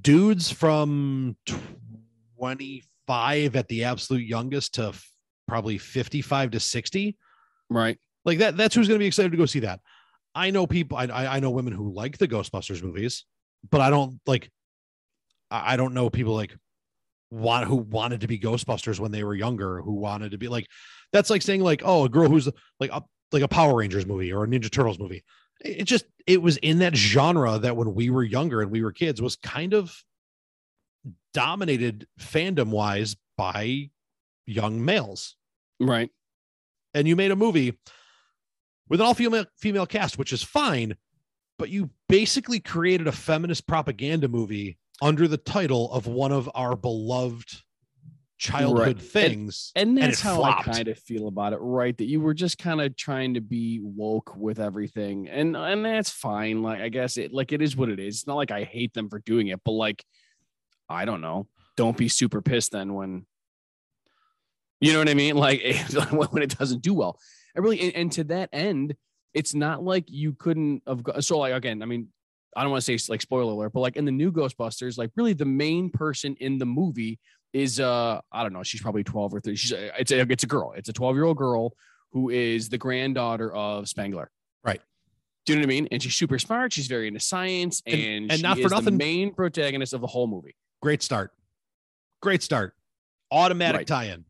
dudes 0.00 0.50
from 0.50 1.36
25 2.38 3.56
at 3.56 3.68
the 3.68 3.84
absolute 3.84 4.24
youngest 4.24 4.74
to 4.74 4.94
probably 5.46 5.78
55 5.78 6.52
to 6.52 6.60
60 6.60 7.16
right. 7.70 7.98
Like 8.24 8.38
that 8.38 8.56
that's 8.56 8.74
who's 8.74 8.88
going 8.88 8.98
to 8.98 9.02
be 9.02 9.06
excited 9.06 9.30
to 9.32 9.38
go 9.38 9.46
see 9.46 9.60
that. 9.60 9.80
I 10.34 10.50
know 10.50 10.66
people 10.66 10.98
I, 10.98 11.06
I 11.06 11.40
know 11.40 11.50
women 11.50 11.72
who 11.72 11.92
like 11.92 12.18
the 12.18 12.28
ghostbusters 12.28 12.82
movies 12.82 13.24
but 13.68 13.80
i 13.80 13.90
don't 13.90 14.20
like 14.26 14.50
i 15.50 15.76
don't 15.76 15.94
know 15.94 16.10
people 16.10 16.34
like 16.34 16.54
want 17.30 17.66
who 17.66 17.76
wanted 17.76 18.20
to 18.20 18.28
be 18.28 18.38
ghostbusters 18.38 19.00
when 19.00 19.10
they 19.10 19.24
were 19.24 19.34
younger 19.34 19.80
who 19.80 19.94
wanted 19.94 20.32
to 20.32 20.38
be 20.38 20.46
like 20.46 20.66
that's 21.12 21.30
like 21.30 21.42
saying 21.42 21.62
like 21.62 21.82
oh 21.84 22.04
a 22.04 22.08
girl 22.08 22.28
who's 22.28 22.48
like 22.78 22.90
a 22.92 23.02
like 23.32 23.42
a 23.42 23.48
power 23.48 23.76
rangers 23.76 24.06
movie 24.06 24.32
or 24.32 24.44
a 24.44 24.46
ninja 24.46 24.70
turtles 24.70 24.98
movie. 24.98 25.24
It 25.60 25.84
just 25.84 26.04
it 26.26 26.42
was 26.42 26.56
in 26.58 26.78
that 26.80 26.94
genre 26.94 27.58
that 27.58 27.76
when 27.76 27.94
we 27.94 28.10
were 28.10 28.22
younger 28.22 28.62
and 28.62 28.70
we 28.70 28.82
were 28.82 28.92
kids 28.92 29.22
was 29.22 29.36
kind 29.36 29.74
of 29.74 29.94
dominated 31.32 32.06
fandom 32.20 32.68
wise 32.68 33.16
by 33.36 33.90
young 34.46 34.84
males 34.84 35.36
right 35.80 36.10
and 36.94 37.06
you 37.06 37.14
made 37.16 37.30
a 37.30 37.36
movie 37.36 37.78
with 38.88 39.00
an 39.00 39.06
all 39.06 39.14
female 39.14 39.44
female 39.58 39.84
cast, 39.86 40.16
which 40.16 40.32
is 40.32 40.42
fine, 40.42 40.96
but 41.58 41.68
you 41.68 41.90
basically 42.08 42.60
created 42.60 43.06
a 43.08 43.12
feminist 43.12 43.66
propaganda 43.66 44.28
movie 44.28 44.78
under 45.02 45.26
the 45.28 45.36
title 45.36 45.92
of 45.92 46.06
one 46.06 46.30
of 46.32 46.48
our 46.54 46.76
beloved 46.76 47.62
childhood 48.38 48.96
Right. 48.98 49.00
Things. 49.02 49.72
and 49.74 49.96
that's 49.98 50.20
it 50.20 50.22
how 50.22 50.36
flopped. 50.36 50.68
i 50.68 50.72
kind 50.74 50.88
of 50.88 50.98
feel 50.98 51.26
about 51.26 51.54
it 51.54 51.56
right 51.56 51.96
that 51.96 52.04
you 52.04 52.20
were 52.20 52.34
just 52.34 52.58
kind 52.58 52.82
of 52.82 52.94
trying 52.94 53.32
to 53.34 53.40
be 53.40 53.80
woke 53.82 54.36
with 54.36 54.60
everything 54.60 55.26
and 55.28 55.56
and 55.56 55.82
that's 55.84 56.10
fine 56.10 56.62
like 56.62 56.80
i 56.82 56.90
guess 56.90 57.16
it 57.16 57.32
like 57.32 57.52
it 57.52 57.62
is 57.62 57.76
what 57.78 57.88
it 57.88 57.98
is 57.98 58.16
it's 58.16 58.26
not 58.26 58.36
like 58.36 58.50
i 58.50 58.62
hate 58.62 58.92
them 58.92 59.08
for 59.08 59.20
doing 59.20 59.48
it 59.48 59.58
but 59.64 59.72
like 59.72 60.04
i 60.90 61.06
don't 61.06 61.22
know 61.22 61.46
don't 61.78 61.96
be 61.96 62.08
super 62.08 62.42
pissed 62.42 62.72
then 62.72 62.92
when 62.92 63.24
you 64.80 64.92
know 64.92 64.98
what 64.98 65.08
i 65.08 65.14
mean 65.14 65.36
like 65.36 65.62
when 66.32 66.42
it 66.42 66.56
doesn't 66.58 66.82
do 66.82 66.92
well 66.94 67.18
i 67.56 67.60
really 67.60 67.80
and, 67.80 67.94
and 67.94 68.12
to 68.12 68.24
that 68.24 68.48
end 68.52 68.94
it's 69.34 69.54
not 69.54 69.82
like 69.82 70.04
you 70.08 70.32
couldn't 70.34 70.82
have 70.86 71.02
go- 71.02 71.18
so 71.20 71.38
like 71.38 71.52
again 71.54 71.82
i 71.82 71.86
mean 71.86 72.08
i 72.56 72.62
don't 72.62 72.70
want 72.70 72.82
to 72.84 72.98
say 72.98 73.12
like 73.12 73.20
spoiler 73.22 73.52
alert 73.52 73.72
but 73.72 73.80
like 73.80 73.96
in 73.96 74.04
the 74.04 74.12
new 74.12 74.30
ghostbusters 74.32 74.98
like 74.98 75.10
really 75.16 75.32
the 75.32 75.44
main 75.44 75.90
person 75.90 76.36
in 76.40 76.58
the 76.58 76.66
movie 76.66 77.18
is 77.52 77.80
uh 77.80 78.20
I 78.30 78.42
don't 78.42 78.52
know, 78.52 78.62
she's 78.62 78.82
probably 78.82 79.02
12 79.02 79.32
or 79.32 79.40
13. 79.40 79.56
She's 79.56 79.72
a, 79.72 79.98
it's 79.98 80.12
a 80.12 80.20
it's 80.30 80.44
a 80.44 80.46
girl. 80.46 80.74
It's 80.76 80.90
a 80.90 80.92
12-year-old 80.92 81.38
girl 81.38 81.72
who 82.12 82.28
is 82.28 82.68
the 82.68 82.76
granddaughter 82.76 83.50
of 83.54 83.88
Spengler. 83.88 84.30
Right. 84.62 84.80
Do 85.46 85.52
you 85.54 85.58
know 85.58 85.62
what 85.62 85.66
I 85.66 85.68
mean? 85.68 85.88
And 85.90 86.02
she's 86.02 86.14
super 86.14 86.38
smart, 86.38 86.74
she's 86.74 86.86
very 86.86 87.08
into 87.08 87.20
science 87.20 87.82
and 87.86 87.94
And- 87.98 88.32
and 88.32 88.42
not 88.42 88.58
for 88.58 88.64
is 88.64 88.70
the 88.70 88.74
nothing- 88.76 88.96
main 88.98 89.32
protagonist 89.32 89.94
of 89.94 90.02
the 90.02 90.06
whole 90.06 90.26
movie. 90.26 90.54
Great 90.82 91.02
start. 91.02 91.32
Great 92.20 92.42
start. 92.42 92.74
Automatic 93.30 93.78
Right. 93.78 93.86
tie-in. 93.86 94.25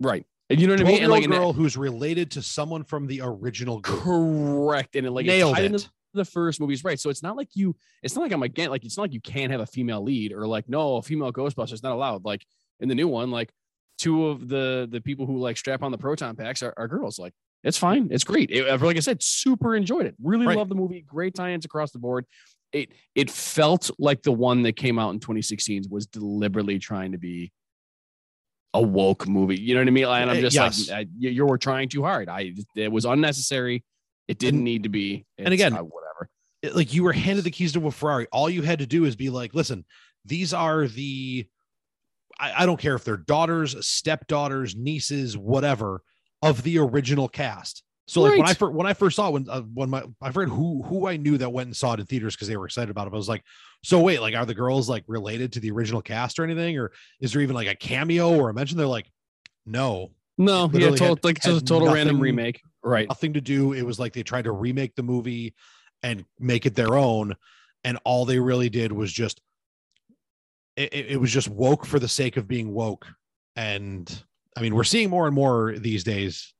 Right. 0.00 0.24
And 0.50 0.60
you 0.60 0.66
know 0.66 0.74
what 0.74 0.80
I 0.80 0.84
mean? 0.84 1.02
And 1.02 1.10
like 1.12 1.24
that- 1.24 1.30
girl 1.30 1.52
who's 1.52 1.76
related 1.76 2.30
to 2.32 2.42
someone 2.42 2.84
from 2.84 3.06
the 3.06 3.20
original 3.22 3.80
group. 3.80 4.02
correct. 4.02 4.96
And 4.96 5.06
it 5.06 5.10
like 5.10 5.26
Nailed 5.26 5.58
it. 5.58 5.88
the 6.14 6.24
first 6.24 6.60
movies. 6.60 6.84
Right. 6.84 6.98
So 6.98 7.10
it's 7.10 7.22
not 7.22 7.36
like 7.36 7.48
you 7.54 7.76
it's 8.02 8.14
not 8.14 8.22
like 8.22 8.32
i'm 8.32 8.42
again 8.42 8.70
like 8.70 8.84
it's 8.84 8.96
not 8.96 9.02
like 9.04 9.12
you 9.12 9.20
can't 9.20 9.52
have 9.52 9.60
a 9.60 9.66
female 9.66 10.02
lead 10.02 10.32
or 10.32 10.46
like 10.46 10.68
no 10.68 10.96
a 10.96 11.02
female 11.02 11.32
ghostbusters 11.32 11.82
not 11.82 11.92
allowed. 11.92 12.24
Like 12.24 12.44
in 12.80 12.88
the 12.88 12.94
new 12.94 13.08
one 13.08 13.30
like 13.30 13.50
two 13.98 14.26
of 14.28 14.48
the 14.48 14.88
the 14.90 15.00
people 15.00 15.26
who 15.26 15.38
like 15.38 15.56
strap 15.58 15.82
on 15.82 15.90
the 15.92 15.98
proton 15.98 16.34
packs 16.36 16.62
are, 16.62 16.72
are 16.76 16.88
girls. 16.88 17.18
Like 17.18 17.34
it's 17.64 17.76
fine. 17.76 18.08
It's 18.10 18.24
great. 18.24 18.50
It, 18.50 18.68
uh, 18.68 18.78
like 18.78 18.96
i 18.96 19.00
said 19.00 19.22
super 19.22 19.74
enjoyed 19.76 20.06
it. 20.06 20.14
Really 20.22 20.46
Right. 20.46 20.56
loved 20.56 20.70
the 20.70 20.76
movie. 20.76 21.02
Great 21.02 21.34
tie-ins 21.34 21.64
across 21.66 21.90
the 21.90 21.98
board. 21.98 22.24
It 22.72 22.90
it 23.14 23.30
felt 23.30 23.90
like 23.98 24.22
the 24.22 24.32
one 24.32 24.62
that 24.62 24.76
came 24.76 24.98
out 24.98 25.10
in 25.10 25.20
2016 25.20 25.84
was 25.90 26.06
deliberately 26.06 26.78
trying 26.78 27.12
to 27.12 27.18
be 27.18 27.52
a 28.74 28.82
woke 28.82 29.26
movie 29.26 29.58
you 29.58 29.74
know 29.74 29.80
what 29.80 29.88
i 29.88 29.90
mean 29.90 30.04
and 30.04 30.30
i'm 30.30 30.36
Uh, 30.36 30.40
just 30.40 30.54
yes. 30.54 30.88
like 30.90 30.98
I, 30.98 31.06
you, 31.18 31.46
were 31.46 31.56
trying 31.58 31.88
too 31.88 32.02
hard 32.02 32.28
i 32.28 32.52
it 32.76 32.92
was 32.92 33.04
unnecessary 33.04 33.82
it 34.28 34.38
didn't 34.38 34.62
need 34.62 34.82
to 34.82 34.90
be. 34.90 35.24
and 35.38 35.54
again, 35.54 35.72
uh, 35.72 35.78
whatever. 35.78 36.28
it- 36.60 36.76
like 36.76 36.92
you 36.92 37.02
were 37.02 37.14
handed 37.14 37.44
the 37.46 37.50
keys 37.50 37.72
to 37.72 37.86
a 37.86 37.90
Ferrari. 37.90 38.26
All 38.30 38.50
you 38.50 38.60
had 38.60 38.80
to 38.80 38.86
do 38.86 39.06
is 39.06 39.16
be 39.16 39.30
like, 39.30 39.54
listen, 39.54 39.86
these 40.26 40.52
are 40.52 40.86
the 40.86 41.46
I, 42.38 42.62
I 42.62 42.66
don't 42.66 42.78
care 42.78 42.94
if 42.94 43.04
they're 43.04 43.16
daughters, 43.16 43.86
stepdaughters, 43.86 44.76
nieces, 44.76 45.38
whatever 45.38 46.02
of 46.42 46.62
the 46.62 46.76
original 46.78 47.26
cast. 47.26 47.82
So 48.08 48.22
like 48.22 48.38
when 48.38 48.48
I 48.48 48.54
first 48.54 48.72
when 48.72 48.86
I 48.86 48.94
first 48.94 49.16
saw 49.16 49.28
it, 49.28 49.32
when 49.32 49.50
uh, 49.50 49.60
when 49.60 49.90
my 49.90 50.02
I 50.22 50.32
forget 50.32 50.48
who 50.52 50.82
who 50.82 51.06
I 51.06 51.18
knew 51.18 51.36
that 51.38 51.52
went 51.52 51.66
and 51.66 51.76
saw 51.76 51.92
it 51.92 52.00
in 52.00 52.06
theaters 52.06 52.34
because 52.34 52.48
they 52.48 52.56
were 52.56 52.64
excited 52.64 52.90
about 52.90 53.06
it. 53.06 53.12
I 53.12 53.16
was 53.16 53.28
like, 53.28 53.44
so 53.84 54.00
wait, 54.00 54.20
like 54.22 54.34
are 54.34 54.46
the 54.46 54.54
girls 54.54 54.88
like 54.88 55.04
related 55.06 55.52
to 55.52 55.60
the 55.60 55.70
original 55.70 56.00
cast 56.00 56.38
or 56.38 56.44
anything, 56.44 56.78
or 56.78 56.90
is 57.20 57.32
there 57.32 57.42
even 57.42 57.54
like 57.54 57.68
a 57.68 57.74
cameo 57.74 58.34
or 58.34 58.48
a 58.48 58.54
mention? 58.54 58.78
They're 58.78 58.86
like, 58.86 59.10
no, 59.66 60.12
No, 60.38 60.70
yeah, 60.72 60.88
total, 60.90 61.08
had- 61.16 61.24
like 61.24 61.42
just 61.42 61.62
a 61.62 61.64
total 61.64 61.92
random 61.92 62.18
remake. 62.18 62.62
Right. 62.82 63.08
nothing 63.08 63.34
to 63.34 63.42
do. 63.42 63.74
It 63.74 63.82
was 63.82 63.98
like 63.98 64.14
they 64.14 64.22
tried 64.22 64.44
to 64.44 64.52
remake 64.52 64.94
the 64.94 65.02
movie 65.02 65.54
and 66.02 66.24
make 66.38 66.64
it 66.64 66.74
their 66.74 66.94
own, 66.94 67.36
and 67.84 67.98
all 68.04 68.24
they 68.24 68.38
really 68.38 68.70
did 68.70 68.90
was 68.90 69.12
just 69.12 69.42
it 70.76 70.94
it 70.94 71.20
was 71.20 71.30
just 71.30 71.48
woke 71.48 71.84
for 71.84 71.98
the 71.98 72.08
sake 72.08 72.38
of 72.38 72.48
being 72.48 72.72
woke. 72.72 73.06
And 73.54 74.22
I 74.56 74.62
mean, 74.62 74.74
we're 74.74 74.84
seeing 74.84 75.10
more 75.10 75.26
and 75.26 75.34
more 75.34 75.74
these 75.76 76.04
days. 76.04 76.54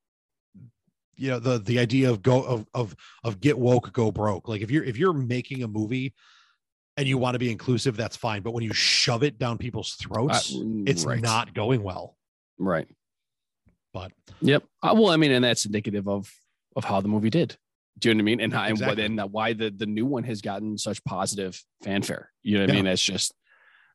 You 1.19 1.31
know, 1.31 1.39
the 1.39 1.59
the 1.59 1.79
idea 1.79 2.11
of 2.11 2.23
go 2.23 2.43
of 2.43 2.67
of 2.75 2.95
of 3.25 3.41
get 3.41 3.59
woke, 3.59 3.93
go 3.93 4.11
broke. 4.13 4.49
Like 4.49 4.63
if 4.63 4.71
you're 4.71 4.85
if 4.85 4.97
you're 4.97 5.13
making 5.13 5.63
a 5.63 5.69
movie 5.69 6.15
and 6.97 7.07
you 7.09 7.19
want 7.19 7.35
to 7.35 7.39
be 7.39 7.51
inclusive, 7.51 7.97
that's 7.97 8.17
fine. 8.17 8.43
But 8.43 8.53
when 8.53 8.65
you 8.65 8.73
shove 8.73 9.23
it 9.23 9.39
down 9.39 9.59
people's 9.59 9.93
throats, 9.95 10.55
Uh, 10.55 10.61
it's 10.87 11.05
right. 11.05 11.21
not 11.21 11.55
going 11.55 11.83
well. 11.83 12.17
right. 12.59 12.89
But 13.93 14.13
Yep. 14.43 14.65
Uh, 14.83 14.95
well, 14.97 15.09
I 15.11 15.17
mean, 15.17 15.33
and 15.33 15.45
that's 15.45 15.65
indicative 15.65 16.07
of 16.09 16.33
of 16.77 16.85
how 16.85 17.01
the 17.01 17.09
movie 17.09 17.31
did. 17.31 17.57
Do 17.99 18.09
you 18.09 18.15
know 18.15 18.19
what 18.19 18.23
I 18.23 18.25
mean? 18.27 18.41
And 18.41 18.53
how 18.53 18.65
Exactly. 18.67 19.05
and, 19.05 19.17
what, 19.17 19.25
and 19.25 19.33
why 19.33 19.53
the 19.55 19.71
the 19.71 19.87
new 19.87 20.07
one 20.07 20.23
has 20.25 20.41
gotten 20.41 20.79
such 20.79 21.03
positive 21.05 21.61
fanfare. 21.83 22.31
You 22.43 22.55
know 22.59 22.63
what 22.63 22.69
Yeah. 22.69 22.75
I 22.75 22.77
mean? 22.77 22.85
That's 22.85 23.03
just 23.03 23.33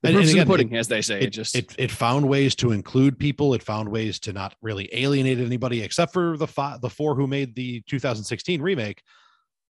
the 0.03 0.09
And- 0.09 0.17
and 0.17 0.21
proof's 0.23 0.29
in 0.31 0.35
the 0.35 0.41
again, 0.43 0.47
pudding, 0.47 0.75
as 0.75 0.87
they 0.87 1.01
say. 1.01 1.15
It, 1.17 1.23
it 1.23 1.29
just 1.31 1.55
it 1.55 1.73
it 1.79 1.89
found 1.89 2.29
ways 2.29 2.53
to 2.57 2.71
include 2.71 3.17
people. 3.17 3.53
It 3.55 3.63
found 3.63 3.89
ways 3.89 4.19
to 4.21 4.33
not 4.33 4.53
really 4.61 4.87
alienate 4.93 5.39
anybody, 5.39 5.81
except 5.81 6.13
for 6.13 6.37
the 6.37 6.45
five, 6.47 6.79
the 6.81 6.89
four 6.89 7.15
who 7.15 7.25
made 7.25 7.55
the 7.55 7.81
2016 7.87 8.61
remake. 8.61 9.01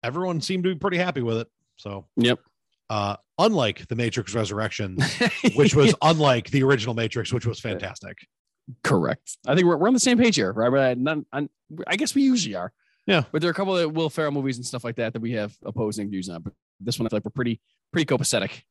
Everyone 0.03 0.41
seemed 0.41 0.65
to 0.65 0.73
be 0.73 0.79
pretty 0.79 0.97
happy 0.97 1.21
with 1.21 1.37
it. 1.37 1.47
So, 1.77 2.07
Yep. 2.17 2.39
Uh, 2.89 3.15
unlike 3.39 3.87
the 3.87 3.95
Matrix 3.95 4.35
Resurrections, 4.35 5.01
which 5.55 5.73
was 5.73 5.95
unlike 6.01 6.49
the 6.51 6.61
original 6.63 6.93
Matrix, 6.93 7.31
which 7.31 7.45
was 7.45 7.59
fantastic. 7.59 8.17
correct. 8.83 9.37
I 9.47 9.55
think 9.55 9.65
we're, 9.67 9.77
we're 9.77 9.87
on 9.87 9.93
the 9.93 9.99
same 9.99 10.17
page 10.17 10.35
here, 10.35 10.51
right? 10.51 10.97
I 11.31 11.47
I 11.87 11.95
guess 11.95 12.13
we 12.13 12.23
usually 12.23 12.55
are. 12.55 12.71
Yeah. 13.07 13.23
But 13.31 13.41
there 13.41 13.49
are 13.49 13.51
a 13.51 13.55
couple 13.55 13.77
of 13.77 13.93
Will 13.93 14.09
Ferrell 14.09 14.31
movies 14.31 14.57
and 14.57 14.65
stuff 14.65 14.83
like 14.83 14.95
that 14.97 15.13
that 15.13 15.21
we 15.21 15.31
have 15.33 15.55
opposing 15.65 16.09
views 16.09 16.29
on. 16.29 16.41
But 16.41 16.53
this 16.79 16.99
one, 16.99 17.05
I 17.07 17.09
feel 17.09 17.17
like 17.17 17.25
we're 17.25 17.31
pretty 17.31 17.59
pretty 17.91 18.05
copacetic. 18.05 18.63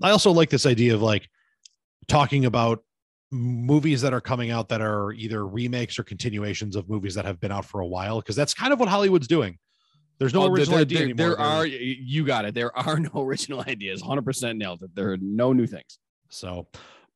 I 0.00 0.10
also 0.10 0.30
like 0.30 0.50
this 0.50 0.64
idea 0.66 0.94
of 0.94 1.02
like 1.02 1.28
talking 2.06 2.44
about 2.44 2.84
movies 3.32 4.00
that 4.02 4.12
are 4.14 4.20
coming 4.20 4.50
out 4.50 4.68
that 4.68 4.80
are 4.80 5.12
either 5.12 5.46
remakes 5.46 5.98
or 5.98 6.04
continuations 6.04 6.76
of 6.76 6.88
movies 6.88 7.14
that 7.16 7.24
have 7.24 7.40
been 7.40 7.50
out 7.52 7.64
for 7.64 7.80
a 7.80 7.86
while, 7.86 8.20
because 8.20 8.36
that's 8.36 8.54
kind 8.54 8.72
of 8.72 8.78
what 8.78 8.88
Hollywood's 8.88 9.26
doing. 9.26 9.58
There's 10.18 10.32
no 10.34 10.42
Oh, 10.44 10.50
original 10.50 10.76
there, 10.76 10.82
idea 10.82 10.98
there, 10.98 11.04
anymore. 11.08 11.36
there 11.36 11.40
are 11.40 11.66
you 11.66 12.24
got 12.24 12.44
it. 12.44 12.54
There 12.54 12.76
are 12.76 12.98
no 13.14 13.22
original 13.22 13.60
ideas. 13.60 14.00
100 14.00 14.22
percent 14.24 14.58
nailed 14.58 14.82
it. 14.82 14.94
There 14.94 15.12
are 15.12 15.18
no 15.20 15.52
new 15.52 15.66
things. 15.66 15.98
So, 16.30 16.68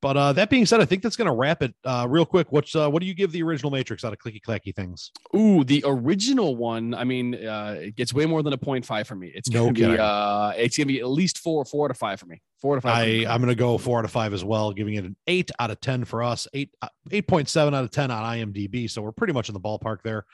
but 0.02 0.16
uh, 0.16 0.32
that 0.34 0.50
being 0.50 0.66
said, 0.66 0.80
I 0.80 0.84
think 0.84 1.02
that's 1.02 1.14
going 1.16 1.28
to 1.28 1.32
wrap 1.32 1.62
it 1.62 1.72
uh, 1.84 2.06
real 2.10 2.26
quick. 2.26 2.50
What's 2.50 2.74
uh, 2.74 2.90
what 2.90 3.00
do 3.00 3.06
you 3.06 3.14
give 3.14 3.30
the 3.30 3.42
original 3.42 3.70
Matrix 3.70 4.04
out 4.04 4.12
of 4.12 4.18
clicky 4.18 4.42
clacky 4.42 4.74
things? 4.74 5.12
Ooh, 5.34 5.62
the 5.62 5.82
original 5.86 6.56
one. 6.56 6.92
I 6.92 7.04
mean, 7.04 7.34
uh, 7.36 7.78
it 7.80 7.94
gets 7.96 8.12
way 8.12 8.26
more 8.26 8.42
than 8.42 8.52
a 8.52 8.58
0.5 8.58 9.06
for 9.06 9.14
me. 9.14 9.32
It's 9.34 9.48
No 9.48 9.60
gonna 9.60 9.72
be 9.72 9.80
kidding. 9.80 10.00
uh, 10.00 10.52
it's 10.56 10.76
gonna 10.76 10.86
be 10.88 10.98
at 11.00 11.06
least 11.06 11.38
four, 11.38 11.64
four 11.64 11.86
to 11.86 11.94
five 11.94 12.18
for 12.18 12.26
me. 12.26 12.42
Four 12.60 12.74
to 12.74 12.80
five. 12.80 12.96
I 12.96 13.04
I'm 13.28 13.40
going 13.40 13.48
to 13.48 13.54
go 13.54 13.78
four 13.78 14.00
out 14.00 14.04
of 14.04 14.10
five 14.10 14.32
as 14.34 14.44
well, 14.44 14.72
giving 14.72 14.94
it 14.94 15.04
an 15.04 15.16
eight 15.28 15.50
out 15.58 15.70
of 15.70 15.80
ten 15.80 16.04
for 16.04 16.22
us. 16.22 16.46
Eight 16.52 16.74
uh, 16.82 16.88
eight 17.12 17.26
point 17.28 17.48
seven 17.48 17.72
out 17.72 17.84
of 17.84 17.90
ten 17.92 18.10
on 18.10 18.24
IMDb. 18.24 18.90
So 18.90 19.02
we're 19.02 19.12
pretty 19.12 19.32
much 19.32 19.48
in 19.48 19.52
the 19.54 19.60
ballpark 19.60 20.02
there. 20.02 20.26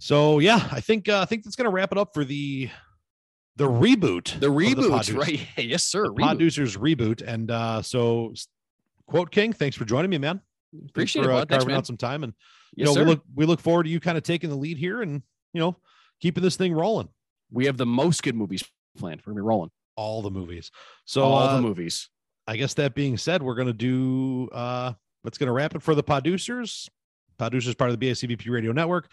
So 0.00 0.38
yeah, 0.38 0.68
I 0.72 0.80
think 0.80 1.08
uh, 1.08 1.20
I 1.20 1.24
think 1.24 1.44
that's 1.44 1.56
going 1.56 1.64
to 1.64 1.70
wrap 1.70 1.92
it 1.92 1.98
up 1.98 2.14
for 2.14 2.24
the 2.24 2.70
the 3.58 3.68
reboot. 3.68 4.38
the 4.40 4.46
reboot, 4.48 4.90
Podduce- 4.90 5.16
right? 5.18 5.40
yes, 5.64 5.84
sir. 5.84 6.04
The 6.04 6.14
Reboot. 6.14 6.38
PODucers 6.38 6.78
reboot, 6.78 7.22
and 7.26 7.50
uh, 7.50 7.82
so 7.82 8.32
quote 9.06 9.30
King, 9.30 9.52
thanks 9.52 9.76
for 9.76 9.84
joining 9.84 10.10
me, 10.10 10.18
man. 10.18 10.40
Thanks 10.72 10.90
Appreciate 10.90 11.24
for, 11.24 11.30
it. 11.30 11.34
uh. 11.34 11.44
Thanks, 11.46 11.64
carving 11.64 11.76
out 11.76 11.86
some 11.86 11.96
time 11.96 12.24
and 12.24 12.32
you 12.76 12.84
Yes, 12.84 12.88
know, 12.88 12.94
sir. 12.94 13.04
we 13.04 13.10
look 13.10 13.22
we 13.34 13.46
look 13.46 13.60
forward 13.60 13.84
to 13.84 13.90
you 13.90 14.00
kind 14.00 14.16
of 14.18 14.24
taking 14.24 14.50
the 14.50 14.56
lead 14.56 14.76
here 14.78 15.02
and 15.02 15.22
you 15.52 15.60
know 15.60 15.76
keeping 16.20 16.42
this 16.42 16.56
thing 16.56 16.72
rolling. 16.74 17.08
we 17.50 17.66
have 17.66 17.76
the 17.76 17.86
most 17.86 18.22
good 18.22 18.34
movies 18.34 18.64
planned. 18.98 19.20
We're 19.26 19.32
gonna 19.32 19.42
be 19.42 19.46
rolling. 19.46 19.70
All 19.96 20.22
the 20.22 20.30
movies. 20.30 20.70
So 21.04 21.22
All 21.22 21.38
uh, 21.38 21.56
the 21.56 21.62
movies. 21.62 22.08
I 22.46 22.56
guess 22.56 22.74
that 22.74 22.94
being 22.94 23.16
said, 23.18 23.42
we're 23.42 23.54
gonna 23.56 23.72
do 23.72 24.48
uh 24.52 24.92
that's 25.24 25.38
gonna 25.38 25.52
wrap 25.52 25.74
it 25.74 25.82
for 25.82 25.94
the 25.94 26.02
PODucers. 26.04 26.88
PODucers 27.38 27.76
part 27.78 27.90
of 27.90 27.98
the 27.98 28.06
BACBP 28.10 28.48
radio 28.50 28.72
network. 28.72 29.08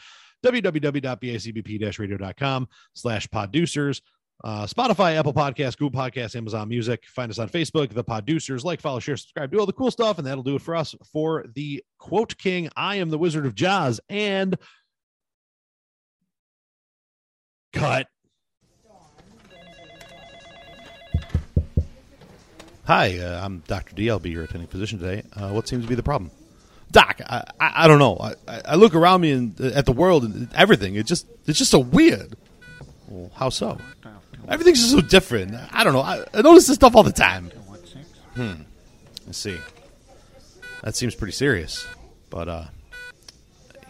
www.bacbp-radio.com 0.45 2.67
slash 2.93 3.27
PODucers. 3.27 4.01
Uh, 4.43 4.65
Spotify, 4.65 5.15
Apple 5.17 5.33
Podcasts, 5.33 5.77
Google 5.77 5.99
Podcasts, 5.99 6.35
Amazon 6.35 6.67
Music. 6.69 7.03
Find 7.07 7.31
us 7.31 7.39
on 7.39 7.49
Facebook, 7.49 7.89
the 7.93 8.03
PODucers. 8.03 8.63
Like, 8.63 8.79
follow, 8.81 8.99
share, 8.99 9.17
subscribe, 9.17 9.51
do 9.51 9.59
all 9.59 9.65
the 9.65 9.73
cool 9.73 9.89
stuff, 9.91 10.17
and 10.17 10.27
that'll 10.27 10.43
do 10.43 10.55
it 10.55 10.61
for 10.61 10.75
us. 10.75 10.93
For 11.11 11.45
the 11.55 11.83
quote 11.97 12.37
king, 12.37 12.69
I 12.75 12.97
am 12.97 13.09
the 13.09 13.17
Wizard 13.17 13.45
of 13.45 13.55
Jaws, 13.55 13.99
and 14.09 14.55
cut. 17.73 18.07
Hi, 22.85 23.17
uh, 23.17 23.43
I'm 23.43 23.59
Dr. 23.67 23.95
D. 23.95 24.09
I'll 24.11 24.19
be 24.19 24.29
your 24.29 24.43
attending 24.43 24.67
physician 24.67 24.99
today. 24.99 25.23
Uh, 25.33 25.49
what 25.49 25.67
seems 25.67 25.83
to 25.83 25.89
be 25.89 25.95
the 25.95 26.03
problem? 26.03 26.29
Doc, 26.91 27.19
I, 27.27 27.43
I, 27.59 27.71
I 27.85 27.87
don't 27.87 27.97
know. 27.99 28.17
I, 28.17 28.33
I- 28.47 28.61
I 28.65 28.75
look 28.75 28.93
around 28.93 29.21
me 29.21 29.31
and 29.31 29.59
uh, 29.59 29.71
at 29.73 29.85
the 29.87 29.91
world 29.91 30.23
and 30.23 30.49
everything. 30.53 30.95
It 30.95 31.07
just 31.07 31.25
it's 31.47 31.57
just 31.57 31.71
so 31.71 31.79
weird. 31.79 32.35
Well, 33.07 33.31
how 33.35 33.49
so? 33.49 33.79
Everything's 34.47 34.79
just 34.79 34.91
so 34.91 35.01
different. 35.01 35.55
I 35.71 35.83
don't 35.83 35.93
know. 35.93 36.01
I, 36.01 36.23
I 36.33 36.41
notice 36.41 36.67
this 36.67 36.75
stuff 36.75 36.95
all 36.95 37.03
the 37.03 37.11
time. 37.11 37.51
Hmm. 38.35 38.53
Let's 39.25 39.37
see. 39.37 39.57
That 40.83 40.95
seems 40.95 41.15
pretty 41.15 41.33
serious. 41.33 41.87
But 42.29 42.47
uh, 42.47 42.65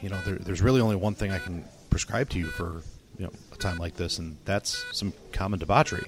you 0.02 0.10
know, 0.10 0.20
there, 0.22 0.36
there's 0.36 0.62
really 0.62 0.82
only 0.82 0.96
one 0.96 1.16
thing 1.16 1.32
I 1.32 1.40
can 1.40 1.66
prescribe 1.90 2.30
to 2.30 2.40
you 2.40 2.48
for 2.48 2.82
you 3.18 3.26
know 3.26 3.32
a 3.52 3.58
time 3.58 3.78
like 3.78 3.96
this, 3.96 4.20
and 4.20 4.38
that's 4.46 4.86
some 4.92 5.14
common 5.32 5.60
debauchery. 5.60 6.08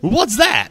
What's 0.00 0.36
that? 0.36 0.68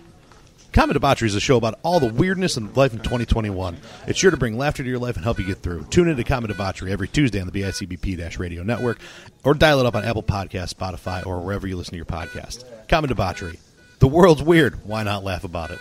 Common 0.74 0.93
Debauchery 0.93 1.28
is 1.28 1.34
a 1.34 1.39
show 1.39 1.57
about 1.57 1.80
all 1.82 1.99
the 1.99 2.13
weirdness 2.13 2.55
in 2.55 2.72
life 2.76 2.93
in 2.93 2.99
2021. 2.99 3.78
It's 4.05 4.20
sure 4.20 4.30
to 4.30 4.38
bring 4.38 4.57
laughter 4.57 4.84
to 4.84 4.89
your 4.89 4.99
life 4.99 5.15
and 5.15 5.24
help 5.24 5.39
you 5.39 5.45
get 5.45 5.57
through. 5.57 5.86
Tune 5.86 6.07
into 6.07 6.24
Common 6.24 6.49
Debauchery 6.51 6.91
every 6.91 7.07
Tuesday 7.07 7.39
on 7.41 7.47
the 7.47 7.61
BICBP 7.61 8.38
Radio 8.38 8.61
Network 8.61 8.99
or 9.43 9.55
dial 9.55 9.80
it 9.80 9.88
up 9.88 9.95
on 9.95 10.05
Apple 10.05 10.22
Podcasts, 10.22 10.76
Spotify, 10.76 11.26
or 11.26 11.39
wherever 11.39 11.65
you 11.65 11.76
listen 11.76 11.93
to 11.93 11.97
your 11.97 12.05
podcast. 12.05 12.63
Common 12.88 13.10
Debauchery. 13.10 13.60
The 14.00 14.08
world's 14.08 14.42
weird. 14.42 14.86
Why 14.86 15.04
not 15.04 15.24
laugh 15.24 15.44
about 15.44 15.72
it? 15.72 15.80